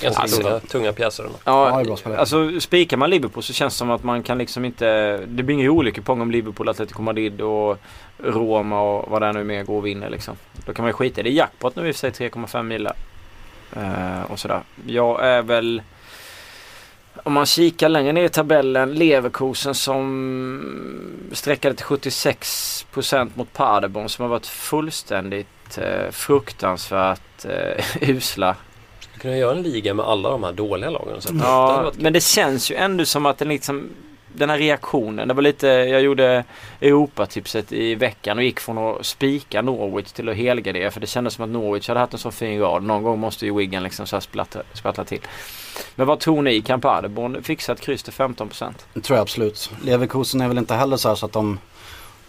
Ganska 0.00 0.22
Alltså- 0.22 0.42
tunga, 0.42 0.60
tunga 0.60 0.92
pjäser. 0.92 1.24
Ja, 1.24 1.70
Ja, 1.70 1.80
är 1.80 1.84
bra 1.84 1.96
spelare. 1.96 2.20
alltså 2.20 2.60
spikar 2.60 2.96
man 2.96 3.10
Liverpool 3.10 3.42
så 3.42 3.52
känns 3.52 3.74
det 3.74 3.78
som 3.78 3.90
att 3.90 4.04
man 4.04 4.22
kan 4.22 4.38
liksom 4.38 4.64
inte... 4.64 5.16
Det 5.26 5.42
blir 5.42 5.54
inga 5.56 5.70
olyckor 5.70 6.02
på 6.02 6.12
om 6.12 6.30
Liverpool, 6.30 6.68
Atletico 6.68 7.02
Madrid 7.02 7.40
och 7.40 7.78
Roma 8.18 8.80
och 8.82 9.10
vad 9.10 9.22
det 9.22 9.26
är 9.26 9.32
nu 9.32 9.44
mer 9.44 9.62
går 9.64 9.76
och 9.76 9.86
vinner 9.86 10.10
liksom. 10.10 10.36
Då 10.66 10.72
kan 10.72 10.82
man 10.82 10.88
ju 10.88 10.92
skita 10.92 11.20
i 11.20 11.24
det. 11.24 11.30
Är 11.30 11.32
jackpot 11.32 11.76
nu 11.76 11.88
i 11.88 11.90
och 11.90 11.94
för 11.96 12.12
sig 12.12 12.30
3,5 12.30 12.62
millar. 12.62 12.94
Eh, 13.76 14.22
och 14.32 14.38
sådär. 14.38 14.60
Jag 14.86 15.24
är 15.26 15.42
väl... 15.42 15.82
Om 17.22 17.32
man 17.32 17.46
kikar 17.46 17.88
längre 17.88 18.12
ner 18.12 18.24
i 18.24 18.28
tabellen, 18.28 18.94
Leverkusen 18.94 19.74
som 19.74 21.28
sträckade 21.32 21.74
till 21.74 21.86
76% 21.86 23.30
mot 23.34 23.52
Paderborn 23.52 24.08
som 24.08 24.22
har 24.22 24.28
varit 24.30 24.46
fullständigt 24.46 25.78
eh, 25.78 26.10
fruktansvärt 26.10 27.44
eh, 27.44 27.84
usla. 28.10 28.56
Kunna 29.18 29.36
göra 29.36 29.56
en 29.56 29.62
liga 29.62 29.94
med 29.94 30.06
alla 30.06 30.30
de 30.30 30.44
här 30.44 30.52
dåliga 30.52 30.90
lagen. 30.90 31.20
Så 31.20 31.32
det 31.32 31.38
Ja, 31.44 31.82
varit 31.82 32.00
men 32.00 32.12
det 32.12 32.20
känns 32.20 32.70
ju 32.70 32.74
ändå 32.74 33.04
som 33.04 33.26
att 33.26 33.38
den 33.38 33.48
liksom 33.48 33.90
den 34.34 34.50
här 34.50 34.58
reaktionen, 34.58 35.28
det 35.28 35.34
var 35.34 35.42
lite, 35.42 35.66
jag 35.66 36.02
gjorde 36.02 36.44
Europatipset 36.80 37.72
i 37.72 37.94
veckan 37.94 38.38
och 38.38 38.44
gick 38.44 38.60
från 38.60 38.78
att 38.78 39.06
spika 39.06 39.62
Norwich 39.62 40.12
till 40.12 40.28
att 40.28 40.36
helgardera 40.36 40.90
för 40.90 41.00
det 41.00 41.06
kändes 41.06 41.34
som 41.34 41.44
att 41.44 41.50
Norwich 41.50 41.88
hade 41.88 42.00
haft 42.00 42.12
en 42.12 42.18
så 42.18 42.30
fin 42.30 42.60
rad. 42.60 42.82
Någon 42.82 43.02
gång 43.02 43.18
måste 43.18 43.46
ju 43.46 43.56
Wigan 43.56 43.82
liksom 43.82 44.06
så 44.06 44.16
här 44.16 44.20
splatta, 44.20 44.62
sprattla 44.72 45.04
till. 45.04 45.20
Men 45.94 46.06
vad 46.06 46.20
tror 46.20 46.42
ni? 46.42 46.62
Kan 46.62 46.80
Paderborn 46.80 47.42
fixa 47.42 47.72
ett 47.72 47.80
kryss 47.80 48.02
till 48.02 48.12
15%? 48.12 48.72
Det 48.94 49.00
tror 49.00 49.16
jag 49.16 49.22
absolut. 49.22 49.70
Leverkusen 49.84 50.40
är 50.40 50.48
väl 50.48 50.58
inte 50.58 50.74
heller 50.74 50.96
så 50.96 51.08
här 51.08 51.16
så 51.16 51.26
att 51.26 51.32
de, 51.32 51.58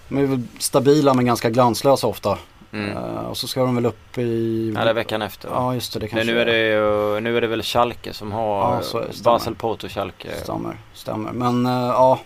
de 0.08 0.18
är 0.18 0.26
väl 0.26 0.42
stabila 0.60 1.14
men 1.14 1.26
ganska 1.26 1.50
glanslösa 1.50 2.08
ofta. 2.08 2.38
Mm. 2.74 2.98
Eh, 2.98 3.26
och 3.26 3.38
så 3.38 3.48
ska 3.48 3.60
de 3.66 3.76
väl 3.76 3.86
upp 3.86 4.18
i... 4.18 4.74
Ja, 4.78 4.84
det 4.84 4.90
är 4.90 4.94
veckan 4.94 5.22
efter. 5.22 5.50
va? 5.50 5.56
Ja 5.58 5.74
just 5.74 5.94
det, 5.94 6.00
det 6.00 6.08
kanske 6.08 6.32
nu 6.32 6.40
är 6.40 6.46
det 6.46 6.58
ju, 6.58 7.20
nu 7.20 7.38
är 7.38 7.42
det 7.42 7.48
väl 7.48 7.64
Schalke 7.64 8.14
som 8.14 8.32
har 8.32 8.84
Ja. 8.94 9.02
Basel, 9.24 9.56
Porto, 9.56 9.88
Schalke. 9.90 10.30
Stämmer, 10.44 10.78
stämmer. 10.94 11.32
Men 11.32 11.66
eh, 11.66 11.72
ja, 11.72 12.20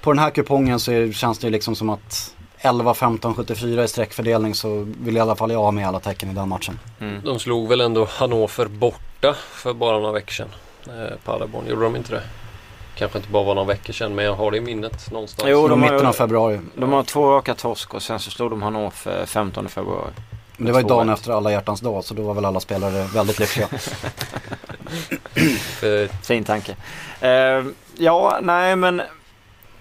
på 0.00 0.12
den 0.12 0.18
här 0.18 0.30
kupongen 0.30 0.80
så 0.80 0.92
är, 0.92 1.12
känns 1.12 1.38
det 1.38 1.50
liksom 1.50 1.74
som 1.76 1.90
att 1.90 2.34
11, 2.58 2.94
15, 2.94 3.34
74 3.34 3.84
i 3.84 3.88
sträckfördelning 3.88 4.54
så 4.54 4.86
vill 5.00 5.16
i 5.16 5.20
alla 5.20 5.36
fall 5.36 5.50
jag 5.50 5.58
ha 5.58 5.70
med 5.70 5.88
alla 5.88 6.00
tecken 6.00 6.30
i 6.30 6.34
den 6.34 6.48
matchen. 6.48 6.78
Mm. 7.00 7.20
De 7.24 7.38
slog 7.38 7.68
väl 7.68 7.80
ändå 7.80 8.04
Hannover 8.10 8.66
borta 8.66 9.34
för 9.52 9.72
bara 9.74 9.98
några 9.98 10.12
veckor 10.12 10.32
sedan. 10.32 10.48
Eh, 10.86 11.16
Paderborn, 11.24 11.66
gjorde 11.68 11.82
de 11.82 11.96
inte 11.96 12.12
det? 12.14 12.22
Kanske 12.94 13.18
inte 13.18 13.30
bara 13.30 13.42
var 13.44 13.54
några 13.54 13.68
veckor 13.68 13.92
sedan 13.92 14.14
men 14.14 14.24
jag 14.24 14.34
har 14.34 14.50
det 14.50 14.56
i 14.56 14.60
minnet 14.60 15.10
någonstans. 15.10 15.48
Jo, 15.50 15.68
de 15.68 15.80
mitten 15.80 16.06
av 16.06 16.12
februari. 16.12 16.60
De 16.74 16.92
har 16.92 17.02
två 17.02 17.30
raka 17.30 17.54
torsk 17.54 17.94
och 17.94 18.02
sen 18.02 18.18
så 18.20 18.30
slog 18.30 18.50
de 18.50 18.62
Hannover 18.62 19.26
15 19.26 19.68
februari. 19.68 20.10
Men 20.56 20.66
det 20.66 20.72
var 20.72 20.80
ju 20.80 20.86
dagen 20.86 21.10
2-1. 21.10 21.12
efter 21.12 21.32
alla 21.32 21.52
hjärtans 21.52 21.80
dag 21.80 22.04
så 22.04 22.14
då 22.14 22.22
var 22.22 22.34
väl 22.34 22.44
alla 22.44 22.60
spelare 22.60 23.06
väldigt 23.14 23.38
lyckliga. 23.38 23.68
Eh, 25.82 26.10
Fin 26.22 26.44
tanke. 26.44 26.76
Eh, 27.20 27.64
ja, 27.98 28.38
nej 28.42 28.76
men 28.76 29.02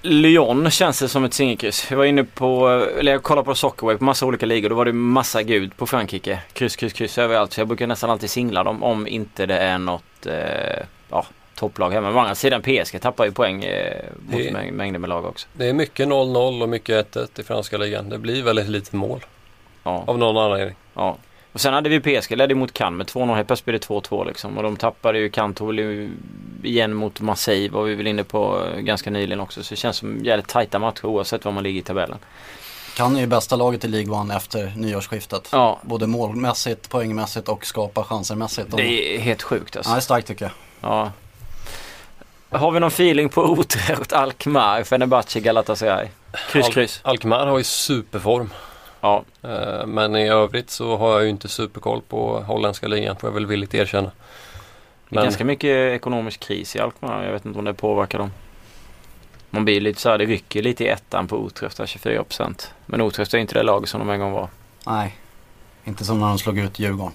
Lyon 0.01 0.71
känns 0.71 0.99
det 0.99 1.07
som 1.07 1.23
ett 1.23 1.33
singelkryss. 1.33 1.87
Jag 1.89 1.97
var 1.97 2.05
inne 2.05 2.23
på, 2.23 2.69
eller 2.99 3.11
jag 3.11 3.23
kollade 3.23 3.45
på 3.45 3.55
Soccerway 3.55 3.97
på 3.97 4.03
massa 4.03 4.25
olika 4.25 4.45
ligor. 4.45 4.69
Då 4.69 4.75
var 4.75 4.85
det 4.85 4.93
massa 4.93 5.43
gud 5.43 5.77
på 5.77 5.87
Frankrike. 5.87 6.39
Kryss, 6.53 6.75
kryss, 6.75 6.93
kryss 6.93 7.17
överallt. 7.17 7.53
Så 7.53 7.61
jag 7.61 7.67
brukar 7.67 7.87
nästan 7.87 8.09
alltid 8.09 8.29
singla 8.29 8.63
dem 8.63 8.83
om 8.83 9.07
inte 9.07 9.45
det 9.45 9.57
är 9.57 9.77
något 9.77 10.25
eh, 10.25 10.85
ja, 11.09 11.25
topplag 11.55 11.91
hemma. 11.91 12.07
Men 12.07 12.17
å 12.17 12.19
andra 12.19 12.35
sidan 12.35 12.61
PSG 12.61 12.99
tappar 13.01 13.25
ju 13.25 13.31
poäng 13.31 13.63
eh, 13.63 14.03
mot 14.29 14.37
Det- 14.41 14.51
mäng- 14.53 14.71
mängder 14.71 14.99
med 14.99 15.09
lag 15.09 15.25
också. 15.25 15.47
Det 15.53 15.69
är 15.69 15.73
mycket 15.73 16.07
0-0 16.07 16.61
och 16.63 16.69
mycket 16.69 16.95
1-1 17.15 17.39
i 17.39 17.43
franska 17.43 17.77
ligan. 17.77 18.09
Det 18.09 18.17
blir 18.17 18.43
väldigt 18.43 18.67
lite 18.69 18.95
mål 18.95 19.25
Ja, 19.83 20.03
av 20.07 20.17
någon 20.17 20.37
anledning. 20.37 20.75
ja. 20.93 21.17
Och 21.53 21.61
sen 21.61 21.73
hade 21.73 21.89
vi 21.89 21.99
PSG, 21.99 22.35
ledde 22.37 22.55
mot 22.55 22.73
Cannes 22.73 22.97
med 22.97 23.07
2-0. 23.07 23.35
Helt 23.35 23.47
plötsligt 23.47 23.65
blev 23.65 23.79
det 23.79 23.85
2-2 23.87 24.25
liksom. 24.27 24.57
Och 24.57 24.63
de 24.63 24.75
tappade 24.77 25.19
ju, 25.19 25.29
Cannes 25.29 25.57
tog 25.57 25.67
väl 25.67 25.79
ju 25.79 26.09
igen 26.63 26.93
mot 26.93 27.21
Marseille 27.21 27.69
var 27.69 27.83
vi 27.83 27.95
väl 27.95 28.07
inne 28.07 28.23
på 28.23 28.63
eh, 28.75 28.79
ganska 28.79 29.09
nyligen 29.09 29.39
också. 29.39 29.63
Så 29.63 29.69
det 29.73 29.75
känns 29.77 29.97
som 29.97 30.25
jävligt 30.25 30.47
tajta 30.47 30.79
matcher 30.79 31.05
oavsett 31.05 31.45
var 31.45 31.51
man 31.51 31.63
ligger 31.63 31.79
i 31.79 31.83
tabellen. 31.83 32.17
Kan 32.97 33.17
ju 33.17 33.27
bästa 33.27 33.55
laget 33.55 33.85
i 33.85 33.87
League 33.87 34.13
One 34.15 34.35
efter 34.35 34.73
nyårsskiftet. 34.77 35.49
Ja, 35.51 35.79
Både 35.81 36.07
målmässigt, 36.07 36.89
poängmässigt 36.89 37.49
och 37.49 37.65
skapa 37.65 38.03
chansermässigt. 38.03 38.71
De- 38.71 38.77
det 38.77 39.15
är 39.15 39.19
helt 39.19 39.41
sjukt 39.41 39.77
alltså. 39.77 39.89
Ja, 39.91 39.95
det 39.95 39.99
är 39.99 40.01
starkt 40.01 40.27
tycker 40.27 40.45
jag. 40.45 40.51
Ja. 40.91 41.11
Har 42.51 42.71
vi 42.71 42.79
någon 42.79 42.87
feeling 42.87 43.29
på 43.29 43.57
Utrecht, 43.59 44.13
Alkmaar, 44.13 44.83
Fenerbahce, 44.83 45.39
Galatasaray? 45.39 46.07
Kryss, 46.51 46.65
Al- 46.65 46.71
kryss. 46.73 46.99
Alkmaar 47.03 47.47
har 47.47 47.57
ju 47.57 47.63
superform. 47.63 48.49
Ja, 49.01 49.23
Eh, 49.43 49.85
Men 49.85 50.15
i 50.15 50.27
övrigt 50.29 50.69
så 50.69 50.97
har 50.97 51.11
jag 51.11 51.23
ju 51.23 51.29
inte 51.29 51.47
superkoll 51.47 52.01
på 52.07 52.39
holländska 52.39 52.87
ligan 52.87 53.15
får 53.15 53.29
jag 53.29 53.33
väl 53.33 53.45
villigt 53.45 53.73
erkänna. 53.73 54.11
det 54.11 54.11
är 54.11 55.15
Men 55.15 55.23
ganska 55.23 55.45
mycket 55.45 55.69
ekonomisk 55.95 56.39
kris 56.39 56.75
i 56.75 56.79
Alkmaar. 56.79 57.23
Jag 57.25 57.31
vet 57.33 57.45
inte 57.45 57.59
om 57.59 57.65
det 57.65 57.73
påverkar 57.73 58.17
dem. 58.19 58.31
Man 59.49 59.65
blir 59.65 59.81
lite 59.81 60.01
så 60.01 60.09
här, 60.09 60.17
det 60.17 60.25
rycker 60.25 60.61
lite 60.61 60.83
i 60.83 60.87
ettan 60.87 61.27
på 61.27 61.47
Utrecht, 61.47 61.77
där 61.77 61.85
24%. 61.85 62.67
Men 62.85 63.01
Utrecht 63.01 63.33
är 63.33 63.37
inte 63.37 63.53
det 63.53 63.63
lag 63.63 63.87
som 63.87 63.99
de 63.99 64.09
en 64.09 64.19
gång 64.19 64.31
var. 64.31 64.49
Nej, 64.87 65.15
inte 65.83 66.05
som 66.05 66.19
när 66.19 66.27
de 66.27 66.37
slog 66.39 66.59
ut 66.59 66.79
Djurgården. 66.79 67.13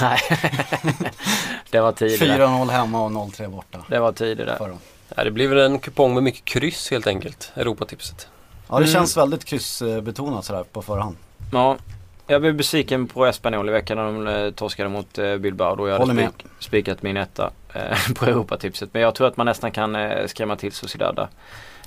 Nej, 0.00 0.18
det 1.70 1.80
var 1.80 1.92
tidigare. 1.92 2.42
4-0 2.46 2.70
hemma 2.70 3.04
och 3.04 3.10
0-3 3.10 3.48
borta. 3.48 3.78
Det 3.88 3.98
var 3.98 4.12
tidigare. 4.12 4.56
För 4.58 4.68
dem. 4.68 4.78
ja, 5.16 5.24
det 5.24 5.30
blir 5.30 5.48
väl 5.48 5.58
en 5.58 5.78
kupong 5.78 6.14
med 6.14 6.22
mycket 6.22 6.44
kryss 6.44 6.90
helt 6.90 7.06
enkelt. 7.06 7.52
Europatipset. 7.56 8.28
Ja, 8.68 8.74
det 8.74 8.82
Mm. 8.84 8.92
känns 8.92 9.16
väldigt 9.16 9.44
kryssbetonat 9.44 10.44
sådär 10.44 10.64
på 10.72 10.82
förhand. 10.82 11.16
Ja. 11.52 11.76
Jag 12.26 12.40
blev 12.40 12.54
besviken 12.54 13.06
på 13.06 13.26
Espanyol 13.26 13.68
i 13.68 13.72
veckan 13.72 13.96
när 13.96 14.04
de 14.04 14.44
eh, 14.46 14.50
torskade 14.52 14.88
mot 14.88 15.18
eh, 15.18 15.36
Bilbao. 15.36 15.76
Då 15.76 15.88
jag 15.88 15.98
Håller 15.98 16.14
hade 16.14 16.28
spik, 16.28 16.46
spikat 16.58 17.02
min 17.02 17.16
etta 17.16 17.50
eh, 17.74 18.12
på 18.14 18.24
Europatipset. 18.26 18.88
Men 18.92 19.02
jag 19.02 19.14
tror 19.14 19.26
att 19.26 19.36
man 19.36 19.46
nästan 19.46 19.70
kan 19.70 19.96
skrämma 20.26 20.56
till 20.56 20.72
Sociedad 20.72 21.16
där 21.16 21.28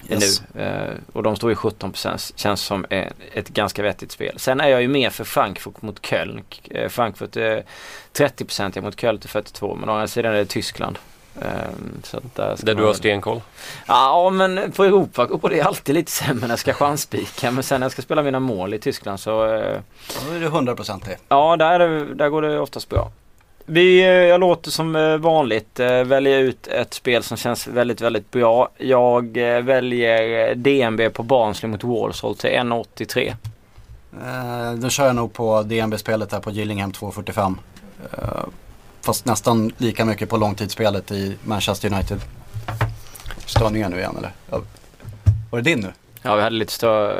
Yes. 0.09 0.41
nu. 0.53 0.61
Eh, 0.61 0.93
och 1.13 1.23
de 1.23 1.35
står 1.35 1.51
i 1.51 1.55
17% 1.55 2.31
känns 2.35 2.61
som 2.61 2.85
eh, 2.89 3.07
ett 3.33 3.49
ganska 3.49 3.83
vettigt 3.83 4.11
spel. 4.11 4.39
Sen 4.39 4.61
är 4.61 4.67
jag 4.67 4.81
ju 4.81 4.87
mer 4.87 5.09
för 5.09 5.23
Frankfurt 5.23 5.81
mot 5.81 6.05
Köln. 6.05 6.43
Eh, 6.69 6.89
Frankfurt 6.89 7.37
är 7.37 7.63
30% 8.13 8.81
mot 8.81 8.99
Köln 8.99 9.19
till 9.19 9.29
42 9.29 9.75
men 9.75 9.89
å 9.89 9.93
andra 9.93 10.07
sidan 10.07 10.33
är 10.33 10.37
det 10.37 10.45
Tyskland. 10.45 10.97
Eh, 11.41 11.47
så 12.03 12.17
att 12.17 12.35
där 12.35 12.55
Där 12.63 12.75
du 12.75 12.83
har 12.83 12.93
stenkoll. 12.93 13.41
Ja 13.87 14.29
men 14.29 14.71
på 14.71 14.83
Europa 14.83 15.25
går 15.25 15.49
det 15.49 15.61
alltid 15.61 15.95
lite 15.95 16.11
sämre 16.11 16.41
när 16.41 16.49
jag 16.49 16.59
ska 16.59 16.73
chansspika. 16.73 17.51
Men 17.51 17.63
sen 17.63 17.79
när 17.79 17.85
jag 17.85 17.91
ska 17.91 18.01
spela 18.01 18.23
mina 18.23 18.39
mål 18.39 18.73
i 18.73 18.79
Tyskland 18.79 19.19
så 19.19 19.45
eh, 19.45 19.51
Ja, 19.51 19.81
Då 20.29 20.35
är 20.35 20.39
det 20.39 20.47
100% 20.47 21.05
det. 21.05 21.17
Ja, 21.29 21.55
där, 21.57 21.79
är 21.79 22.05
där 22.05 22.29
går 22.29 22.41
det 22.41 22.59
oftast 22.59 22.89
bra. 22.89 23.11
Vi, 23.71 23.99
eh, 23.99 24.07
jag 24.07 24.39
låter 24.39 24.71
som 24.71 24.95
eh, 24.95 25.17
vanligt 25.17 25.79
eh, 25.79 26.03
välja 26.03 26.37
ut 26.37 26.67
ett 26.67 26.93
spel 26.93 27.23
som 27.23 27.37
känns 27.37 27.67
väldigt, 27.67 28.01
väldigt 28.01 28.31
bra. 28.31 28.69
Jag 28.77 29.37
väljer 29.63 30.55
DNB 30.55 31.09
på 31.13 31.23
Barnsley 31.23 31.71
mot 31.71 31.83
Walsall 31.83 32.35
till 32.35 32.49
1,83. 32.49 33.35
Eh, 34.13 34.73
då 34.73 34.89
kör 34.89 35.05
jag 35.05 35.15
nog 35.15 35.33
på 35.33 35.63
DNB-spelet 35.63 36.31
här 36.31 36.39
på 36.39 36.51
Gillingham 36.51 36.91
2.45. 36.91 37.55
Eh, 38.13 38.19
fast 39.01 39.25
nästan 39.25 39.71
lika 39.77 40.05
mycket 40.05 40.29
på 40.29 40.37
långtidsspelet 40.37 41.11
i 41.11 41.35
Manchester 41.43 41.93
United. 41.93 42.19
Störningar 43.45 43.89
nu 43.89 43.97
igen 43.97 44.15
eller? 44.17 44.31
Var 45.49 45.59
det 45.59 45.61
din 45.61 45.79
nu? 45.79 45.91
Ja, 46.21 46.35
vi 46.35 46.41
hade 46.41 46.55
lite 46.55 46.73
stö, 46.73 47.15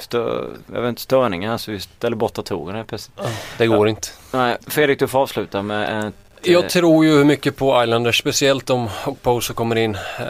stö, 0.00 0.44
jag 0.74 0.80
vet 0.80 0.88
inte, 0.88 1.02
störningar 1.02 1.58
så 1.58 1.70
vi 1.70 1.80
ställde 1.80 2.16
bort 2.16 2.34
datorerna 2.34 2.76
helt 2.76 2.88
plötsligt. 2.88 3.18
Det 3.58 3.66
går 3.66 3.88
inte. 3.88 4.08
Nej, 4.32 4.56
Fredrik 4.66 4.98
du 4.98 5.08
får 5.08 5.18
avsluta 5.18 5.62
med 5.62 6.08
ett... 6.08 6.14
Jag 6.42 6.64
eh, 6.64 6.68
tror 6.68 7.04
ju 7.04 7.24
mycket 7.24 7.56
på 7.56 7.82
Islanders, 7.82 8.18
speciellt 8.18 8.70
om 8.70 8.88
Okposo 9.06 9.54
kommer 9.54 9.76
in. 9.76 9.96
Eh, 10.20 10.26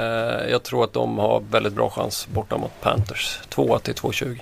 jag 0.50 0.62
tror 0.62 0.84
att 0.84 0.92
de 0.92 1.18
har 1.18 1.42
väldigt 1.50 1.72
bra 1.72 1.90
chans 1.90 2.28
borta 2.28 2.58
mot 2.58 2.80
Panthers. 2.80 3.38
2 3.48 3.78
till 3.78 3.94
2,20. 3.94 4.38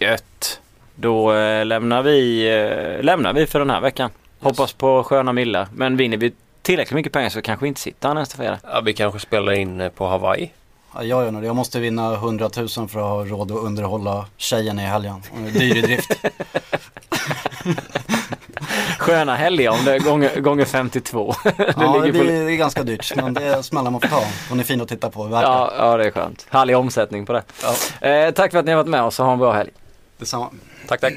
Gött. 0.00 0.60
Då 0.94 1.32
eh, 1.34 1.66
lämnar, 1.66 2.02
vi, 2.02 2.42
lämnar 3.02 3.32
vi 3.32 3.46
för 3.46 3.58
den 3.58 3.70
här 3.70 3.80
veckan. 3.80 4.10
Hoppas 4.40 4.72
på 4.72 5.04
sköna 5.04 5.32
millar. 5.32 5.68
Men 5.72 5.96
vinner 5.96 6.16
vi 6.16 6.32
tillräckligt 6.62 6.94
mycket 6.94 7.12
pengar 7.12 7.28
så 7.28 7.42
kanske 7.42 7.64
vi 7.64 7.68
inte 7.68 7.80
sitter 7.80 8.08
här 8.08 8.14
nästa 8.14 8.36
fredag. 8.36 8.58
Ja, 8.62 8.80
vi 8.80 8.92
kanske 8.92 9.20
spelar 9.20 9.52
in 9.52 9.90
på 9.94 10.06
Hawaii. 10.06 10.50
Ja, 10.96 11.02
jag 11.04 11.24
gör 11.24 11.30
nog 11.30 11.42
det. 11.42 11.46
Jag 11.46 11.56
måste 11.56 11.80
vinna 11.80 12.14
100 12.14 12.50
000 12.56 12.68
för 12.68 12.82
att 12.82 12.92
ha 12.92 13.24
råd 13.24 13.52
att 13.52 13.58
underhålla 13.58 14.26
tjejen 14.36 14.78
i 14.78 14.82
helgen. 14.82 15.22
Hon 15.30 15.46
är 15.46 15.50
dyr 15.50 15.76
i 15.76 15.80
drift. 15.80 16.12
Sköna 18.98 19.34
helger 19.36 19.68
om 19.70 19.84
det 19.84 19.94
är 19.94 19.98
gånger, 19.98 20.40
gånger 20.40 20.64
52. 20.64 21.34
ja, 21.44 21.52
det, 21.54 21.60
ligger 21.60 22.12
blir, 22.12 22.20
på- 22.20 22.26
det 22.26 22.32
är 22.52 22.56
ganska 22.56 22.82
dyrt. 22.82 23.12
Men 23.16 23.34
det 23.34 23.44
är 23.44 23.62
smällar 23.62 23.90
man 23.90 24.00
får 24.00 24.08
ta. 24.08 24.22
Hon 24.48 24.60
är 24.60 24.64
fin 24.64 24.80
att 24.80 24.88
titta 24.88 25.10
på, 25.10 25.22
verkligen. 25.22 25.52
Ja, 25.52 25.72
ja, 25.78 25.96
det 25.96 26.04
är 26.06 26.10
skönt. 26.10 26.46
Härlig 26.50 26.76
omsättning 26.76 27.26
på 27.26 27.32
det. 27.32 27.42
Ja. 28.00 28.08
Eh, 28.08 28.30
tack 28.30 28.50
för 28.52 28.58
att 28.58 28.64
ni 28.64 28.70
har 28.72 28.76
varit 28.76 28.88
med 28.88 29.02
oss 29.02 29.20
och 29.20 29.26
ha 29.26 29.32
en 29.32 29.38
bra 29.38 29.52
helg. 29.52 29.70
Detsamma. 30.18 30.48
Tack, 30.88 31.00
tack. 31.00 31.14